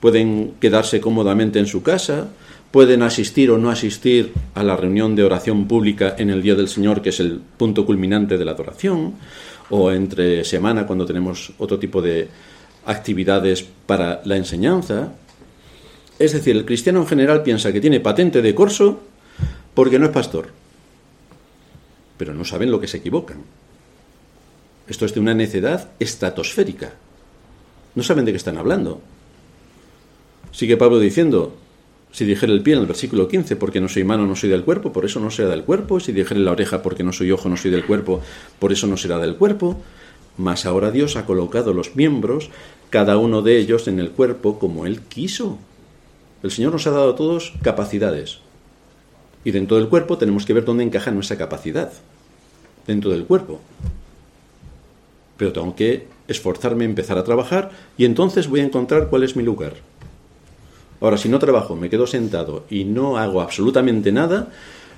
pueden 0.00 0.54
quedarse 0.60 1.00
cómodamente 1.00 1.58
en 1.58 1.66
su 1.66 1.82
casa, 1.82 2.28
pueden 2.70 3.02
asistir 3.02 3.50
o 3.50 3.58
no 3.58 3.70
asistir 3.70 4.32
a 4.54 4.62
la 4.62 4.76
reunión 4.76 5.14
de 5.14 5.24
oración 5.24 5.66
pública 5.66 6.14
en 6.18 6.30
el 6.30 6.42
Día 6.42 6.54
del 6.54 6.68
Señor, 6.68 7.02
que 7.02 7.10
es 7.10 7.20
el 7.20 7.40
punto 7.56 7.84
culminante 7.84 8.38
de 8.38 8.44
la 8.44 8.52
adoración, 8.52 9.14
o 9.70 9.90
entre 9.92 10.44
semana 10.44 10.86
cuando 10.86 11.06
tenemos 11.06 11.52
otro 11.58 11.78
tipo 11.78 12.02
de 12.02 12.28
actividades 12.86 13.66
para 13.86 14.22
la 14.24 14.36
enseñanza. 14.36 15.12
Es 16.18 16.32
decir, 16.32 16.56
el 16.56 16.64
cristiano 16.64 17.00
en 17.00 17.06
general 17.06 17.42
piensa 17.42 17.72
que 17.72 17.80
tiene 17.80 18.00
patente 18.00 18.42
de 18.42 18.54
corso 18.54 19.00
porque 19.74 19.98
no 19.98 20.06
es 20.06 20.12
pastor, 20.12 20.48
pero 22.16 22.34
no 22.34 22.44
saben 22.44 22.70
lo 22.70 22.80
que 22.80 22.88
se 22.88 22.98
equivocan. 22.98 23.38
Esto 24.88 25.06
es 25.06 25.14
de 25.14 25.20
una 25.20 25.34
necedad 25.34 25.90
estratosférica. 26.00 26.92
No 27.94 28.02
saben 28.02 28.24
de 28.24 28.32
qué 28.32 28.36
están 28.36 28.58
hablando. 28.58 29.00
Sigue 30.52 30.76
Pablo 30.76 30.98
diciendo, 30.98 31.54
si 32.12 32.24
dijere 32.24 32.52
el 32.52 32.62
pie 32.62 32.74
en 32.74 32.80
el 32.80 32.86
versículo 32.86 33.28
15, 33.28 33.56
porque 33.56 33.80
no 33.80 33.88
soy 33.88 34.04
mano, 34.04 34.26
no 34.26 34.34
soy 34.34 34.50
del 34.50 34.64
cuerpo, 34.64 34.92
por 34.92 35.04
eso 35.04 35.20
no 35.20 35.30
será 35.30 35.48
del 35.50 35.62
cuerpo. 35.62 36.00
Si 36.00 36.12
dijere 36.12 36.40
la 36.40 36.52
oreja, 36.52 36.82
porque 36.82 37.04
no 37.04 37.12
soy 37.12 37.30
ojo, 37.30 37.48
no 37.48 37.56
soy 37.56 37.70
del 37.70 37.86
cuerpo, 37.86 38.20
por 38.58 38.72
eso 38.72 38.86
no 38.86 38.96
será 38.96 39.18
del 39.18 39.36
cuerpo. 39.36 39.80
Mas 40.36 40.66
ahora 40.66 40.90
Dios 40.90 41.16
ha 41.16 41.26
colocado 41.26 41.72
los 41.72 41.94
miembros, 41.96 42.50
cada 42.88 43.16
uno 43.16 43.42
de 43.42 43.58
ellos 43.58 43.86
en 43.86 44.00
el 44.00 44.10
cuerpo 44.10 44.58
como 44.58 44.86
Él 44.86 45.00
quiso. 45.02 45.58
El 46.42 46.50
Señor 46.50 46.72
nos 46.72 46.86
ha 46.86 46.90
dado 46.90 47.10
a 47.10 47.16
todos 47.16 47.52
capacidades. 47.62 48.38
Y 49.44 49.52
dentro 49.52 49.76
del 49.76 49.88
cuerpo 49.88 50.18
tenemos 50.18 50.44
que 50.44 50.52
ver 50.52 50.64
dónde 50.64 50.84
encaja 50.84 51.10
nuestra 51.10 51.38
capacidad. 51.38 51.92
Dentro 52.86 53.10
del 53.10 53.24
cuerpo. 53.24 53.60
Pero 55.36 55.52
tengo 55.52 55.76
que 55.76 56.06
esforzarme, 56.28 56.84
empezar 56.84 57.18
a 57.18 57.24
trabajar 57.24 57.70
y 57.96 58.04
entonces 58.04 58.48
voy 58.48 58.60
a 58.60 58.64
encontrar 58.64 59.08
cuál 59.08 59.22
es 59.22 59.36
mi 59.36 59.42
lugar. 59.42 59.74
Ahora, 61.00 61.16
si 61.16 61.28
no 61.28 61.38
trabajo, 61.38 61.76
me 61.76 61.88
quedo 61.88 62.06
sentado 62.06 62.64
y 62.68 62.84
no 62.84 63.16
hago 63.16 63.40
absolutamente 63.40 64.12
nada, 64.12 64.48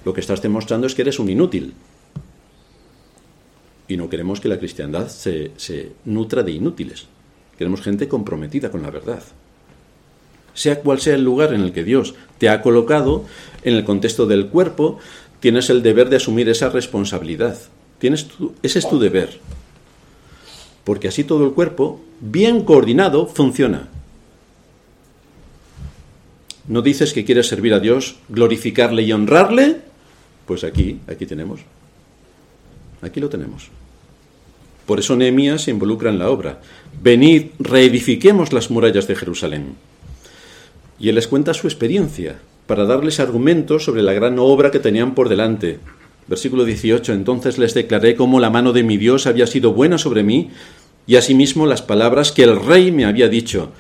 lo 0.05 0.13
que 0.13 0.21
estás 0.21 0.43
demostrando 0.43 0.87
es 0.87 0.95
que 0.95 1.03
eres 1.03 1.19
un 1.19 1.29
inútil. 1.29 1.75
Y 3.87 3.97
no 3.97 4.09
queremos 4.09 4.41
que 4.41 4.49
la 4.49 4.59
cristiandad 4.59 5.09
se, 5.09 5.53
se 5.57 5.93
nutra 6.05 6.43
de 6.43 6.53
inútiles. 6.53 7.07
Queremos 7.57 7.83
gente 7.83 8.09
comprometida 8.09 8.71
con 8.71 8.83
la 8.83 8.91
verdad. 8.91 9.23
Sea 10.55 10.81
cual 10.81 11.01
sea 11.01 11.15
el 11.15 11.25
lugar 11.25 11.55
en 11.55 11.61
el 11.61 11.73
que 11.73 11.85
Dios 11.85 12.15
te 12.39 12.49
ha 12.49 12.63
colocado, 12.63 13.25
en 13.63 13.75
el 13.75 13.85
contexto 13.85 14.27
del 14.27 14.49
cuerpo, 14.49 14.99
tienes 15.41 15.71
el 15.71 15.83
deber 15.83 16.09
de 16.09 16.17
asumir 16.17 16.49
esa 16.49 16.69
responsabilidad. 16.69 17.59
Tienes 17.99 18.27
ese 18.63 18.81
es 18.81 18.89
tu 18.89 18.99
deber. 18.99 19.39
Porque 20.85 21.09
así 21.09 21.23
todo 21.23 21.45
el 21.45 21.53
cuerpo, 21.53 22.01
bien 22.21 22.65
coordinado, 22.65 23.27
funciona. 23.27 23.89
¿No 26.69 26.83
dices 26.83 27.13
que 27.13 27.25
quieres 27.25 27.49
servir 27.49 27.75
a 27.75 27.81
Dios, 27.81 28.17
glorificarle 28.29 29.03
y 29.03 29.13
honrarle? 29.13 29.79
Pues 30.47 30.65
aquí, 30.65 31.01
aquí 31.09 31.27
tenemos. 31.27 31.61
Aquí 33.01 33.21
lo 33.21 33.29
tenemos. 33.29 33.69
Por 34.87 34.99
eso 34.99 35.17
Nehemías 35.17 35.63
se 35.63 35.71
involucra 35.71 36.11
en 36.11 36.19
la 36.19 36.31
obra. 36.31 36.61
Venid, 37.03 37.47
reedifiquemos 37.59 38.53
las 38.53 38.71
murallas 38.71 39.07
de 39.07 39.17
Jerusalén. 39.17 39.75
Y 40.99 41.09
él 41.09 41.17
les 41.17 41.29
cuenta 41.29 41.55
su 41.55 41.67
experiencia 41.67 42.39
para 42.67 42.85
darles 42.85 43.21
argumentos 43.21 43.85
sobre 43.85 44.03
la 44.03 44.13
gran 44.13 44.39
obra 44.39 44.71
que 44.71 44.79
tenían 44.79 45.15
por 45.15 45.29
delante. 45.29 45.81
Versículo 46.29 46.65
18. 46.65 47.13
Entonces 47.13 47.59
les 47.59 47.75
declaré 47.75 48.15
cómo 48.15 48.41
la 48.41 48.51
mano 48.51 48.73
de 48.73 48.83
mi 48.83 48.97
Dios 48.97 49.27
había 49.27 49.47
sido 49.47 49.73
buena 49.73 49.99
sobre 49.99 50.23
mí 50.23 50.51
y 51.07 51.17
asimismo 51.17 51.67
las 51.67 51.83
palabras 51.83 52.31
que 52.31 52.45
el 52.45 52.61
rey 52.65 52.93
me 52.93 53.05
había 53.05 53.29
dicho. 53.29 53.73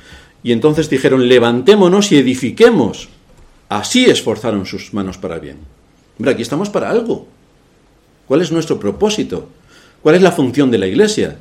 Y 0.43 0.53
entonces 0.53 0.90
dijeron, 0.90 1.28
levantémonos 1.28 2.11
y 2.12 2.16
edifiquemos. 2.16 3.09
Así 3.68 4.07
esforzaron 4.07 4.66
sus 4.66 4.93
manos 4.93 5.18
para 5.18 5.38
bien. 5.38 5.59
Hombre, 6.18 6.32
aquí 6.32 6.43
estamos 6.43 6.68
para 6.68 6.90
algo. 6.90 7.26
¿Cuál 8.26 8.43
es 8.43 8.53
nuestro 8.53 8.78
propósito? 8.78 9.49
¿Cuál 10.03 10.16
es 10.16 10.22
la 10.22 10.32
función 10.32 10.70
de 10.70 10.78
la 10.78 10.86
iglesia? 10.86 11.38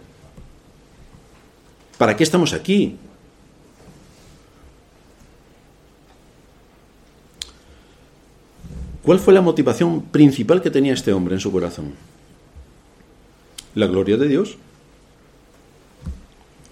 ¿Para 1.97 2.15
qué 2.15 2.23
estamos 2.23 2.53
aquí? 2.53 2.97
¿Cuál 9.03 9.19
fue 9.19 9.33
la 9.33 9.41
motivación 9.41 10.03
principal 10.03 10.61
que 10.61 10.69
tenía 10.69 10.93
este 10.93 11.11
hombre 11.11 11.33
en 11.33 11.39
su 11.39 11.51
corazón? 11.51 11.93
La 13.73 13.87
gloria 13.87 14.17
de 14.17 14.27
Dios. 14.27 14.57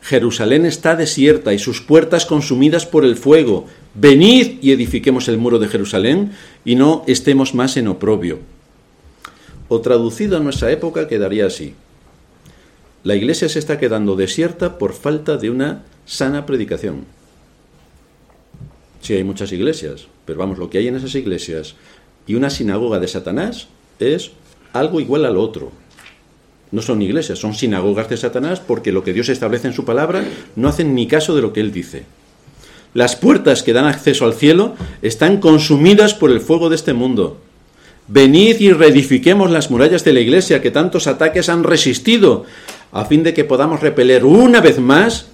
Jerusalén 0.10 0.66
está 0.66 0.96
desierta 0.96 1.54
y 1.54 1.60
sus 1.60 1.82
puertas 1.82 2.26
consumidas 2.26 2.88
por 2.88 3.06
el 3.06 3.16
fuego. 3.16 3.68
Venid 3.94 4.58
y 4.60 4.72
edifiquemos 4.72 5.28
el 5.28 5.38
muro 5.38 5.60
de 5.60 5.68
Jerusalén 5.68 6.32
y 6.66 6.74
no 6.74 7.04
estemos 7.06 7.54
más 7.54 7.78
en 7.78 7.88
oprobio. 7.88 8.40
O 9.68 9.82
traducido 9.82 10.38
a 10.38 10.40
nuestra 10.40 10.72
época 10.72 11.08
quedaría 11.08 11.46
así. 11.46 11.76
La 13.04 13.16
iglesia 13.16 13.50
se 13.50 13.60
está 13.60 13.78
quedando 13.78 14.16
desierta 14.16 14.80
por 14.80 14.94
falta 14.94 15.38
de 15.38 15.52
una 15.52 15.84
sana 16.08 16.48
predicación. 16.48 17.06
Sí 19.02 19.14
hay 19.14 19.24
muchas 19.24 19.52
iglesias, 19.52 20.08
pero 20.26 20.40
vamos, 20.40 20.58
lo 20.58 20.72
que 20.72 20.80
hay 20.80 20.88
en 20.88 20.96
esas 20.96 21.14
iglesias 21.14 21.76
y 22.26 22.34
una 22.34 22.50
sinagoga 22.50 22.98
de 22.98 23.08
Satanás 23.08 23.68
es 24.00 24.32
algo 24.74 25.02
igual 25.02 25.26
al 25.26 25.38
otro. 25.38 25.72
No 26.72 26.82
son 26.82 27.02
iglesias, 27.02 27.40
son 27.40 27.54
sinagogas 27.54 28.10
de 28.10 28.18
Satanás 28.18 28.60
porque 28.60 28.92
lo 28.92 29.04
que 29.04 29.14
Dios 29.14 29.30
establece 29.30 29.68
en 29.68 29.74
su 29.74 29.86
palabra 29.86 30.24
no 30.56 30.68
hacen 30.68 30.94
ni 30.94 31.08
caso 31.08 31.36
de 31.36 31.42
lo 31.42 31.52
que 31.52 31.62
Él 31.62 31.72
dice. 31.72 32.04
Las 32.94 33.16
puertas 33.16 33.64
que 33.64 33.74
dan 33.74 33.86
acceso 33.86 34.26
al 34.26 34.34
cielo 34.34 34.76
están 35.02 35.40
consumidas 35.40 36.14
por 36.14 36.32
el 36.32 36.42
fuego 36.42 36.70
de 36.70 36.76
este 36.76 36.94
mundo. 36.94 37.38
Venid 38.08 38.60
y 38.60 38.72
reedifiquemos 38.72 39.52
las 39.52 39.70
murallas 39.70 40.04
de 40.04 40.14
la 40.14 40.20
iglesia 40.20 40.62
que 40.62 40.72
tantos 40.72 41.06
ataques 41.06 41.50
han 41.50 41.64
resistido, 41.64 42.46
a 42.92 43.06
fin 43.06 43.22
de 43.22 43.36
que 43.36 43.44
podamos 43.44 43.82
repeler 43.82 44.26
una 44.26 44.62
vez 44.62 44.80
más 44.80 45.28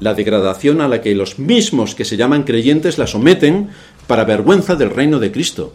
la 0.00 0.14
degradación 0.14 0.80
a 0.80 0.88
la 0.88 1.00
que 1.00 1.14
los 1.14 1.38
mismos 1.38 1.94
que 1.94 2.04
se 2.04 2.16
llaman 2.16 2.42
creyentes 2.42 2.98
la 2.98 3.06
someten 3.06 3.70
para 4.08 4.24
vergüenza 4.24 4.74
del 4.74 4.90
reino 4.90 5.20
de 5.20 5.30
Cristo. 5.30 5.72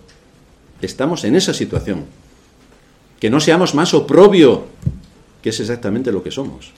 Estamos 0.82 1.24
en 1.24 1.38
esa 1.38 1.54
situación. 1.54 2.06
Que 3.20 3.30
no 3.30 3.40
seamos 3.40 3.76
más 3.76 3.94
oprobio, 3.94 4.66
que 5.42 5.50
es 5.50 5.60
exactamente 5.60 6.12
lo 6.12 6.24
que 6.24 6.32
somos. 6.32 6.72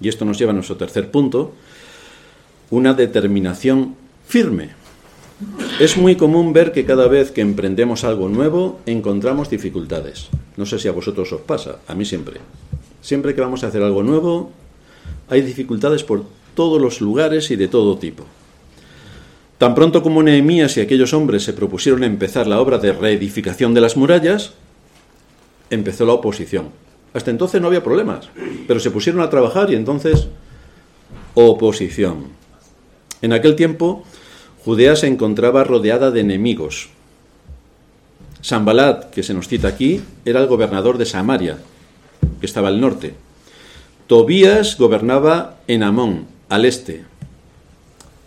Y 0.00 0.08
esto 0.08 0.24
nos 0.24 0.38
lleva 0.38 0.50
a 0.50 0.54
nuestro 0.54 0.76
tercer 0.76 1.10
punto, 1.10 1.52
una 2.70 2.94
determinación 2.94 3.94
firme. 4.26 4.70
Es 5.80 5.96
muy 5.96 6.16
común 6.16 6.52
ver 6.52 6.72
que 6.72 6.84
cada 6.84 7.08
vez 7.08 7.30
que 7.30 7.40
emprendemos 7.40 8.04
algo 8.04 8.28
nuevo 8.28 8.80
encontramos 8.86 9.50
dificultades. 9.50 10.28
No 10.56 10.66
sé 10.66 10.78
si 10.78 10.88
a 10.88 10.92
vosotros 10.92 11.32
os 11.32 11.40
pasa, 11.40 11.78
a 11.86 11.94
mí 11.94 12.04
siempre. 12.04 12.40
Siempre 13.02 13.34
que 13.34 13.40
vamos 13.40 13.64
a 13.64 13.68
hacer 13.68 13.82
algo 13.82 14.02
nuevo, 14.02 14.52
hay 15.28 15.42
dificultades 15.42 16.04
por 16.04 16.24
todos 16.54 16.80
los 16.80 17.00
lugares 17.00 17.50
y 17.50 17.56
de 17.56 17.68
todo 17.68 17.98
tipo. 17.98 18.24
Tan 19.58 19.74
pronto 19.74 20.02
como 20.02 20.22
Nehemías 20.22 20.76
y 20.76 20.80
aquellos 20.80 21.12
hombres 21.14 21.44
se 21.44 21.52
propusieron 21.52 22.04
empezar 22.04 22.46
la 22.46 22.60
obra 22.60 22.78
de 22.78 22.92
reedificación 22.92 23.72
de 23.72 23.80
las 23.80 23.96
murallas, 23.96 24.52
empezó 25.70 26.04
la 26.04 26.14
oposición. 26.14 26.70
Hasta 27.12 27.30
entonces 27.30 27.60
no 27.60 27.68
había 27.68 27.84
problemas, 27.84 28.28
pero 28.66 28.80
se 28.80 28.90
pusieron 28.90 29.22
a 29.22 29.30
trabajar 29.30 29.70
y 29.70 29.76
entonces 29.76 30.26
oposición. 31.34 32.26
En 33.22 33.32
aquel 33.32 33.54
tiempo, 33.54 34.04
Judea 34.64 34.96
se 34.96 35.06
encontraba 35.06 35.62
rodeada 35.62 36.10
de 36.10 36.20
enemigos. 36.20 36.88
Sambalat, 38.40 39.10
que 39.10 39.22
se 39.22 39.34
nos 39.34 39.48
cita 39.48 39.68
aquí, 39.68 40.02
era 40.24 40.40
el 40.40 40.46
gobernador 40.46 40.98
de 40.98 41.06
Samaria, 41.06 41.58
que 42.40 42.46
estaba 42.46 42.68
al 42.68 42.80
norte. 42.80 43.14
Tobías 44.06 44.76
gobernaba 44.76 45.56
en 45.68 45.82
Amón, 45.82 46.26
al 46.48 46.64
este. 46.64 47.04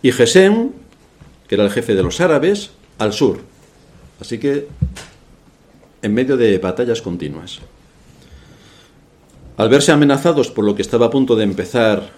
Y 0.02 0.10
Gesem 0.10 0.70
que 1.48 1.54
era 1.54 1.64
el 1.64 1.70
jefe 1.70 1.94
de 1.94 2.02
los 2.02 2.20
árabes, 2.20 2.70
al 2.98 3.12
sur. 3.12 3.40
Así 4.20 4.38
que 4.38 4.68
en 6.02 6.14
medio 6.14 6.36
de 6.36 6.58
batallas 6.58 7.02
continuas. 7.02 7.60
Al 9.56 9.68
verse 9.68 9.90
amenazados 9.90 10.50
por 10.50 10.64
lo 10.64 10.74
que 10.74 10.82
estaba 10.82 11.06
a 11.06 11.10
punto 11.10 11.34
de 11.34 11.44
empezar 11.44 12.10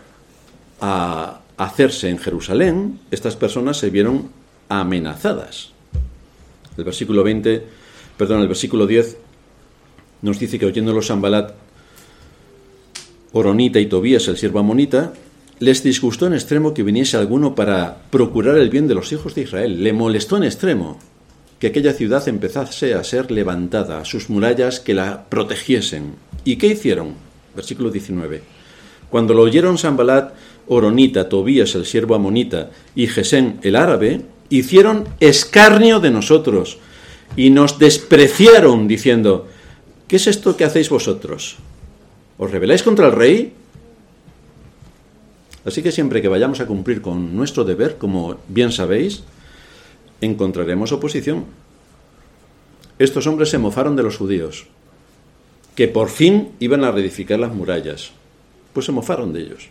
a 0.81 1.41
hacerse 1.57 2.11
en 2.11 2.19
Jerusalén, 2.19 3.01
estas 3.11 3.37
personas 3.37 3.79
se 3.79 3.91
vieron 3.91 4.31
amenazadas. 4.69 5.73
El 6.77 6.85
versículo 6.85 7.23
20, 7.23 7.67
perdón, 8.17 8.43
el 8.43 8.49
versículo 8.49 8.87
10 8.87 9.17
nos 10.23 10.39
dice 10.39 10.59
que 10.59 10.67
oyéndolo 10.67 11.03
Sambalat, 11.03 11.53
Oronita 13.33 13.79
y 13.79 13.87
Tobías, 13.87 14.27
el 14.29 14.37
siervo 14.37 14.59
amonita, 14.59 15.13
les 15.61 15.83
disgustó 15.83 16.27
en 16.27 16.33
extremo 16.33 16.73
que 16.73 16.83
viniese 16.83 17.19
alguno 17.19 17.55
para 17.55 17.99
procurar 18.11 18.57
el 18.57 18.71
bien 18.71 18.89
de 18.89 18.95
los 18.95 19.13
hijos 19.13 19.35
de 19.35 19.43
Israel. 19.43 19.85
Le 19.85 19.93
molestó 19.93 20.39
en 20.39 20.45
extremo 20.45 20.99
que 21.59 21.67
aquella 21.67 21.93
ciudad 21.93 22.27
empezase 22.27 22.95
a 22.95 23.05
ser 23.05 23.31
levantada, 23.31 24.07
sus 24.07 24.31
murallas 24.31 24.81
que 24.81 24.95
la 24.95 25.27
protegiesen. 25.29 26.15
¿Y 26.45 26.57
qué 26.57 26.69
hicieron? 26.69 27.13
Versículo 27.55 27.91
19. 27.91 28.43
Cuando 29.11 29.35
lo 29.35 29.43
oyeron 29.43 29.77
Sambalat, 29.77 30.33
Oronita, 30.67 31.29
Tobías, 31.29 31.75
el 31.75 31.85
siervo 31.85 32.15
amonita, 32.15 32.71
y 32.95 33.07
Gesén, 33.07 33.59
el 33.63 33.77
árabe, 33.77 34.23
hicieron 34.49 35.09
escarnio 35.21 36.01
de 36.01 36.11
nosotros 36.11 36.79
y 37.37 37.51
nos 37.51 37.79
despreciaron, 37.79 38.89
diciendo, 38.89 39.47
¿qué 40.09 40.17
es 40.17 40.27
esto 40.27 40.57
que 40.57 40.65
hacéis 40.65 40.89
vosotros? 40.89 41.57
¿Os 42.39 42.51
rebeláis 42.51 42.83
contra 42.83 43.09
el 43.09 43.13
rey? 43.13 43.53
Así 45.65 45.83
que 45.83 45.93
siempre 45.93 46.23
que 46.23 46.29
vayamos 46.29 46.61
a 46.61 46.67
cumplir 46.67 47.03
con 47.03 47.37
nuestro 47.37 47.65
deber, 47.65 47.99
como 47.99 48.37
bien 48.49 48.73
sabéis, 48.73 49.25
encontraremos 50.21 50.93
oposición. 50.93 51.45
Estos 52.99 53.27
hombres 53.27 53.51
se 53.51 53.59
mofaron 53.59 53.97
de 53.97 54.03
los 54.03 54.17
judíos, 54.17 54.67
que 55.75 55.89
por 55.89 56.09
fin 56.09 56.51
iban 56.61 56.85
a 56.85 56.93
reedificar 56.93 57.39
las 57.39 57.55
murallas. 57.55 58.13
Pues 58.73 58.87
se 58.87 58.93
mofaron 58.93 59.33
de 59.33 59.41
ellos. 59.41 59.69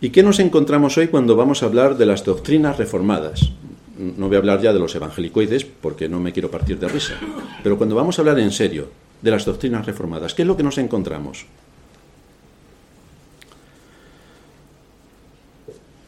¿Y 0.00 0.10
qué 0.10 0.22
nos 0.22 0.38
encontramos 0.38 0.98
hoy 0.98 1.08
cuando 1.08 1.36
vamos 1.36 1.62
a 1.62 1.66
hablar 1.66 1.96
de 1.96 2.06
las 2.06 2.24
doctrinas 2.24 2.76
reformadas? 2.76 3.52
No 3.96 4.26
voy 4.26 4.36
a 4.36 4.38
hablar 4.38 4.60
ya 4.60 4.72
de 4.72 4.78
los 4.78 4.94
evangelicoides 4.94 5.64
porque 5.64 6.08
no 6.08 6.20
me 6.20 6.32
quiero 6.32 6.50
partir 6.50 6.78
de 6.78 6.88
risa, 6.88 7.14
pero 7.62 7.78
cuando 7.78 7.94
vamos 7.94 8.18
a 8.18 8.22
hablar 8.22 8.38
en 8.40 8.50
serio 8.50 8.88
de 9.22 9.30
las 9.30 9.44
doctrinas 9.44 9.86
reformadas, 9.86 10.34
¿qué 10.34 10.42
es 10.42 10.48
lo 10.48 10.56
que 10.56 10.64
nos 10.64 10.78
encontramos? 10.78 11.46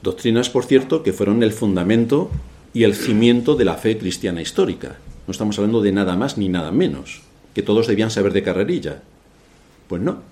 Doctrinas, 0.07 0.51
por 0.51 0.65
cierto, 0.65 1.03
que 1.03 1.13
fueron 1.13 1.43
el 1.43 1.53
fundamento 1.53 2.31
y 2.73 2.85
el 2.85 2.95
cimiento 2.95 3.57
de 3.57 3.65
la 3.65 3.75
fe 3.75 3.99
cristiana 3.99 4.41
histórica. 4.41 4.99
No 5.27 5.33
estamos 5.33 5.59
hablando 5.59 5.83
de 5.83 5.91
nada 5.91 6.15
más 6.15 6.39
ni 6.39 6.49
nada 6.49 6.71
menos, 6.71 7.23
que 7.57 7.63
todos 7.65 7.89
debían 7.89 8.13
saber 8.13 8.33
de 8.33 8.45
carrerilla. 8.45 9.03
Pues 9.89 10.01
no. 10.01 10.23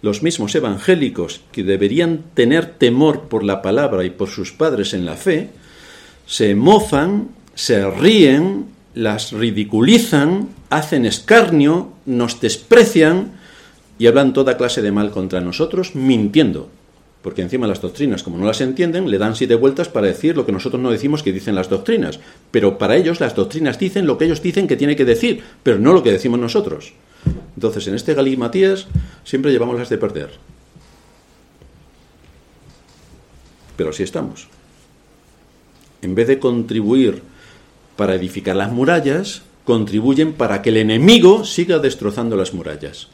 Los 0.00 0.22
mismos 0.22 0.54
evangélicos 0.54 1.42
que 1.52 1.64
deberían 1.64 2.22
tener 2.32 2.78
temor 2.78 3.28
por 3.28 3.44
la 3.44 3.60
palabra 3.60 4.04
y 4.04 4.10
por 4.10 4.30
sus 4.30 4.52
padres 4.52 4.94
en 4.94 5.04
la 5.04 5.16
fe, 5.16 5.50
se 6.24 6.54
mofan, 6.54 7.28
se 7.54 7.90
ríen, 7.90 8.68
las 8.94 9.32
ridiculizan, 9.32 10.48
hacen 10.70 11.04
escarnio, 11.04 11.92
nos 12.06 12.40
desprecian 12.40 13.32
y 13.98 14.06
hablan 14.06 14.32
toda 14.32 14.56
clase 14.56 14.80
de 14.80 14.92
mal 14.92 15.10
contra 15.10 15.42
nosotros, 15.42 15.94
mintiendo 15.94 16.70
porque 17.22 17.42
encima 17.42 17.66
las 17.66 17.82
doctrinas, 17.82 18.22
como 18.22 18.38
no 18.38 18.46
las 18.46 18.60
entienden, 18.62 19.10
le 19.10 19.18
dan 19.18 19.36
siete 19.36 19.54
vueltas 19.54 19.88
para 19.88 20.06
decir 20.06 20.36
lo 20.36 20.46
que 20.46 20.52
nosotros 20.52 20.80
no 20.80 20.90
decimos 20.90 21.22
que 21.22 21.32
dicen 21.32 21.54
las 21.54 21.68
doctrinas. 21.68 22.18
Pero 22.50 22.78
para 22.78 22.96
ellos 22.96 23.20
las 23.20 23.34
doctrinas 23.34 23.78
dicen 23.78 24.06
lo 24.06 24.16
que 24.16 24.24
ellos 24.24 24.42
dicen 24.42 24.66
que 24.66 24.76
tiene 24.76 24.96
que 24.96 25.04
decir, 25.04 25.42
pero 25.62 25.78
no 25.78 25.92
lo 25.92 26.02
que 26.02 26.12
decimos 26.12 26.40
nosotros. 26.40 26.94
Entonces, 27.54 27.86
en 27.88 27.94
este 27.94 28.14
Galí 28.14 28.36
Matías 28.38 28.86
siempre 29.24 29.52
llevamos 29.52 29.78
las 29.78 29.90
de 29.90 29.98
perder. 29.98 30.30
Pero 33.76 33.90
así 33.90 34.02
estamos. 34.02 34.48
En 36.00 36.14
vez 36.14 36.26
de 36.28 36.38
contribuir 36.38 37.22
para 37.96 38.14
edificar 38.14 38.56
las 38.56 38.72
murallas, 38.72 39.42
contribuyen 39.64 40.32
para 40.32 40.62
que 40.62 40.70
el 40.70 40.78
enemigo 40.78 41.44
siga 41.44 41.78
destrozando 41.78 42.34
las 42.36 42.54
murallas. 42.54 43.08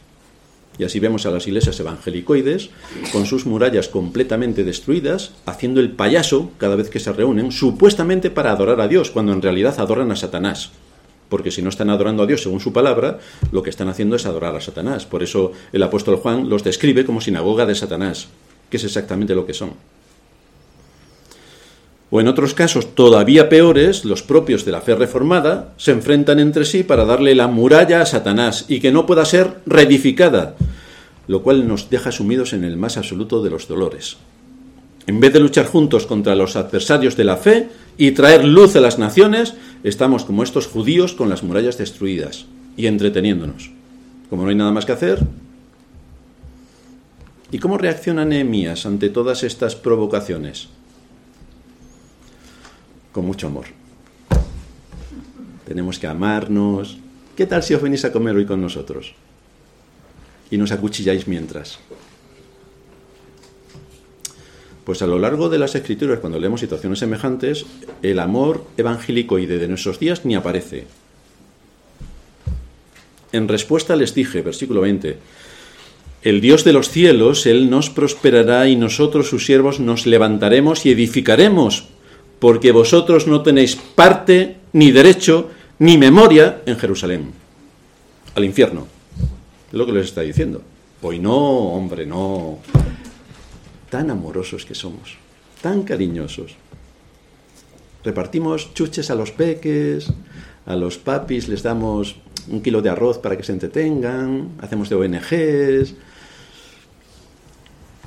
Y 0.78 0.84
así 0.84 1.00
vemos 1.00 1.26
a 1.26 1.30
las 1.30 1.46
iglesias 1.46 1.78
evangelicoides 1.80 2.70
con 3.12 3.26
sus 3.26 3.46
murallas 3.46 3.88
completamente 3.88 4.64
destruidas, 4.64 5.32
haciendo 5.46 5.80
el 5.80 5.90
payaso 5.90 6.50
cada 6.58 6.76
vez 6.76 6.90
que 6.90 7.00
se 7.00 7.12
reúnen, 7.12 7.52
supuestamente 7.52 8.30
para 8.30 8.52
adorar 8.52 8.80
a 8.80 8.88
Dios, 8.88 9.10
cuando 9.10 9.32
en 9.32 9.42
realidad 9.42 9.78
adoran 9.78 10.10
a 10.10 10.16
Satanás. 10.16 10.70
Porque 11.28 11.50
si 11.50 11.62
no 11.62 11.70
están 11.70 11.90
adorando 11.90 12.22
a 12.22 12.26
Dios 12.26 12.42
según 12.42 12.60
su 12.60 12.72
palabra, 12.72 13.18
lo 13.50 13.62
que 13.62 13.70
están 13.70 13.88
haciendo 13.88 14.16
es 14.16 14.26
adorar 14.26 14.54
a 14.54 14.60
Satanás. 14.60 15.06
Por 15.06 15.22
eso 15.22 15.52
el 15.72 15.82
apóstol 15.82 16.16
Juan 16.16 16.48
los 16.48 16.62
describe 16.62 17.04
como 17.04 17.20
sinagoga 17.20 17.66
de 17.66 17.74
Satanás, 17.74 18.28
que 18.70 18.76
es 18.76 18.84
exactamente 18.84 19.34
lo 19.34 19.46
que 19.46 19.54
son. 19.54 19.95
O 22.10 22.20
en 22.20 22.28
otros 22.28 22.54
casos 22.54 22.94
todavía 22.94 23.48
peores, 23.48 24.04
los 24.04 24.22
propios 24.22 24.64
de 24.64 24.72
la 24.72 24.80
fe 24.80 24.94
reformada 24.94 25.72
se 25.76 25.90
enfrentan 25.90 26.38
entre 26.38 26.64
sí 26.64 26.84
para 26.84 27.04
darle 27.04 27.34
la 27.34 27.48
muralla 27.48 28.00
a 28.00 28.06
Satanás 28.06 28.66
y 28.68 28.78
que 28.78 28.92
no 28.92 29.06
pueda 29.06 29.24
ser 29.24 29.56
reedificada, 29.66 30.54
lo 31.26 31.42
cual 31.42 31.66
nos 31.66 31.90
deja 31.90 32.12
sumidos 32.12 32.52
en 32.52 32.62
el 32.62 32.76
más 32.76 32.96
absoluto 32.96 33.42
de 33.42 33.50
los 33.50 33.66
dolores. 33.66 34.18
En 35.08 35.20
vez 35.20 35.32
de 35.32 35.40
luchar 35.40 35.66
juntos 35.66 36.06
contra 36.06 36.34
los 36.34 36.56
adversarios 36.56 37.16
de 37.16 37.24
la 37.24 37.36
fe 37.36 37.68
y 37.96 38.12
traer 38.12 38.44
luz 38.44 38.76
a 38.76 38.80
las 38.80 38.98
naciones, 38.98 39.54
estamos 39.84 40.24
como 40.24 40.42
estos 40.42 40.66
judíos 40.66 41.12
con 41.12 41.28
las 41.28 41.42
murallas 41.42 41.78
destruidas 41.78 42.46
y 42.76 42.86
entreteniéndonos. 42.86 43.70
Como 44.30 44.42
no 44.42 44.48
hay 44.48 44.56
nada 44.56 44.72
más 44.72 44.84
que 44.84 44.92
hacer. 44.92 45.24
¿Y 47.52 47.58
cómo 47.58 47.78
reacciona 47.78 48.24
Nehemías 48.24 48.86
ante 48.86 49.08
todas 49.08 49.44
estas 49.44 49.76
provocaciones? 49.76 50.68
Con 53.16 53.24
mucho 53.24 53.46
amor. 53.46 53.64
Tenemos 55.66 55.98
que 55.98 56.06
amarnos. 56.06 56.98
¿Qué 57.34 57.46
tal 57.46 57.62
si 57.62 57.72
os 57.72 57.80
venís 57.80 58.04
a 58.04 58.12
comer 58.12 58.36
hoy 58.36 58.44
con 58.44 58.60
nosotros? 58.60 59.14
Y 60.50 60.58
nos 60.58 60.70
acuchilláis 60.70 61.26
mientras. 61.26 61.78
Pues 64.84 65.00
a 65.00 65.06
lo 65.06 65.18
largo 65.18 65.48
de 65.48 65.58
las 65.58 65.74
escrituras, 65.74 66.18
cuando 66.18 66.38
leemos 66.38 66.60
situaciones 66.60 66.98
semejantes, 66.98 67.64
el 68.02 68.18
amor 68.18 68.66
evangélico 68.76 69.38
y 69.38 69.46
de 69.46 69.66
nuestros 69.66 69.98
días 69.98 70.26
ni 70.26 70.34
aparece. 70.34 70.86
En 73.32 73.48
respuesta 73.48 73.96
les 73.96 74.14
dije, 74.14 74.42
versículo 74.42 74.82
20, 74.82 75.16
el 76.20 76.42
Dios 76.42 76.64
de 76.64 76.74
los 76.74 76.90
cielos, 76.90 77.46
Él 77.46 77.70
nos 77.70 77.88
prosperará 77.88 78.68
y 78.68 78.76
nosotros, 78.76 79.28
sus 79.30 79.46
siervos, 79.46 79.80
nos 79.80 80.04
levantaremos 80.04 80.84
y 80.84 80.90
edificaremos 80.90 81.95
porque 82.38 82.72
vosotros 82.72 83.26
no 83.26 83.42
tenéis 83.42 83.76
parte, 83.76 84.56
ni 84.72 84.90
derecho, 84.90 85.50
ni 85.78 85.98
memoria 85.98 86.62
en 86.66 86.76
Jerusalén. 86.76 87.32
Al 88.34 88.44
infierno. 88.44 88.86
Es 89.68 89.74
lo 89.74 89.86
que 89.86 89.92
les 89.92 90.06
está 90.06 90.20
diciendo. 90.20 90.62
Hoy 91.02 91.18
no, 91.18 91.36
hombre, 91.36 92.06
no. 92.06 92.58
Tan 93.90 94.10
amorosos 94.10 94.64
que 94.64 94.74
somos, 94.74 95.16
tan 95.62 95.82
cariñosos. 95.82 96.56
Repartimos 98.04 98.74
chuches 98.74 99.10
a 99.10 99.14
los 99.14 99.32
peques, 99.32 100.12
a 100.66 100.76
los 100.76 100.98
papis 100.98 101.48
les 101.48 101.62
damos 101.62 102.16
un 102.48 102.60
kilo 102.62 102.82
de 102.82 102.90
arroz 102.90 103.18
para 103.18 103.36
que 103.36 103.42
se 103.42 103.52
entretengan, 103.52 104.52
hacemos 104.60 104.88
de 104.88 104.96
ONGs. 104.96 105.94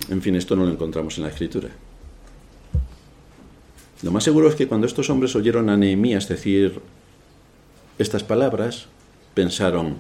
En 0.09 0.21
fin, 0.21 0.36
esto 0.36 0.55
no 0.55 0.65
lo 0.65 0.71
encontramos 0.71 1.17
en 1.17 1.23
la 1.23 1.30
escritura. 1.30 1.69
Lo 4.02 4.12
más 4.12 4.24
seguro 4.24 4.47
es 4.50 4.56
que 4.56 4.68
cuando 4.68 4.88
estos 4.88 5.10
hombres 5.10 5.36
oyeron 5.36 5.70
a 5.70 5.78
Nehemías 5.78 6.30
decir 6.30 6.80
estas 7.97 8.24
palabras, 8.24 8.86
pensaron, 9.34 9.95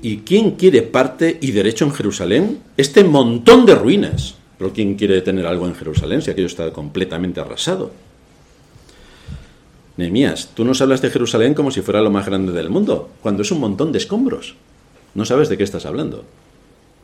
¿y 0.00 0.18
quién 0.18 0.52
quiere 0.52 0.82
parte 0.82 1.38
y 1.40 1.50
derecho 1.50 1.84
en 1.84 1.92
Jerusalén? 1.92 2.60
Este 2.76 3.04
montón 3.04 3.66
de 3.66 3.74
ruinas. 3.74 4.36
Pero 4.56 4.72
¿quién 4.72 4.94
quiere 4.94 5.20
tener 5.22 5.46
algo 5.46 5.66
en 5.66 5.74
Jerusalén 5.74 6.22
si 6.22 6.30
aquello 6.30 6.46
está 6.46 6.72
completamente 6.72 7.40
arrasado? 7.40 7.90
Nehemías, 9.96 10.50
tú 10.54 10.64
nos 10.64 10.80
hablas 10.80 11.02
de 11.02 11.10
Jerusalén 11.10 11.52
como 11.52 11.70
si 11.70 11.82
fuera 11.82 12.00
lo 12.00 12.10
más 12.10 12.26
grande 12.26 12.52
del 12.52 12.70
mundo, 12.70 13.10
cuando 13.20 13.42
es 13.42 13.50
un 13.50 13.60
montón 13.60 13.92
de 13.92 13.98
escombros. 13.98 14.54
No 15.14 15.24
sabes 15.26 15.48
de 15.48 15.58
qué 15.58 15.64
estás 15.64 15.84
hablando. 15.84 16.24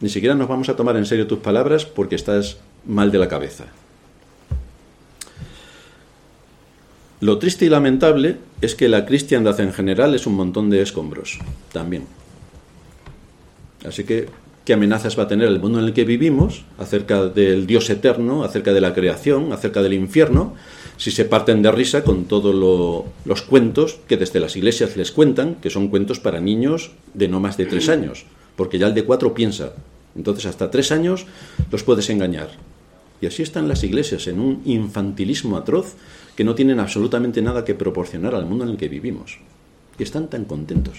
Ni 0.00 0.08
siquiera 0.08 0.34
nos 0.34 0.48
vamos 0.48 0.68
a 0.68 0.76
tomar 0.76 0.96
en 0.96 1.04
serio 1.04 1.26
tus 1.26 1.40
palabras 1.40 1.84
porque 1.84 2.14
estás 2.14 2.58
mal 2.86 3.10
de 3.10 3.18
la 3.18 3.28
cabeza. 3.28 3.66
Lo 7.20 7.38
triste 7.38 7.64
y 7.64 7.68
lamentable 7.68 8.36
es 8.60 8.76
que 8.76 8.88
la 8.88 9.04
cristiandad 9.04 9.58
en 9.60 9.72
general 9.72 10.14
es 10.14 10.26
un 10.26 10.34
montón 10.34 10.70
de 10.70 10.82
escombros, 10.82 11.40
también. 11.72 12.04
Así 13.84 14.04
que, 14.04 14.28
¿qué 14.64 14.74
amenazas 14.74 15.18
va 15.18 15.24
a 15.24 15.28
tener 15.28 15.48
el 15.48 15.58
mundo 15.58 15.80
en 15.80 15.86
el 15.86 15.92
que 15.94 16.04
vivimos 16.04 16.62
acerca 16.78 17.26
del 17.26 17.66
Dios 17.66 17.90
eterno, 17.90 18.44
acerca 18.44 18.72
de 18.72 18.80
la 18.80 18.94
creación, 18.94 19.52
acerca 19.52 19.82
del 19.82 19.94
infierno, 19.94 20.54
si 20.96 21.10
se 21.10 21.24
parten 21.24 21.60
de 21.60 21.72
risa 21.72 22.04
con 22.04 22.26
todos 22.26 22.54
los 23.24 23.42
cuentos 23.42 23.98
que 24.06 24.16
desde 24.16 24.38
las 24.38 24.54
iglesias 24.54 24.96
les 24.96 25.10
cuentan, 25.10 25.56
que 25.56 25.70
son 25.70 25.88
cuentos 25.88 26.20
para 26.20 26.40
niños 26.40 26.92
de 27.14 27.26
no 27.26 27.40
más 27.40 27.56
de 27.56 27.66
tres 27.66 27.88
años? 27.88 28.26
Porque 28.54 28.78
ya 28.78 28.86
el 28.86 28.94
de 28.94 29.04
cuatro 29.04 29.34
piensa. 29.34 29.72
Entonces, 30.14 30.46
hasta 30.46 30.70
tres 30.70 30.92
años 30.92 31.26
los 31.72 31.82
puedes 31.82 32.10
engañar. 32.10 32.50
Y 33.20 33.26
así 33.26 33.42
están 33.42 33.66
las 33.66 33.82
iglesias, 33.82 34.28
en 34.28 34.38
un 34.38 34.62
infantilismo 34.64 35.56
atroz 35.56 35.94
que 36.38 36.44
no 36.44 36.54
tienen 36.54 36.78
absolutamente 36.78 37.42
nada 37.42 37.64
que 37.64 37.74
proporcionar 37.74 38.32
al 38.36 38.46
mundo 38.46 38.62
en 38.62 38.70
el 38.70 38.76
que 38.76 38.88
vivimos. 38.88 39.40
Y 39.98 40.04
están 40.04 40.30
tan 40.30 40.44
contentos. 40.44 40.98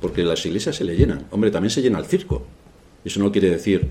Porque 0.00 0.24
las 0.24 0.44
iglesias 0.44 0.74
se 0.74 0.82
le 0.82 0.96
llenan. 0.96 1.26
Hombre, 1.30 1.52
también 1.52 1.70
se 1.70 1.82
llena 1.82 2.00
el 2.00 2.04
circo. 2.04 2.44
Eso 3.04 3.20
no 3.20 3.30
quiere 3.30 3.48
decir 3.48 3.90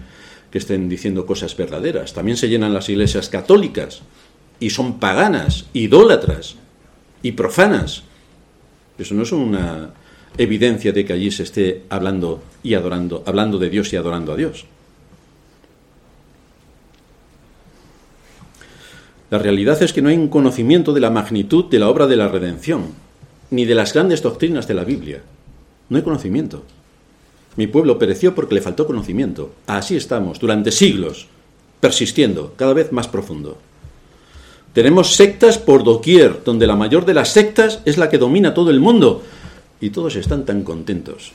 que 0.52 0.58
estén 0.58 0.90
diciendo 0.90 1.26
cosas 1.26 1.56
verdaderas. 1.56 2.14
También 2.14 2.36
se 2.36 2.50
llenan 2.50 2.74
las 2.74 2.90
iglesias 2.90 3.30
católicas. 3.30 4.02
Y 4.60 4.72
son 4.72 5.00
paganas, 5.00 5.68
idólatras 5.72 6.58
y 7.24 7.32
profanas. 7.32 8.04
Eso 8.98 9.16
no 9.16 9.24
es 9.24 9.32
una 9.32 9.94
evidencia 10.38 10.92
de 10.92 11.06
que 11.06 11.14
allí 11.14 11.32
se 11.32 11.44
esté 11.44 11.84
hablando 11.88 12.44
y 12.64 12.74
adorando, 12.74 13.24
hablando 13.26 13.60
de 13.60 13.70
Dios 13.70 13.94
y 13.94 13.96
adorando 13.96 14.34
a 14.34 14.36
Dios. 14.36 14.66
La 19.30 19.38
realidad 19.38 19.82
es 19.84 19.94
que 19.94 20.02
no 20.02 20.10
hay 20.10 20.18
un 20.18 20.28
conocimiento 20.28 20.94
de 20.94 21.02
la 21.02 21.12
magnitud 21.12 21.66
de 21.66 21.80
la 21.80 21.90
obra 21.90 22.08
de 22.08 22.16
la 22.16 22.28
redención, 22.28 22.88
ni 23.52 23.66
de 23.66 23.76
las 23.76 23.94
grandes 23.94 24.24
doctrinas 24.24 24.68
de 24.68 24.74
la 24.74 24.84
Biblia. 24.84 25.22
No 25.90 25.98
hay 25.98 26.04
conocimiento. 26.04 26.64
Mi 27.56 27.68
pueblo 27.68 28.00
pereció 28.00 28.34
porque 28.34 28.56
le 28.56 28.62
faltó 28.62 28.88
conocimiento. 28.88 29.54
Así 29.68 29.96
estamos, 29.96 30.40
durante 30.40 30.72
siglos, 30.72 31.28
persistiendo, 31.80 32.54
cada 32.56 32.74
vez 32.74 32.92
más 32.92 33.08
profundo. 33.08 33.58
Tenemos 34.74 35.16
sectas 35.16 35.58
por 35.58 35.84
doquier, 35.84 36.44
donde 36.44 36.68
la 36.68 36.76
mayor 36.76 37.06
de 37.06 37.14
las 37.14 37.30
sectas 37.30 37.82
es 37.86 37.98
la 37.98 38.10
que 38.10 38.18
domina 38.18 38.54
todo 38.54 38.70
el 38.70 38.80
mundo, 38.80 39.24
y 39.82 39.92
todos 39.92 40.16
están 40.16 40.46
tan 40.46 40.64
contentos. 40.64 41.34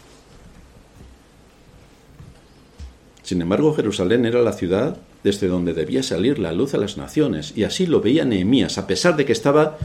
Sin 3.23 3.41
embargo, 3.41 3.75
Jerusalén 3.75 4.27
era 4.27 4.43
la 4.43 4.53
ciudad 4.53 4.99
desde 5.25 5.49
donde 5.49 5.73
debía 5.73 6.03
salir 6.03 6.39
la 6.39 6.53
luz 6.53 6.75
a 6.75 6.79
las 6.79 6.99
naciones, 6.99 7.55
y 7.57 7.65
así 7.65 7.87
lo 7.87 8.01
veía 8.01 8.27
Nehemías, 8.27 8.77
a 8.77 8.87
pesar 8.87 9.17
de 9.17 9.25
que 9.25 9.33
estaba 9.33 9.79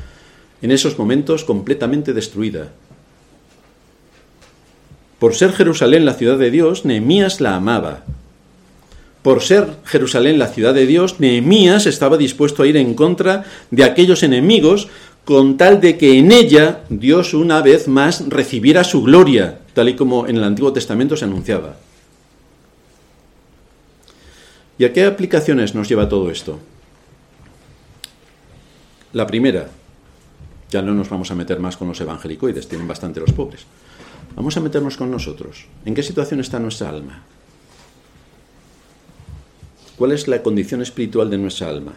en 0.62 0.70
esos 0.70 1.00
momentos 1.00 1.46
completamente 1.46 2.14
destruida. 2.14 2.68
Por 5.18 5.34
ser 5.36 5.54
Jerusalén 5.54 6.06
la 6.06 6.14
ciudad 6.14 6.38
de 6.38 6.52
Dios, 6.52 6.84
Nehemías 6.86 7.40
la 7.40 7.56
amaba. 7.56 8.04
Por 9.22 9.42
ser 9.42 9.68
Jerusalén 9.86 10.40
la 10.40 10.48
ciudad 10.48 10.74
de 10.74 10.86
Dios, 10.86 11.20
Nehemías 11.20 11.86
estaba 11.86 12.18
dispuesto 12.18 12.64
a 12.64 12.68
ir 12.68 12.78
en 12.78 12.94
contra 12.94 13.46
de 13.72 13.86
aquellos 13.86 14.24
enemigos 14.24 14.90
con 15.24 15.58
tal 15.58 15.80
de 15.80 15.98
que 15.98 16.18
en 16.18 16.32
ella 16.32 16.82
Dios 16.90 17.34
una 17.34 17.62
vez 17.62 17.88
más 17.88 18.28
recibiera 18.28 18.84
su 18.84 19.04
gloria, 19.04 19.60
tal 19.74 19.90
y 19.90 19.96
como 19.96 20.28
en 20.28 20.38
el 20.38 20.44
Antiguo 20.44 20.74
Testamento 20.74 21.16
se 21.16 21.26
anunciaba. 21.26 21.78
¿Y 24.80 24.86
a 24.86 24.94
qué 24.94 25.06
aplicaciones 25.06 25.76
nos 25.76 25.90
lleva 25.90 26.08
todo 26.08 26.32
esto? 26.32 26.58
La 29.12 29.28
primera, 29.28 29.68
ya 30.72 30.82
no 30.82 30.94
nos 30.94 31.10
vamos 31.10 31.30
a 31.32 31.36
meter 31.36 31.60
más 31.60 31.76
con 31.76 31.90
los 31.90 32.00
evangelicoides, 32.00 32.70
tienen 32.70 32.88
bastante 32.88 33.20
los 33.20 33.34
pobres. 33.34 33.66
Vamos 34.38 34.56
a 34.56 34.62
meternos 34.62 34.96
con 34.96 35.12
nosotros. 35.12 35.66
¿En 35.84 35.94
qué 35.94 36.02
situación 36.02 36.40
está 36.40 36.60
nuestra 36.60 36.88
alma? 36.88 37.24
¿Cuál 39.98 40.14
es 40.14 40.30
la 40.30 40.42
condición 40.42 40.82
espiritual 40.82 41.30
de 41.30 41.40
nuestra 41.40 41.68
alma? 41.68 41.96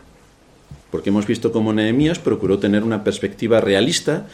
Porque 0.90 1.10
hemos 1.10 1.28
visto 1.28 1.52
cómo 1.52 1.72
Nehemías 1.72 2.18
procuró 2.18 2.58
tener 2.58 2.82
una 2.82 3.04
perspectiva 3.04 3.60
realista 3.60 4.26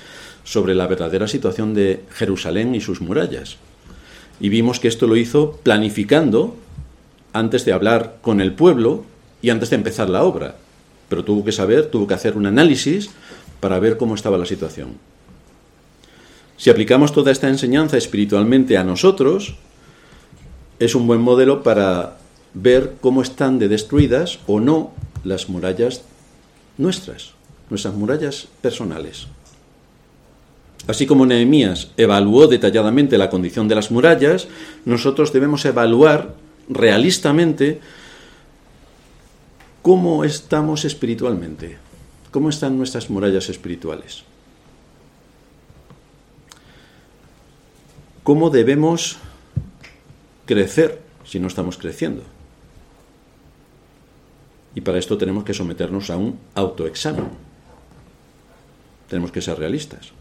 sobre 0.45 0.75
la 0.75 0.87
verdadera 0.87 1.29
situación 1.29 1.75
de 1.75 2.03
Jerusalén 2.13 2.75
y 2.75 2.81
sus 2.81 3.03
murallas. 3.03 3.59
Y 4.41 4.49
vimos 4.49 4.81
que 4.81 4.89
esto 4.89 5.07
lo 5.07 5.17
hizo 5.17 5.61
planificando 5.63 6.57
antes 7.39 7.65
de 7.65 7.73
hablar 7.73 8.19
con 8.21 8.41
el 8.41 8.53
pueblo 8.53 9.05
y 9.43 9.51
antes 9.51 9.71
de 9.71 9.77
empezar 9.77 10.09
la 10.09 10.23
obra. 10.23 10.57
Pero 11.09 11.25
tuvo 11.25 11.45
que 11.45 11.53
saber, 11.53 11.87
tuvo 11.87 12.07
que 12.07 12.15
hacer 12.15 12.37
un 12.37 12.47
análisis 12.47 13.11
para 13.61 13.79
ver 13.79 13.97
cómo 13.97 14.15
estaba 14.15 14.39
la 14.39 14.47
situación. 14.47 14.97
Si 16.57 16.71
aplicamos 16.71 17.13
toda 17.13 17.31
esta 17.31 17.49
enseñanza 17.49 17.97
espiritualmente 17.97 18.77
a 18.77 18.85
nosotros, 18.85 19.55
es 20.79 20.95
un 20.95 21.07
buen 21.07 21.21
modelo 21.21 21.63
para 21.63 22.19
ver 22.55 22.95
cómo 23.01 23.23
están 23.23 23.59
de 23.59 23.69
destruidas 23.69 24.41
o 24.47 24.61
no 24.61 24.93
las 25.25 25.49
murallas 25.49 26.03
nuestras, 26.77 27.33
nuestras 27.71 27.95
murallas 27.95 28.49
personales. 28.61 29.29
Así 30.87 31.07
como 31.07 31.27
Nehemías 31.27 31.91
evaluó 31.97 32.47
detalladamente 32.47 33.19
la 33.19 33.31
condición 33.31 33.69
de 33.69 33.75
las 33.75 33.91
murallas, 33.91 34.49
nosotros 34.85 35.33
debemos 35.33 35.65
evaluar 35.65 36.35
realistamente 36.69 37.81
cómo 39.83 40.25
estamos 40.25 40.85
espiritualmente, 40.85 41.79
cómo 42.31 42.51
están 42.51 42.77
nuestras 42.77 43.11
murallas 43.11 43.49
espirituales. 43.49 44.25
¿Cómo 48.23 48.51
debemos 48.51 49.17
crecer 50.45 51.01
si 51.25 51.41
no 51.41 51.49
estamos 51.49 51.79
creciendo? 51.79 52.23
Y 54.75 54.83
para 54.83 54.99
esto 54.99 55.17
tenemos 55.17 55.45
que 55.45 55.55
someternos 55.55 56.11
a 56.11 56.19
un 56.19 56.39
autoexamen. 56.55 57.31
Tenemos 59.09 59.33
que 59.33 59.41
ser 59.41 59.59
realistas. 59.59 60.13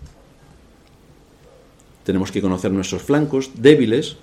Tenemos 2.06 2.32
que 2.32 2.42
conocer 2.42 2.72
nuestros 2.72 3.02
flancos 3.02 3.52
débiles. 3.56 4.16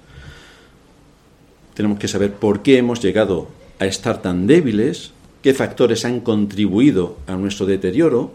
Tenemos 1.74 1.98
que 1.98 2.08
saber 2.08 2.32
por 2.32 2.62
qué 2.62 2.78
hemos 2.78 3.00
llegado 3.00 3.48
a 3.78 3.86
estar 3.86 4.22
tan 4.22 4.46
débiles, 4.46 5.12
qué 5.42 5.54
factores 5.54 6.04
han 6.04 6.20
contribuido 6.20 7.16
a 7.26 7.36
nuestro 7.36 7.66
deterioro 7.66 8.32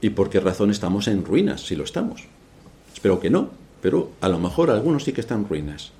y 0.00 0.10
por 0.10 0.30
qué 0.30 0.40
razón 0.40 0.70
estamos 0.70 1.06
en 1.08 1.24
ruinas, 1.24 1.62
si 1.62 1.76
lo 1.76 1.84
estamos. 1.84 2.24
Espero 2.94 3.20
que 3.20 3.30
no, 3.30 3.50
pero 3.82 4.10
a 4.20 4.28
lo 4.28 4.38
mejor 4.38 4.70
algunos 4.70 5.04
sí 5.04 5.12
que 5.12 5.20
están 5.20 5.40
en 5.40 5.48
ruinas. 5.48 5.92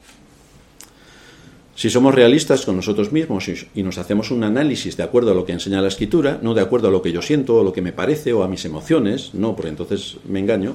Si 1.74 1.90
somos 1.90 2.12
realistas 2.12 2.66
con 2.66 2.74
nosotros 2.74 3.12
mismos 3.12 3.48
y 3.72 3.82
nos 3.84 3.98
hacemos 3.98 4.32
un 4.32 4.42
análisis 4.42 4.96
de 4.96 5.04
acuerdo 5.04 5.30
a 5.30 5.34
lo 5.34 5.44
que 5.44 5.52
enseña 5.52 5.80
la 5.80 5.86
escritura, 5.86 6.40
no 6.42 6.54
de 6.54 6.60
acuerdo 6.60 6.88
a 6.88 6.90
lo 6.90 7.02
que 7.02 7.12
yo 7.12 7.22
siento 7.22 7.54
o 7.54 7.62
lo 7.62 7.72
que 7.72 7.82
me 7.82 7.92
parece 7.92 8.32
o 8.32 8.42
a 8.42 8.48
mis 8.48 8.64
emociones, 8.64 9.32
no, 9.32 9.54
porque 9.54 9.68
entonces 9.68 10.16
me 10.26 10.40
engaño, 10.40 10.74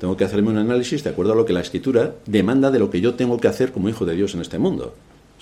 tengo 0.00 0.16
que 0.16 0.24
hacerme 0.24 0.50
un 0.50 0.58
análisis 0.58 1.04
de 1.04 1.10
acuerdo 1.10 1.34
a 1.34 1.36
lo 1.36 1.44
que 1.44 1.52
la 1.52 1.60
escritura 1.60 2.16
demanda 2.26 2.72
de 2.72 2.80
lo 2.80 2.90
que 2.90 3.00
yo 3.00 3.14
tengo 3.14 3.38
que 3.38 3.46
hacer 3.46 3.70
como 3.70 3.88
hijo 3.88 4.06
de 4.06 4.16
Dios 4.16 4.34
en 4.34 4.40
este 4.40 4.58
mundo. 4.58 4.94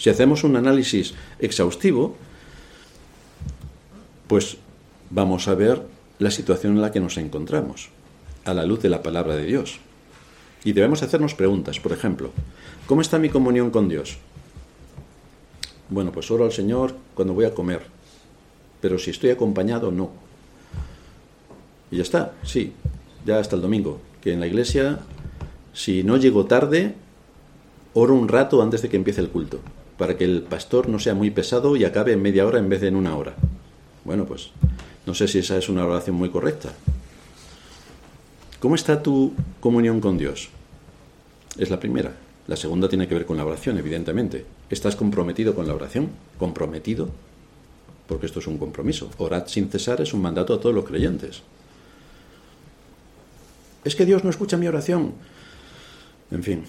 Si 0.02 0.10
hacemos 0.10 0.42
un 0.42 0.56
análisis 0.56 1.14
exhaustivo, 1.38 2.16
pues 4.26 4.56
vamos 5.10 5.46
a 5.46 5.54
ver 5.54 5.80
la 6.18 6.32
situación 6.32 6.72
en 6.72 6.82
la 6.82 6.90
que 6.90 6.98
nos 6.98 7.18
encontramos, 7.18 7.88
a 8.44 8.52
la 8.52 8.66
luz 8.66 8.82
de 8.82 8.88
la 8.88 9.04
palabra 9.04 9.36
de 9.36 9.44
Dios. 9.44 9.78
Y 10.64 10.72
debemos 10.72 11.04
hacernos 11.04 11.36
preguntas, 11.36 11.78
por 11.78 11.92
ejemplo, 11.92 12.32
¿cómo 12.88 13.00
está 13.00 13.20
mi 13.20 13.28
comunión 13.28 13.70
con 13.70 13.88
Dios? 13.88 14.18
Bueno, 15.88 16.10
pues 16.10 16.28
oro 16.32 16.46
al 16.46 16.52
Señor 16.52 16.96
cuando 17.14 17.34
voy 17.34 17.44
a 17.44 17.54
comer, 17.54 17.82
pero 18.80 18.98
si 18.98 19.12
estoy 19.12 19.30
acompañado, 19.30 19.92
no. 19.92 20.10
Y 21.92 21.98
ya 21.98 22.02
está, 22.02 22.32
sí, 22.42 22.72
ya 23.24 23.38
hasta 23.38 23.54
el 23.54 23.62
domingo 23.62 24.00
que 24.20 24.32
en 24.32 24.40
la 24.40 24.48
iglesia, 24.48 24.98
si 25.72 26.02
no 26.02 26.16
llego 26.16 26.46
tarde, 26.46 26.96
oro 27.94 28.16
un 28.16 28.26
rato 28.26 28.60
antes 28.62 28.82
de 28.82 28.88
que 28.88 28.96
empiece 28.96 29.20
el 29.20 29.28
culto, 29.28 29.60
para 30.02 30.18
que 30.18 30.24
el 30.24 30.42
pastor 30.42 30.88
no 30.88 30.98
sea 30.98 31.14
muy 31.14 31.30
pesado 31.30 31.76
y 31.76 31.84
acabe 31.84 32.12
en 32.12 32.20
media 32.20 32.44
hora 32.44 32.58
en 32.58 32.68
vez 32.68 32.80
de 32.80 32.88
en 32.88 32.96
una 32.96 33.16
hora. 33.16 33.36
Bueno, 34.04 34.24
pues 34.24 34.50
no 35.06 35.14
sé 35.14 35.28
si 35.28 35.38
esa 35.38 35.56
es 35.56 35.68
una 35.68 35.86
oración 35.86 36.16
muy 36.16 36.28
correcta. 36.28 36.70
¿Cómo 38.58 38.74
está 38.74 39.00
tu 39.00 39.32
comunión 39.60 40.00
con 40.00 40.18
Dios? 40.18 40.48
Es 41.56 41.70
la 41.70 41.78
primera. 41.78 42.16
La 42.48 42.56
segunda 42.56 42.88
tiene 42.88 43.06
que 43.06 43.14
ver 43.14 43.26
con 43.26 43.36
la 43.36 43.46
oración, 43.46 43.78
evidentemente. 43.78 44.44
¿Estás 44.70 44.96
comprometido 44.96 45.54
con 45.54 45.68
la 45.68 45.74
oración? 45.76 46.08
¿Comprometido? 46.36 47.08
Porque 48.08 48.26
esto 48.26 48.40
es 48.40 48.48
un 48.48 48.58
compromiso. 48.58 49.08
Orad 49.18 49.46
sin 49.46 49.70
cesar 49.70 50.00
es 50.00 50.12
un 50.12 50.20
mandato 50.20 50.52
a 50.52 50.58
todos 50.58 50.74
los 50.74 50.84
creyentes. 50.84 51.42
Es 53.84 53.94
que 53.94 54.04
Dios 54.04 54.24
no 54.24 54.30
escucha 54.30 54.56
mi 54.56 54.66
oración. 54.66 55.12
En 56.32 56.42
fin, 56.42 56.64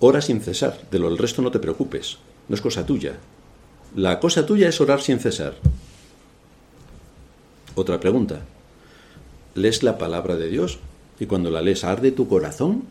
ora 0.00 0.20
sin 0.20 0.40
cesar, 0.40 0.80
de 0.90 0.98
lo 0.98 1.08
del 1.08 1.18
resto 1.18 1.42
no 1.42 1.50
te 1.50 1.58
preocupes, 1.58 2.18
no 2.48 2.54
es 2.54 2.60
cosa 2.60 2.84
tuya. 2.84 3.14
La 3.96 4.20
cosa 4.20 4.44
tuya 4.44 4.68
es 4.68 4.80
orar 4.80 5.00
sin 5.00 5.18
cesar. 5.18 5.54
Otra 7.74 8.00
pregunta, 8.00 8.40
¿lees 9.54 9.82
la 9.82 9.98
palabra 9.98 10.36
de 10.36 10.48
Dios 10.48 10.78
y 11.18 11.26
cuando 11.26 11.50
la 11.50 11.62
lees 11.62 11.84
arde 11.84 12.12
tu 12.12 12.28
corazón 12.28 12.84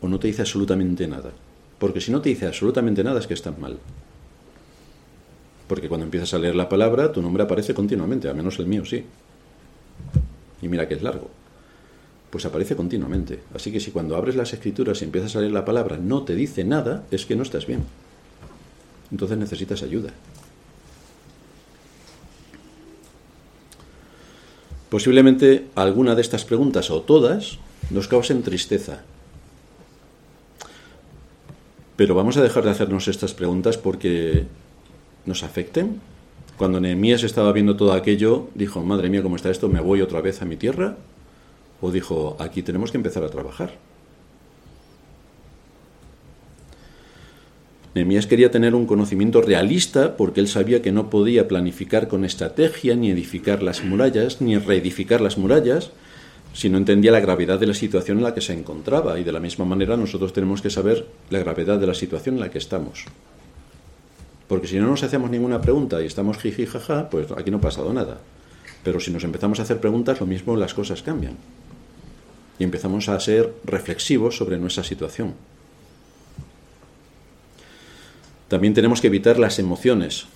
o 0.00 0.08
no 0.08 0.18
te 0.18 0.28
dice 0.28 0.42
absolutamente 0.42 1.06
nada? 1.06 1.30
Porque 1.78 2.00
si 2.00 2.12
no 2.12 2.20
te 2.20 2.28
dice 2.28 2.46
absolutamente 2.46 3.02
nada 3.02 3.20
es 3.20 3.26
que 3.26 3.34
estás 3.34 3.58
mal. 3.58 3.78
Porque 5.66 5.88
cuando 5.88 6.04
empiezas 6.04 6.34
a 6.34 6.38
leer 6.38 6.54
la 6.54 6.68
palabra, 6.68 7.12
tu 7.12 7.22
nombre 7.22 7.42
aparece 7.42 7.74
continuamente, 7.74 8.28
a 8.28 8.34
menos 8.34 8.58
el 8.58 8.66
mío 8.66 8.84
sí. 8.84 9.04
Y 10.60 10.68
mira 10.68 10.86
que 10.86 10.94
es 10.94 11.02
largo 11.02 11.41
pues 12.32 12.46
aparece 12.46 12.76
continuamente. 12.76 13.40
Así 13.54 13.70
que 13.70 13.78
si 13.78 13.90
cuando 13.90 14.16
abres 14.16 14.36
las 14.36 14.54
escrituras 14.54 15.02
y 15.02 15.04
empiezas 15.04 15.36
a 15.36 15.40
leer 15.40 15.52
la 15.52 15.66
palabra 15.66 15.98
no 15.98 16.22
te 16.22 16.34
dice 16.34 16.64
nada, 16.64 17.04
es 17.10 17.26
que 17.26 17.36
no 17.36 17.42
estás 17.42 17.66
bien. 17.66 17.84
Entonces 19.10 19.36
necesitas 19.36 19.82
ayuda. 19.82 20.08
Posiblemente 24.88 25.66
alguna 25.74 26.14
de 26.14 26.22
estas 26.22 26.46
preguntas 26.46 26.90
o 26.90 27.02
todas 27.02 27.58
nos 27.90 28.08
causen 28.08 28.42
tristeza. 28.42 29.02
Pero 31.96 32.14
vamos 32.14 32.38
a 32.38 32.42
dejar 32.42 32.64
de 32.64 32.70
hacernos 32.70 33.08
estas 33.08 33.34
preguntas 33.34 33.76
porque 33.76 34.46
nos 35.26 35.42
afecten. 35.42 36.00
Cuando 36.56 36.80
Nehemías 36.80 37.24
estaba 37.24 37.52
viendo 37.52 37.76
todo 37.76 37.92
aquello, 37.92 38.48
dijo, 38.54 38.80
madre 38.80 39.10
mía, 39.10 39.22
¿cómo 39.22 39.36
está 39.36 39.50
esto? 39.50 39.68
¿Me 39.68 39.80
voy 39.80 40.00
otra 40.00 40.22
vez 40.22 40.40
a 40.40 40.46
mi 40.46 40.56
tierra? 40.56 40.96
O 41.82 41.90
dijo, 41.90 42.36
aquí 42.38 42.62
tenemos 42.62 42.92
que 42.92 42.96
empezar 42.96 43.24
a 43.24 43.28
trabajar. 43.28 43.72
Nehemías 47.94 48.26
quería 48.26 48.50
tener 48.50 48.74
un 48.74 48.86
conocimiento 48.86 49.42
realista 49.42 50.16
porque 50.16 50.40
él 50.40 50.48
sabía 50.48 50.80
que 50.80 50.92
no 50.92 51.10
podía 51.10 51.48
planificar 51.48 52.08
con 52.08 52.24
estrategia, 52.24 52.94
ni 52.94 53.10
edificar 53.10 53.62
las 53.62 53.84
murallas, 53.84 54.40
ni 54.40 54.56
reedificar 54.56 55.20
las 55.20 55.36
murallas, 55.36 55.90
si 56.54 56.70
no 56.70 56.78
entendía 56.78 57.10
la 57.10 57.20
gravedad 57.20 57.58
de 57.58 57.66
la 57.66 57.74
situación 57.74 58.18
en 58.18 58.24
la 58.24 58.32
que 58.32 58.40
se 58.40 58.54
encontraba. 58.54 59.18
Y 59.18 59.24
de 59.24 59.32
la 59.32 59.40
misma 59.40 59.66
manera 59.66 59.96
nosotros 59.96 60.32
tenemos 60.32 60.62
que 60.62 60.70
saber 60.70 61.06
la 61.30 61.40
gravedad 61.40 61.78
de 61.78 61.88
la 61.88 61.94
situación 61.94 62.36
en 62.36 62.40
la 62.40 62.50
que 62.50 62.58
estamos. 62.58 63.06
Porque 64.46 64.68
si 64.68 64.78
no 64.78 64.86
nos 64.86 65.02
hacemos 65.02 65.30
ninguna 65.30 65.60
pregunta 65.60 66.00
y 66.00 66.06
estamos 66.06 66.38
jiji 66.38 66.64
jaja, 66.64 67.10
pues 67.10 67.26
aquí 67.32 67.50
no 67.50 67.56
ha 67.56 67.60
pasado 67.60 67.92
nada. 67.92 68.20
Pero 68.84 69.00
si 69.00 69.10
nos 69.10 69.24
empezamos 69.24 69.58
a 69.58 69.64
hacer 69.64 69.80
preguntas, 69.80 70.20
lo 70.20 70.26
mismo 70.26 70.56
las 70.56 70.74
cosas 70.74 71.02
cambian 71.02 71.36
y 72.58 72.64
empezamos 72.64 73.08
a 73.08 73.18
ser 73.20 73.52
reflexivos 73.64 74.36
sobre 74.36 74.58
nuestra 74.58 74.84
situación. 74.84 75.34
También 78.48 78.74
tenemos 78.74 79.00
que 79.00 79.06
evitar 79.06 79.38
las 79.38 79.58
emociones, 79.58 80.26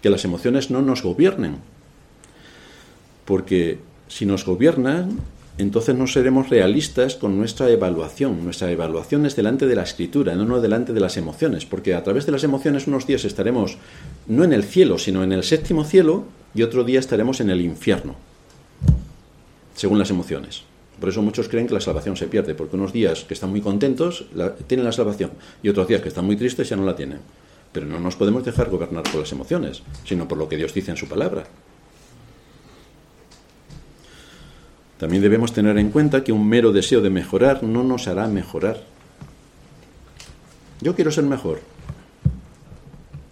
que 0.00 0.10
las 0.10 0.24
emociones 0.24 0.70
no 0.70 0.82
nos 0.82 1.02
gobiernen, 1.02 1.58
porque 3.24 3.78
si 4.08 4.26
nos 4.26 4.44
gobiernan, 4.44 5.20
entonces 5.58 5.94
no 5.94 6.06
seremos 6.06 6.48
realistas 6.48 7.14
con 7.14 7.38
nuestra 7.38 7.70
evaluación. 7.70 8.42
Nuestra 8.42 8.70
evaluación 8.70 9.26
es 9.26 9.36
delante 9.36 9.66
de 9.66 9.76
la 9.76 9.82
escritura, 9.82 10.34
no 10.34 10.60
delante 10.60 10.92
de 10.92 11.00
las 11.00 11.16
emociones, 11.16 11.66
porque 11.66 11.94
a 11.94 12.02
través 12.02 12.26
de 12.26 12.32
las 12.32 12.42
emociones 12.42 12.86
unos 12.86 13.06
días 13.06 13.24
estaremos 13.24 13.78
no 14.26 14.44
en 14.44 14.52
el 14.52 14.64
cielo, 14.64 14.98
sino 14.98 15.22
en 15.22 15.32
el 15.32 15.44
séptimo 15.44 15.84
cielo 15.84 16.24
y 16.54 16.62
otro 16.62 16.84
día 16.84 16.98
estaremos 16.98 17.40
en 17.40 17.50
el 17.50 17.60
infierno, 17.60 18.16
según 19.74 19.98
las 19.98 20.10
emociones. 20.10 20.64
Por 21.02 21.08
eso 21.08 21.20
muchos 21.20 21.48
creen 21.48 21.66
que 21.66 21.74
la 21.74 21.80
salvación 21.80 22.16
se 22.16 22.28
pierde, 22.28 22.54
porque 22.54 22.76
unos 22.76 22.92
días 22.92 23.24
que 23.24 23.34
están 23.34 23.50
muy 23.50 23.60
contentos 23.60 24.26
tienen 24.68 24.86
la 24.86 24.92
salvación 24.92 25.32
y 25.60 25.68
otros 25.68 25.88
días 25.88 26.00
que 26.00 26.06
están 26.06 26.24
muy 26.24 26.36
tristes 26.36 26.68
ya 26.68 26.76
no 26.76 26.84
la 26.84 26.94
tienen. 26.94 27.18
Pero 27.72 27.86
no 27.86 27.98
nos 27.98 28.14
podemos 28.14 28.44
dejar 28.44 28.70
gobernar 28.70 29.02
por 29.02 29.16
las 29.16 29.32
emociones, 29.32 29.82
sino 30.04 30.28
por 30.28 30.38
lo 30.38 30.48
que 30.48 30.56
Dios 30.56 30.72
dice 30.72 30.92
en 30.92 30.96
su 30.96 31.08
palabra. 31.08 31.42
También 34.96 35.24
debemos 35.24 35.52
tener 35.52 35.76
en 35.76 35.90
cuenta 35.90 36.22
que 36.22 36.30
un 36.30 36.48
mero 36.48 36.70
deseo 36.70 37.00
de 37.00 37.10
mejorar 37.10 37.64
no 37.64 37.82
nos 37.82 38.06
hará 38.06 38.28
mejorar. 38.28 38.84
Yo 40.80 40.94
quiero 40.94 41.10
ser 41.10 41.24
mejor. 41.24 41.62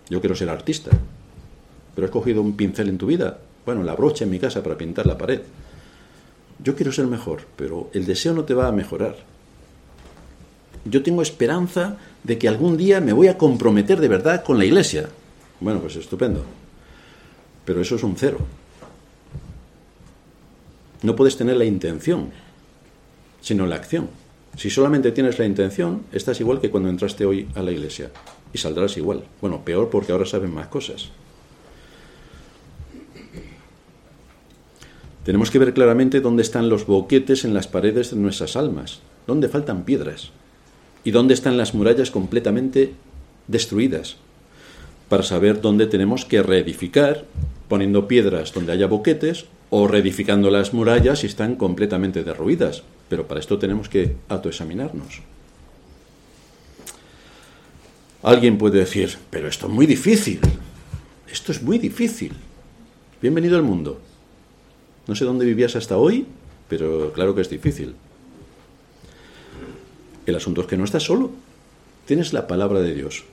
Yo 0.09 0.19
quiero 0.19 0.35
ser 0.35 0.49
artista. 0.49 0.91
Pero 1.95 2.07
has 2.07 2.11
cogido 2.11 2.43
un 2.43 2.57
pincel 2.57 2.89
en 2.89 2.99
tu 2.99 3.07
vida. 3.07 3.39
Bueno, 3.65 3.85
la 3.85 3.95
brocha 3.95 4.25
en 4.25 4.31
mi 4.33 4.41
casa 4.41 4.61
para 4.61 4.77
pintar 4.77 5.07
la 5.07 5.17
pared 5.17 5.43
yo 6.63 6.77
quiero 6.77 6.93
ser 6.93 7.07
mejor, 7.07 7.43
pero 7.57 7.91
el 7.93 8.07
deseo 8.07 8.35
no 8.35 8.45
te 8.45 8.55
va 8.55 8.69
a 8.69 8.73
mejorar. 8.73 9.17
Yo 10.85 11.03
tengo 11.03 11.23
esperanza 11.23 11.99
de 12.25 12.39
que 12.39 12.49
algún 12.49 12.77
día 12.77 13.01
me 13.01 13.13
voy 13.13 13.29
a 13.29 13.39
comprometer 13.39 14.01
de 14.01 14.09
verdad 14.09 14.45
con 14.45 14.59
la 14.59 14.65
iglesia. 14.65 15.09
Bueno, 15.61 15.81
pues 15.81 15.97
estupendo. 15.97 16.45
Pero 17.65 17.81
eso 17.81 17.97
es 17.97 18.03
un 18.03 18.17
cero. 18.17 18.39
No 21.03 21.17
puedes 21.17 21.37
tener 21.37 21.57
la 21.57 21.65
intención. 21.65 22.31
sino 23.41 23.67
la 23.67 23.77
acción. 23.77 24.11
Si 24.57 24.69
solamente 24.69 25.13
tienes 25.13 25.39
la 25.39 25.47
intención, 25.47 26.03
estás 26.13 26.41
igual 26.41 26.61
que 26.61 26.71
cuando 26.71 26.91
entraste 26.91 27.25
hoy 27.25 27.49
a 27.55 27.63
la 27.63 27.73
iglesia 27.73 28.11
y 28.53 28.59
saldrás 28.59 28.99
igual. 28.99 29.25
Bueno, 29.41 29.65
peor 29.65 29.89
porque 29.89 30.13
ahora 30.13 30.27
saben 30.27 30.53
más 30.53 30.67
cosas. 30.67 31.09
Tenemos 35.25 35.51
que 35.51 35.59
ver 35.59 35.75
claramente 35.75 36.21
dónde 36.21 36.43
están 36.43 36.71
los 36.71 36.87
boquetes 36.87 37.45
en 37.45 37.53
las 37.53 37.69
paredes 37.69 38.11
de 38.11 38.17
nuestras 38.17 38.57
almas, 38.57 39.01
dónde 39.27 39.49
faltan 39.49 39.85
piedras 39.85 40.31
y 41.05 41.11
dónde 41.11 41.35
están 41.35 41.59
las 41.59 41.75
murallas 41.75 42.11
completamente 42.11 42.95
destruidas, 43.47 44.17
para 45.11 45.23
saber 45.23 45.61
dónde 45.61 45.87
tenemos 45.87 46.25
que 46.25 46.43
reedificar, 46.43 47.27
poniendo 47.69 48.09
piedras 48.09 48.55
donde 48.55 48.73
haya 48.73 48.87
boquetes 48.87 49.45
o 49.69 49.87
reedificando 49.87 50.51
las 50.51 50.73
murallas 50.73 51.21
si 51.21 51.27
están 51.27 51.57
completamente 51.57 52.25
derruidas. 52.25 52.83
Pero 53.09 53.29
para 53.29 53.41
esto 53.41 53.59
tenemos 53.59 53.89
que 53.89 54.17
autoexaminarnos. 54.29 55.21
Alguien 58.23 58.57
puede 58.57 58.79
decir, 58.79 59.17
pero 59.31 59.49
esto 59.49 59.67
es 59.67 59.73
muy 59.73 59.87
difícil, 59.87 60.41
esto 61.31 61.53
es 61.53 61.63
muy 61.63 61.79
difícil. 61.79 62.33
Bienvenido 63.21 63.57
al 63.57 63.63
mundo. 63.63 64.01
No 65.11 65.17
sé 65.17 65.25
dónde 65.25 65.45
vivías 65.45 65.75
hasta 65.75 65.97
hoy, 65.97 66.25
pero 66.69 67.13
claro 67.13 67.35
que 67.35 67.41
es 67.41 67.51
difícil. 67.51 67.97
El 70.25 70.37
asunto 70.37 70.61
es 70.61 70.69
que 70.69 70.77
no 70.77 70.85
estás 70.85 71.03
solo. 71.03 71.33
Tienes 72.07 72.33
la 72.33 72.47
palabra 72.47 72.79
de 72.79 72.95
Dios. 72.95 73.25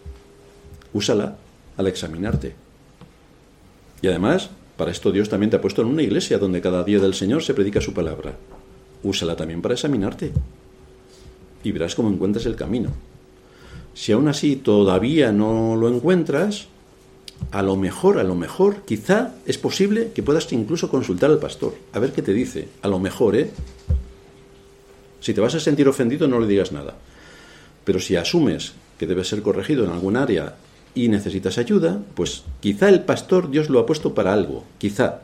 Úsala 0.91 1.37
al 1.77 1.85
examinarte. 1.85 2.55
Y 4.01 4.07
además, 4.07 4.49
para 4.75 4.89
esto 4.89 5.11
Dios 5.11 5.29
también 5.29 5.51
te 5.51 5.57
ha 5.57 5.61
puesto 5.61 5.83
en 5.83 5.89
una 5.89 6.01
iglesia 6.01 6.39
donde 6.39 6.61
cada 6.61 6.83
día 6.83 6.97
del 6.97 7.13
Señor 7.13 7.43
se 7.43 7.53
predica 7.53 7.79
su 7.79 7.93
palabra. 7.93 8.33
Úsala 9.03 9.35
también 9.35 9.61
para 9.61 9.75
examinarte. 9.75 10.31
Y 11.63 11.71
verás 11.73 11.93
cómo 11.93 12.09
encuentras 12.09 12.47
el 12.47 12.55
camino. 12.55 12.89
Si 13.93 14.13
aún 14.13 14.27
así 14.29 14.55
todavía 14.55 15.31
no 15.31 15.75
lo 15.75 15.89
encuentras, 15.89 16.69
a 17.51 17.61
lo 17.61 17.75
mejor, 17.75 18.19
a 18.19 18.23
lo 18.23 18.35
mejor, 18.35 18.83
quizá 18.85 19.35
es 19.45 19.57
posible 19.57 20.11
que 20.13 20.23
puedas 20.23 20.51
incluso 20.51 20.89
consultar 20.89 21.29
al 21.29 21.39
pastor, 21.39 21.75
a 21.93 21.99
ver 21.99 22.11
qué 22.11 22.21
te 22.21 22.33
dice. 22.33 22.67
A 22.81 22.87
lo 22.87 22.99
mejor, 22.99 23.35
¿eh? 23.35 23.51
Si 25.21 25.33
te 25.33 25.41
vas 25.41 25.55
a 25.55 25.59
sentir 25.59 25.87
ofendido, 25.87 26.27
no 26.27 26.39
le 26.39 26.47
digas 26.47 26.71
nada. 26.71 26.95
Pero 27.83 27.99
si 27.99 28.15
asumes 28.15 28.73
que 28.97 29.07
debes 29.07 29.29
ser 29.29 29.41
corregido 29.41 29.85
en 29.85 29.91
algún 29.91 30.17
área 30.17 30.55
y 30.93 31.07
necesitas 31.07 31.57
ayuda, 31.57 32.01
pues 32.15 32.43
quizá 32.59 32.89
el 32.89 33.03
pastor 33.03 33.49
Dios 33.49 33.69
lo 33.69 33.79
ha 33.79 33.85
puesto 33.85 34.13
para 34.13 34.33
algo, 34.33 34.65
quizá. 34.77 35.21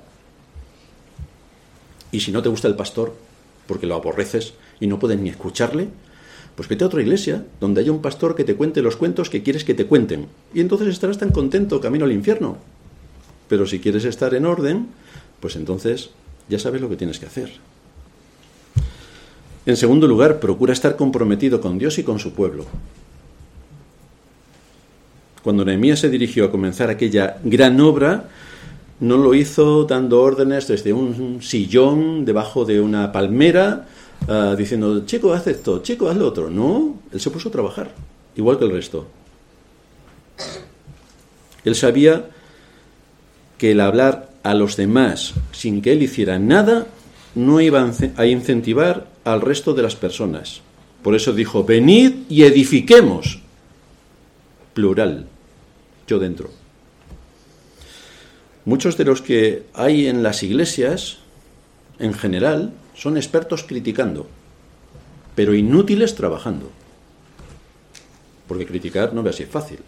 Y 2.11 2.21
si 2.21 2.31
no 2.31 2.41
te 2.41 2.49
gusta 2.49 2.67
el 2.67 2.75
pastor, 2.75 3.13
porque 3.67 3.87
lo 3.87 3.95
aborreces 3.95 4.53
y 4.79 4.87
no 4.87 4.99
puedes 4.99 5.19
ni 5.19 5.29
escucharle, 5.29 5.89
pues 6.55 6.69
vete 6.69 6.83
a 6.83 6.87
otra 6.87 7.01
iglesia 7.01 7.45
donde 7.59 7.81
haya 7.81 7.91
un 7.91 8.01
pastor 8.01 8.35
que 8.35 8.43
te 8.43 8.55
cuente 8.55 8.81
los 8.81 8.95
cuentos 8.95 9.29
que 9.29 9.43
quieres 9.43 9.63
que 9.63 9.73
te 9.73 9.85
cuenten. 9.85 10.27
Y 10.53 10.61
entonces 10.61 10.87
estarás 10.87 11.17
tan 11.17 11.31
contento 11.31 11.81
camino 11.81 12.05
al 12.05 12.11
infierno. 12.11 12.57
Pero 13.47 13.65
si 13.65 13.79
quieres 13.79 14.05
estar 14.05 14.33
en 14.35 14.45
orden, 14.45 14.87
pues 15.39 15.55
entonces 15.55 16.11
ya 16.49 16.59
sabes 16.59 16.81
lo 16.81 16.89
que 16.89 16.95
tienes 16.95 17.19
que 17.19 17.25
hacer. 17.25 17.51
En 19.65 19.77
segundo 19.77 20.07
lugar, 20.07 20.39
procura 20.39 20.73
estar 20.73 20.95
comprometido 20.95 21.61
con 21.61 21.77
Dios 21.77 21.97
y 21.97 22.03
con 22.03 22.19
su 22.19 22.33
pueblo. 22.33 22.65
Cuando 25.41 25.65
Nehemías 25.65 25.99
se 25.99 26.09
dirigió 26.09 26.45
a 26.45 26.51
comenzar 26.51 26.89
aquella 26.89 27.37
gran 27.43 27.79
obra, 27.79 28.29
no 28.99 29.17
lo 29.17 29.33
hizo 29.33 29.85
dando 29.85 30.21
órdenes 30.21 30.67
desde 30.67 30.93
un 30.93 31.41
sillón 31.41 32.25
debajo 32.25 32.63
de 32.65 32.79
una 32.79 33.11
palmera, 33.11 33.87
uh, 34.27 34.55
diciendo, 34.55 35.05
chico, 35.05 35.33
haz 35.33 35.47
esto, 35.47 35.81
chico, 35.81 36.09
haz 36.09 36.17
lo 36.17 36.27
otro. 36.27 36.49
No, 36.49 36.99
él 37.11 37.19
se 37.19 37.29
puso 37.29 37.49
a 37.49 37.51
trabajar, 37.51 37.93
igual 38.35 38.57
que 38.57 38.65
el 38.65 38.71
resto. 38.71 39.07
Él 41.63 41.75
sabía 41.75 42.29
que 43.57 43.71
el 43.71 43.79
hablar 43.79 44.29
a 44.43 44.53
los 44.53 44.75
demás 44.75 45.33
sin 45.51 45.81
que 45.81 45.93
él 45.93 46.03
hiciera 46.03 46.37
nada 46.39 46.87
no 47.35 47.61
iba 47.61 47.89
a 48.17 48.25
incentivar 48.25 49.07
al 49.23 49.41
resto 49.41 49.73
de 49.73 49.83
las 49.83 49.95
personas. 49.95 50.61
Por 51.01 51.15
eso 51.15 51.33
dijo, 51.33 51.63
venid 51.63 52.13
y 52.29 52.43
edifiquemos. 52.43 53.39
Plural, 54.73 55.27
yo 56.07 56.19
dentro. 56.19 56.49
Muchos 58.65 58.97
de 58.97 59.05
los 59.05 59.21
que 59.21 59.63
hay 59.73 60.07
en 60.07 60.23
las 60.23 60.43
iglesias, 60.43 61.17
en 61.99 62.13
general, 62.13 62.73
son 63.03 63.17
expertos 63.17 63.63
criticando, 63.63 64.27
pero 65.35 65.53
inútiles 65.53 66.15
trabajando. 66.15 66.69
Porque 68.47 68.65
criticar 68.65 69.13
no 69.13 69.21
ve 69.21 69.33
si 69.33 69.43
es 69.43 69.49
fácil. 69.49 69.79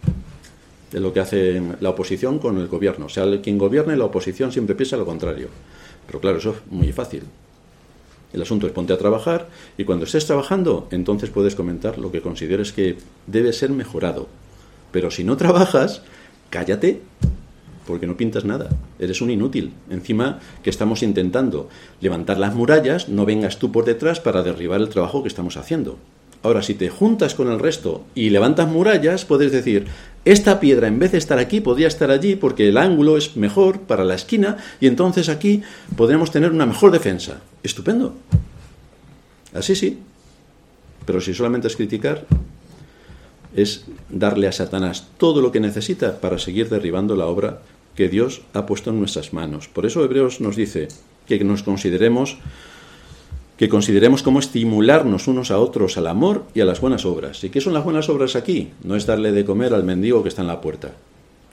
Es 0.91 0.99
lo 0.99 1.13
que 1.13 1.21
hace 1.21 1.61
la 1.79 1.91
oposición 1.91 2.39
con 2.39 2.57
el 2.57 2.67
gobierno. 2.67 3.05
O 3.05 3.09
sea, 3.09 3.23
quien 3.41 3.57
gobierne 3.57 3.95
la 3.95 4.03
oposición 4.03 4.51
siempre 4.51 4.75
piensa 4.75 4.97
lo 4.97 5.05
contrario. 5.05 5.47
Pero 6.05 6.19
claro, 6.19 6.39
eso 6.39 6.57
es 6.57 6.69
muy 6.69 6.91
fácil. 6.91 7.23
El 8.33 8.41
asunto 8.41 8.67
es 8.67 8.73
ponte 8.73 8.91
a 8.91 8.97
trabajar 8.97 9.47
y 9.77 9.85
cuando 9.85 10.03
estés 10.03 10.25
trabajando, 10.25 10.89
entonces 10.91 11.29
puedes 11.29 11.55
comentar 11.55 11.97
lo 11.97 12.11
que 12.11 12.19
consideres 12.19 12.73
que 12.73 12.97
debe 13.27 13.53
ser 13.53 13.69
mejorado. 13.69 14.27
Pero 14.91 15.09
si 15.09 15.23
no 15.23 15.37
trabajas, 15.37 16.01
cállate 16.49 16.99
porque 17.85 18.07
no 18.07 18.17
pintas 18.17 18.45
nada, 18.45 18.69
eres 18.99 19.21
un 19.21 19.29
inútil. 19.29 19.73
Encima 19.89 20.39
que 20.63 20.69
estamos 20.69 21.03
intentando 21.03 21.69
levantar 22.01 22.37
las 22.37 22.55
murallas, 22.55 23.09
no 23.09 23.25
vengas 23.25 23.59
tú 23.59 23.71
por 23.71 23.85
detrás 23.85 24.19
para 24.19 24.43
derribar 24.43 24.81
el 24.81 24.89
trabajo 24.89 25.21
que 25.21 25.29
estamos 25.29 25.57
haciendo. 25.57 25.97
Ahora, 26.45 26.61
si 26.61 26.75
te 26.75 26.89
juntas 26.89 27.33
con 27.33 27.51
el 27.51 27.57
resto 27.57 28.05
y 28.13 28.29
levantas 28.29 28.67
murallas, 28.67 29.25
puedes 29.25 29.51
decir, 29.51 29.87
esta 30.25 30.59
piedra 30.59 30.87
en 30.87 30.99
vez 30.99 31.11
de 31.11 31.17
estar 31.17 31.39
aquí 31.39 31.59
podría 31.59 31.87
estar 31.87 32.11
allí 32.11 32.35
porque 32.35 32.69
el 32.69 32.77
ángulo 32.77 33.17
es 33.17 33.35
mejor 33.35 33.79
para 33.79 34.03
la 34.03 34.13
esquina 34.13 34.57
y 34.79 34.85
entonces 34.85 35.27
aquí 35.27 35.63
podremos 35.95 36.29
tener 36.29 36.51
una 36.51 36.67
mejor 36.67 36.91
defensa. 36.91 37.41
Estupendo. 37.63 38.13
Así 39.55 39.75
sí. 39.75 39.99
Pero 41.05 41.19
si 41.19 41.33
solamente 41.33 41.67
es 41.67 41.75
criticar, 41.75 42.27
es 43.55 43.85
darle 44.09 44.47
a 44.47 44.51
Satanás 44.51 45.07
todo 45.17 45.41
lo 45.41 45.51
que 45.51 45.59
necesita 45.59 46.19
para 46.19 46.37
seguir 46.37 46.69
derribando 46.69 47.15
la 47.15 47.25
obra 47.25 47.61
que 47.95 48.09
Dios 48.09 48.41
ha 48.53 48.65
puesto 48.65 48.89
en 48.89 48.99
nuestras 48.99 49.33
manos. 49.33 49.67
Por 49.67 49.85
eso 49.85 50.03
Hebreos 50.03 50.41
nos 50.41 50.55
dice 50.55 50.87
que 51.27 51.43
nos 51.43 51.63
consideremos 51.63 52.37
que 53.57 53.69
consideremos 53.69 54.21
cómo 54.21 54.39
estimularnos 54.39 55.27
unos 55.27 55.49
a 55.49 55.59
otros 55.59 55.97
al 55.97 56.07
amor 56.07 56.43
y 56.53 56.59
a 56.59 56.65
las 56.65 56.81
buenas 56.81 57.05
obras. 57.05 57.43
¿Y 57.43 57.49
qué 57.49 57.61
son 57.61 57.73
las 57.73 57.85
buenas 57.85 58.09
obras 58.09 58.35
aquí? 58.35 58.71
No 58.83 58.95
es 58.95 59.05
darle 59.05 59.31
de 59.31 59.45
comer 59.45 59.73
al 59.73 59.85
mendigo 59.85 60.23
que 60.23 60.29
está 60.29 60.41
en 60.41 60.49
la 60.49 60.59
puerta, 60.59 60.91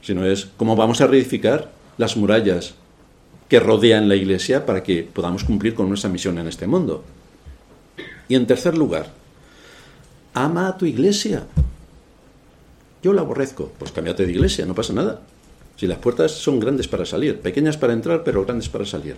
sino 0.03 0.27
es 0.27 0.49
cómo 0.57 0.75
vamos 0.75 1.01
a 1.01 1.07
reedificar 1.07 1.71
las 1.99 2.17
murallas 2.17 2.75
que 3.49 3.61
rodean 3.61 4.09
la 4.09 4.17
iglesia 4.17 4.67
para 4.67 4.83
que 4.83 5.05
podamos 5.05 5.45
cumplir 5.45 5.75
con 5.75 5.89
nuestra 5.89 6.11
misión 6.11 6.39
en 6.39 6.49
este 6.49 6.67
mundo. 6.67 7.05
Y 8.29 8.35
en 8.35 8.47
tercer 8.47 8.77
lugar, 8.77 9.13
ama 10.35 10.69
a 10.69 10.77
tu 10.77 10.87
iglesia. 10.87 11.47
Yo 13.03 13.13
la 13.13 13.21
aborrezco, 13.21 13.71
pues 13.79 13.93
cámbiate 13.93 14.27
de 14.27 14.33
iglesia, 14.33 14.67
no 14.67 14.75
pasa 14.75 14.93
nada. 14.93 15.21
Si 15.77 15.87
las 15.87 15.99
puertas 15.99 16.33
son 16.33 16.61
grandes 16.61 16.89
para 16.89 17.05
salir, 17.05 17.41
pequeñas 17.41 17.77
para 17.77 17.93
entrar, 17.93 18.23
pero 18.25 18.45
grandes 18.45 18.69
para 18.69 18.87
salir. 18.87 19.17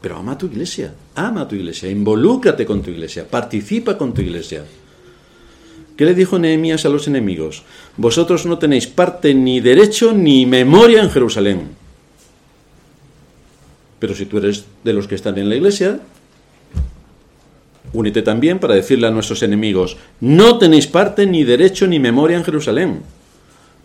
Pero 0.00 0.16
ama 0.16 0.36
tu 0.36 0.46
iglesia, 0.46 0.92
ama 1.14 1.42
a 1.42 1.48
tu 1.48 1.54
iglesia, 1.54 1.88
involúcrate 1.88 2.66
con 2.66 2.82
tu 2.82 2.90
iglesia, 2.90 3.26
participa 3.28 3.96
con 3.96 4.12
tu 4.12 4.20
iglesia. 4.20 4.64
¿Qué 5.96 6.04
le 6.04 6.14
dijo 6.14 6.38
Nehemías 6.38 6.84
a 6.84 6.88
los 6.88 7.06
enemigos? 7.06 7.62
Vosotros 7.96 8.46
no 8.46 8.58
tenéis 8.58 8.88
parte 8.88 9.34
ni 9.34 9.60
derecho 9.60 10.12
ni 10.12 10.46
memoria 10.46 11.02
en 11.02 11.10
Jerusalén. 11.10 11.68
Pero 14.00 14.16
si 14.16 14.26
tú 14.26 14.38
eres 14.38 14.64
de 14.82 14.92
los 14.92 15.06
que 15.06 15.14
están 15.14 15.38
en 15.38 15.48
la 15.48 15.54
iglesia, 15.54 16.00
únete 17.92 18.22
también 18.22 18.58
para 18.58 18.74
decirle 18.74 19.06
a 19.06 19.12
nuestros 19.12 19.44
enemigos, 19.44 19.96
no 20.20 20.58
tenéis 20.58 20.88
parte 20.88 21.26
ni 21.26 21.44
derecho 21.44 21.86
ni 21.86 22.00
memoria 22.00 22.36
en 22.36 22.44
Jerusalén. 22.44 23.02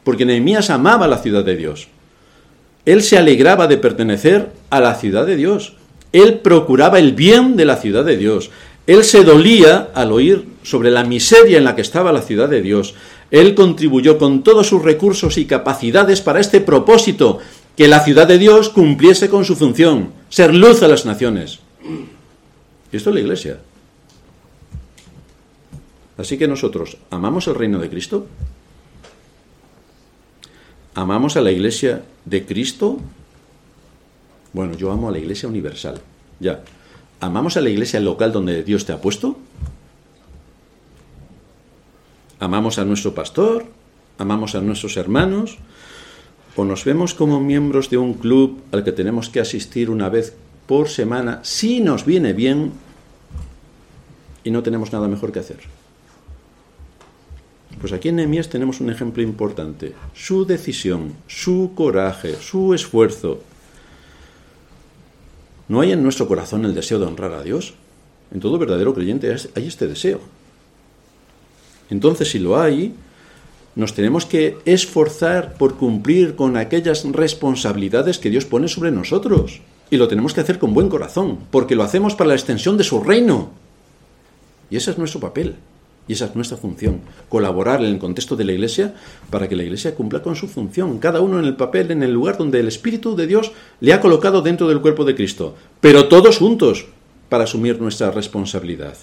Porque 0.03 0.25
Nehemías 0.25 0.71
amaba 0.71 1.07
la 1.07 1.19
ciudad 1.19 1.43
de 1.43 1.57
Dios. 1.57 1.89
Él 2.87 3.03
se 3.03 3.17
alegraba 3.17 3.67
de 3.67 3.75
pertenecer 3.75 4.49
a 4.69 4.79
la 4.79 4.95
ciudad 4.95 5.25
de 5.25 5.35
Dios. 5.35 5.73
Él 6.13 6.39
procuraba 6.39 6.99
el 6.99 7.11
bien 7.11 7.57
de 7.57 7.65
la 7.65 7.75
ciudad 7.75 8.05
de 8.05 8.15
Dios. 8.15 8.49
Él 8.87 9.03
se 9.03 9.25
dolía 9.25 9.89
al 9.93 10.13
oír 10.13 10.45
sobre 10.63 10.89
la 10.89 11.03
miseria 11.03 11.57
en 11.57 11.65
la 11.65 11.75
que 11.75 11.81
estaba 11.81 12.13
la 12.13 12.21
ciudad 12.21 12.47
de 12.47 12.61
Dios. 12.61 12.95
Él 13.29 13.55
contribuyó 13.55 14.17
con 14.17 14.41
todos 14.41 14.67
sus 14.67 14.81
recursos 14.81 15.37
y 15.37 15.43
capacidades 15.43 16.21
para 16.21 16.39
este 16.39 16.61
propósito, 16.61 17.39
que 17.75 17.89
la 17.89 17.99
ciudad 18.05 18.25
de 18.25 18.37
Dios 18.37 18.69
cumpliese 18.69 19.27
con 19.27 19.43
su 19.43 19.57
función, 19.57 20.13
ser 20.29 20.55
luz 20.55 20.81
a 20.81 20.87
las 20.87 21.05
naciones. 21.05 21.59
Y 22.93 22.95
esto 22.95 23.09
es 23.09 23.13
la 23.15 23.19
iglesia. 23.19 23.59
Así 26.17 26.37
que 26.37 26.47
nosotros 26.47 26.95
amamos 27.09 27.47
el 27.47 27.55
reino 27.55 27.79
de 27.79 27.89
Cristo, 27.89 28.27
¿Amamos 30.97 31.37
a 31.37 31.41
la 31.41 31.51
iglesia 31.51 32.01
de 32.25 32.43
Cristo? 32.43 32.97
Bueno, 34.51 34.73
yo 34.73 34.91
amo 34.91 35.09
a 35.09 35.11
la 35.11 35.19
iglesia 35.19 35.47
universal, 35.47 36.01
ya. 36.39 36.63
¿Amamos 37.19 37.55
a 37.55 37.61
la 37.61 37.69
iglesia 37.69 37.99
local 37.99 38.31
donde 38.31 38.63
Dios 38.63 38.87
te 38.87 38.93
ha 38.93 38.99
puesto? 38.99 39.37
¿Amamos 42.39 42.79
a 42.79 42.85
nuestro 42.85 43.13
pastor? 43.13 43.67
¿Amamos 44.17 44.55
a 44.55 44.61
nuestros 44.61 44.97
hermanos? 44.97 45.59
¿O 46.55 46.65
nos 46.65 46.83
vemos 46.83 47.13
como 47.13 47.39
miembros 47.39 47.91
de 47.91 47.99
un 47.99 48.15
club 48.15 48.63
al 48.71 48.83
que 48.83 48.91
tenemos 48.91 49.29
que 49.29 49.39
asistir 49.39 49.91
una 49.91 50.09
vez 50.09 50.35
por 50.65 50.89
semana 50.89 51.41
si 51.43 51.79
nos 51.79 52.05
viene 52.05 52.33
bien 52.33 52.71
y 54.43 54.49
no 54.49 54.63
tenemos 54.63 54.91
nada 54.91 55.07
mejor 55.07 55.31
que 55.31 55.41
hacer? 55.41 55.59
Pues 57.79 57.93
aquí 57.93 58.09
en 58.09 58.15
Nehemías 58.15 58.49
tenemos 58.49 58.79
un 58.79 58.89
ejemplo 58.89 59.21
importante. 59.21 59.93
Su 60.13 60.45
decisión, 60.45 61.13
su 61.27 61.71
coraje, 61.75 62.35
su 62.35 62.73
esfuerzo. 62.73 63.39
¿No 65.67 65.81
hay 65.81 65.91
en 65.91 66.01
nuestro 66.01 66.27
corazón 66.27 66.65
el 66.65 66.73
deseo 66.73 66.97
de 66.97 67.05
honrar 67.05 67.33
a 67.33 67.43
Dios? 67.43 67.75
En 68.33 68.39
todo 68.39 68.57
verdadero 68.57 68.93
creyente 68.93 69.35
hay 69.55 69.67
este 69.67 69.87
deseo. 69.87 70.19
Entonces, 71.89 72.29
si 72.31 72.39
lo 72.39 72.59
hay, 72.59 72.93
nos 73.75 73.93
tenemos 73.93 74.25
que 74.25 74.57
esforzar 74.65 75.53
por 75.53 75.75
cumplir 75.75 76.35
con 76.35 76.57
aquellas 76.57 77.03
responsabilidades 77.05 78.17
que 78.17 78.29
Dios 78.29 78.45
pone 78.45 78.67
sobre 78.67 78.91
nosotros. 78.91 79.61
Y 79.89 79.97
lo 79.97 80.07
tenemos 80.07 80.33
que 80.33 80.41
hacer 80.41 80.57
con 80.57 80.73
buen 80.73 80.89
corazón, 80.89 81.37
porque 81.51 81.75
lo 81.75 81.83
hacemos 81.83 82.15
para 82.15 82.29
la 82.29 82.33
extensión 82.33 82.77
de 82.77 82.83
su 82.83 83.01
reino. 83.03 83.51
Y 84.69 84.77
ese 84.77 84.91
es 84.91 84.97
nuestro 84.97 85.19
papel. 85.19 85.55
Y 86.07 86.13
esa 86.13 86.25
es 86.25 86.35
nuestra 86.35 86.57
función, 86.57 87.01
colaborar 87.27 87.81
en 87.81 87.91
el 87.91 87.99
contexto 87.99 88.35
de 88.35 88.45
la 88.45 88.53
Iglesia 88.53 88.95
para 89.29 89.49
que 89.49 89.55
la 89.55 89.63
Iglesia 89.63 89.95
cumpla 89.95 90.21
con 90.21 90.35
su 90.35 90.47
función, 90.47 90.99
cada 90.99 91.21
uno 91.21 91.39
en 91.39 91.45
el 91.45 91.55
papel, 91.55 91.91
en 91.91 92.03
el 92.03 92.11
lugar 92.11 92.37
donde 92.37 92.59
el 92.59 92.67
Espíritu 92.67 93.15
de 93.15 93.27
Dios 93.27 93.51
le 93.81 93.93
ha 93.93 93.99
colocado 93.99 94.41
dentro 94.41 94.67
del 94.67 94.81
cuerpo 94.81 95.03
de 95.03 95.15
Cristo, 95.15 95.55
pero 95.81 96.07
todos 96.07 96.37
juntos 96.37 96.85
para 97.29 97.43
asumir 97.43 97.81
nuestra 97.81 98.11
responsabilidad. 98.11 98.95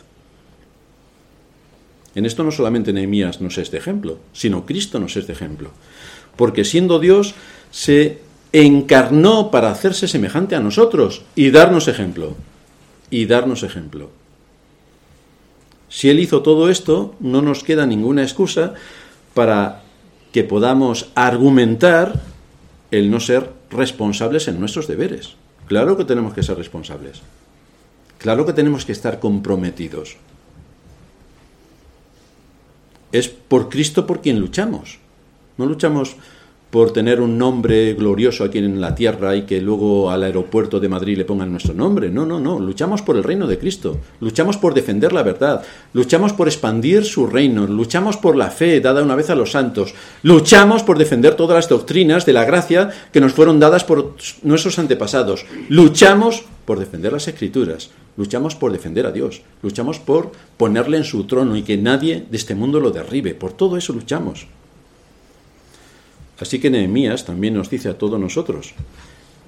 En 2.14 2.26
esto 2.26 2.44
no 2.44 2.52
solamente 2.52 2.92
Nehemías 2.92 3.40
nos 3.40 3.58
es 3.58 3.70
de 3.70 3.78
ejemplo, 3.78 4.18
sino 4.32 4.64
Cristo 4.64 4.98
nos 4.98 5.16
es 5.16 5.26
de 5.26 5.32
ejemplo, 5.32 5.70
porque 6.36 6.64
siendo 6.64 7.00
Dios 7.00 7.34
se 7.70 8.20
encarnó 8.52 9.50
para 9.50 9.70
hacerse 9.70 10.06
semejante 10.06 10.54
a 10.54 10.60
nosotros 10.60 11.22
y 11.34 11.50
darnos 11.50 11.88
ejemplo, 11.88 12.36
y 13.10 13.26
darnos 13.26 13.64
ejemplo. 13.64 14.10
Si 15.94 16.10
Él 16.10 16.18
hizo 16.18 16.42
todo 16.42 16.70
esto, 16.70 17.14
no 17.20 17.40
nos 17.40 17.62
queda 17.62 17.86
ninguna 17.86 18.24
excusa 18.24 18.74
para 19.32 19.84
que 20.32 20.42
podamos 20.42 21.12
argumentar 21.14 22.20
el 22.90 23.12
no 23.12 23.20
ser 23.20 23.52
responsables 23.70 24.48
en 24.48 24.58
nuestros 24.58 24.88
deberes. 24.88 25.36
Claro 25.68 25.96
que 25.96 26.04
tenemos 26.04 26.34
que 26.34 26.42
ser 26.42 26.56
responsables. 26.58 27.22
Claro 28.18 28.44
que 28.44 28.52
tenemos 28.52 28.84
que 28.84 28.90
estar 28.90 29.20
comprometidos. 29.20 30.16
Es 33.12 33.28
por 33.28 33.68
Cristo 33.68 34.04
por 34.04 34.20
quien 34.20 34.40
luchamos. 34.40 34.98
No 35.58 35.64
luchamos 35.64 36.16
por 36.74 36.92
tener 36.92 37.20
un 37.20 37.38
nombre 37.38 37.94
glorioso 37.94 38.42
aquí 38.42 38.58
en 38.58 38.80
la 38.80 38.96
tierra 38.96 39.36
y 39.36 39.42
que 39.42 39.60
luego 39.60 40.10
al 40.10 40.24
aeropuerto 40.24 40.80
de 40.80 40.88
Madrid 40.88 41.16
le 41.16 41.24
pongan 41.24 41.52
nuestro 41.52 41.72
nombre. 41.72 42.10
No, 42.10 42.26
no, 42.26 42.40
no. 42.40 42.58
Luchamos 42.58 43.00
por 43.00 43.16
el 43.16 43.22
reino 43.22 43.46
de 43.46 43.60
Cristo. 43.60 44.00
Luchamos 44.18 44.56
por 44.56 44.74
defender 44.74 45.12
la 45.12 45.22
verdad. 45.22 45.62
Luchamos 45.92 46.32
por 46.32 46.48
expandir 46.48 47.04
su 47.04 47.28
reino. 47.28 47.68
Luchamos 47.68 48.16
por 48.16 48.34
la 48.34 48.50
fe 48.50 48.80
dada 48.80 49.04
una 49.04 49.14
vez 49.14 49.30
a 49.30 49.36
los 49.36 49.52
santos. 49.52 49.94
Luchamos 50.24 50.82
por 50.82 50.98
defender 50.98 51.36
todas 51.36 51.54
las 51.54 51.68
doctrinas 51.68 52.26
de 52.26 52.32
la 52.32 52.44
gracia 52.44 52.90
que 53.12 53.20
nos 53.20 53.34
fueron 53.34 53.60
dadas 53.60 53.84
por 53.84 54.16
nuestros 54.42 54.76
antepasados. 54.80 55.46
Luchamos 55.68 56.42
por 56.64 56.80
defender 56.80 57.12
las 57.12 57.28
escrituras. 57.28 57.90
Luchamos 58.16 58.56
por 58.56 58.72
defender 58.72 59.06
a 59.06 59.12
Dios. 59.12 59.42
Luchamos 59.62 60.00
por 60.00 60.32
ponerle 60.56 60.96
en 60.96 61.04
su 61.04 61.22
trono 61.22 61.56
y 61.56 61.62
que 61.62 61.76
nadie 61.76 62.26
de 62.28 62.36
este 62.36 62.56
mundo 62.56 62.80
lo 62.80 62.90
derribe. 62.90 63.36
Por 63.36 63.52
todo 63.52 63.76
eso 63.76 63.92
luchamos. 63.92 64.48
Así 66.38 66.58
que 66.58 66.70
Nehemías 66.70 67.24
también 67.24 67.54
nos 67.54 67.70
dice 67.70 67.88
a 67.88 67.98
todos 67.98 68.18
nosotros, 68.18 68.74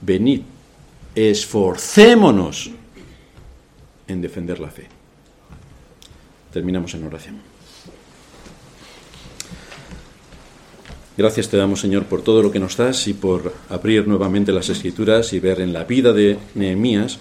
venid, 0.00 0.42
esforcémonos 1.14 2.70
en 4.06 4.20
defender 4.20 4.60
la 4.60 4.70
fe. 4.70 4.86
Terminamos 6.52 6.94
en 6.94 7.04
oración. 7.04 7.56
Gracias 11.16 11.48
te 11.48 11.56
damos, 11.56 11.80
Señor, 11.80 12.04
por 12.04 12.20
todo 12.22 12.42
lo 12.42 12.52
que 12.52 12.58
nos 12.58 12.76
das 12.76 13.08
y 13.08 13.14
por 13.14 13.54
abrir 13.70 14.06
nuevamente 14.06 14.52
las 14.52 14.68
escrituras 14.68 15.32
y 15.32 15.40
ver 15.40 15.60
en 15.60 15.72
la 15.72 15.84
vida 15.84 16.12
de 16.12 16.38
Nehemías 16.54 17.18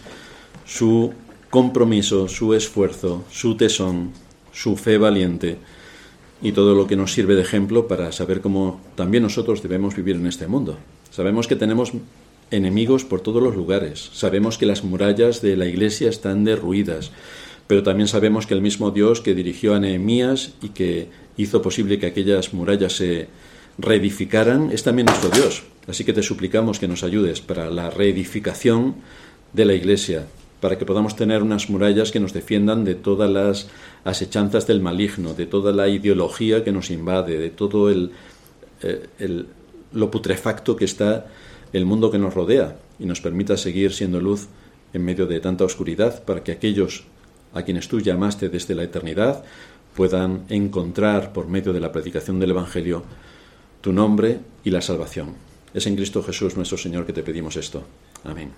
su 0.65 1.13
compromiso, 1.49 2.27
su 2.27 2.53
esfuerzo, 2.53 3.23
su 3.31 3.55
tesón, 3.55 4.11
su 4.51 4.75
fe 4.75 4.97
valiente 4.97 5.57
y 6.41 6.51
todo 6.51 6.75
lo 6.75 6.87
que 6.87 6.95
nos 6.95 7.13
sirve 7.13 7.35
de 7.35 7.41
ejemplo 7.41 7.87
para 7.87 8.11
saber 8.11 8.41
cómo 8.41 8.81
también 8.95 9.23
nosotros 9.23 9.61
debemos 9.63 9.95
vivir 9.95 10.15
en 10.15 10.27
este 10.27 10.47
mundo. 10.47 10.77
Sabemos 11.11 11.47
que 11.47 11.55
tenemos 11.55 11.93
enemigos 12.51 13.05
por 13.05 13.21
todos 13.21 13.41
los 13.41 13.55
lugares, 13.55 14.09
sabemos 14.13 14.57
que 14.57 14.65
las 14.65 14.83
murallas 14.83 15.41
de 15.41 15.57
la 15.57 15.65
iglesia 15.65 16.09
están 16.09 16.43
derruidas, 16.43 17.11
pero 17.67 17.83
también 17.83 18.07
sabemos 18.07 18.45
que 18.45 18.53
el 18.53 18.61
mismo 18.61 18.91
Dios 18.91 19.21
que 19.21 19.33
dirigió 19.33 19.73
a 19.73 19.79
Nehemías 19.79 20.53
y 20.61 20.69
que 20.69 21.07
hizo 21.37 21.61
posible 21.61 21.97
que 21.97 22.05
aquellas 22.05 22.53
murallas 22.53 22.93
se 22.93 23.27
reedificaran 23.77 24.71
es 24.71 24.83
también 24.83 25.07
nuestro 25.07 25.29
Dios. 25.29 25.63
Así 25.87 26.03
que 26.03 26.13
te 26.13 26.23
suplicamos 26.23 26.79
que 26.79 26.87
nos 26.87 27.03
ayudes 27.03 27.41
para 27.41 27.69
la 27.69 27.89
reedificación 27.89 28.95
de 29.53 29.65
la 29.65 29.73
iglesia, 29.73 30.27
para 30.59 30.77
que 30.77 30.85
podamos 30.85 31.15
tener 31.15 31.43
unas 31.43 31.69
murallas 31.69 32.11
que 32.11 32.19
nos 32.19 32.33
defiendan 32.33 32.85
de 32.85 32.95
todas 32.95 33.29
las 33.29 33.67
asechanzas 34.03 34.67
del 34.67 34.81
maligno, 34.81 35.33
de 35.33 35.45
toda 35.45 35.71
la 35.71 35.87
ideología 35.87 36.63
que 36.63 36.71
nos 36.71 36.91
invade, 36.91 37.37
de 37.37 37.49
todo 37.49 37.89
el, 37.89 38.11
eh, 38.81 39.45
lo 39.93 40.11
putrefacto 40.11 40.75
que 40.75 40.85
está 40.85 41.27
el 41.73 41.85
mundo 41.85 42.11
que 42.11 42.17
nos 42.17 42.33
rodea 42.33 42.77
y 42.99 43.05
nos 43.05 43.21
permita 43.21 43.57
seguir 43.57 43.93
siendo 43.93 44.19
luz 44.19 44.47
en 44.93 45.03
medio 45.03 45.27
de 45.27 45.39
tanta 45.39 45.65
oscuridad 45.65 46.23
para 46.23 46.43
que 46.43 46.51
aquellos 46.51 47.03
a 47.53 47.63
quienes 47.63 47.87
tú 47.87 47.99
llamaste 47.99 48.49
desde 48.49 48.75
la 48.75 48.83
eternidad 48.83 49.43
puedan 49.95 50.43
encontrar 50.49 51.33
por 51.33 51.47
medio 51.47 51.73
de 51.73 51.79
la 51.79 51.91
predicación 51.91 52.39
del 52.39 52.51
Evangelio 52.51 53.03
tu 53.81 53.93
nombre 53.93 54.39
y 54.63 54.71
la 54.71 54.81
salvación. 54.81 55.35
Es 55.73 55.87
en 55.87 55.95
Cristo 55.95 56.23
Jesús 56.23 56.55
nuestro 56.55 56.77
Señor 56.77 57.05
que 57.05 57.13
te 57.13 57.23
pedimos 57.23 57.55
esto. 57.55 57.83
Amén. 58.23 58.51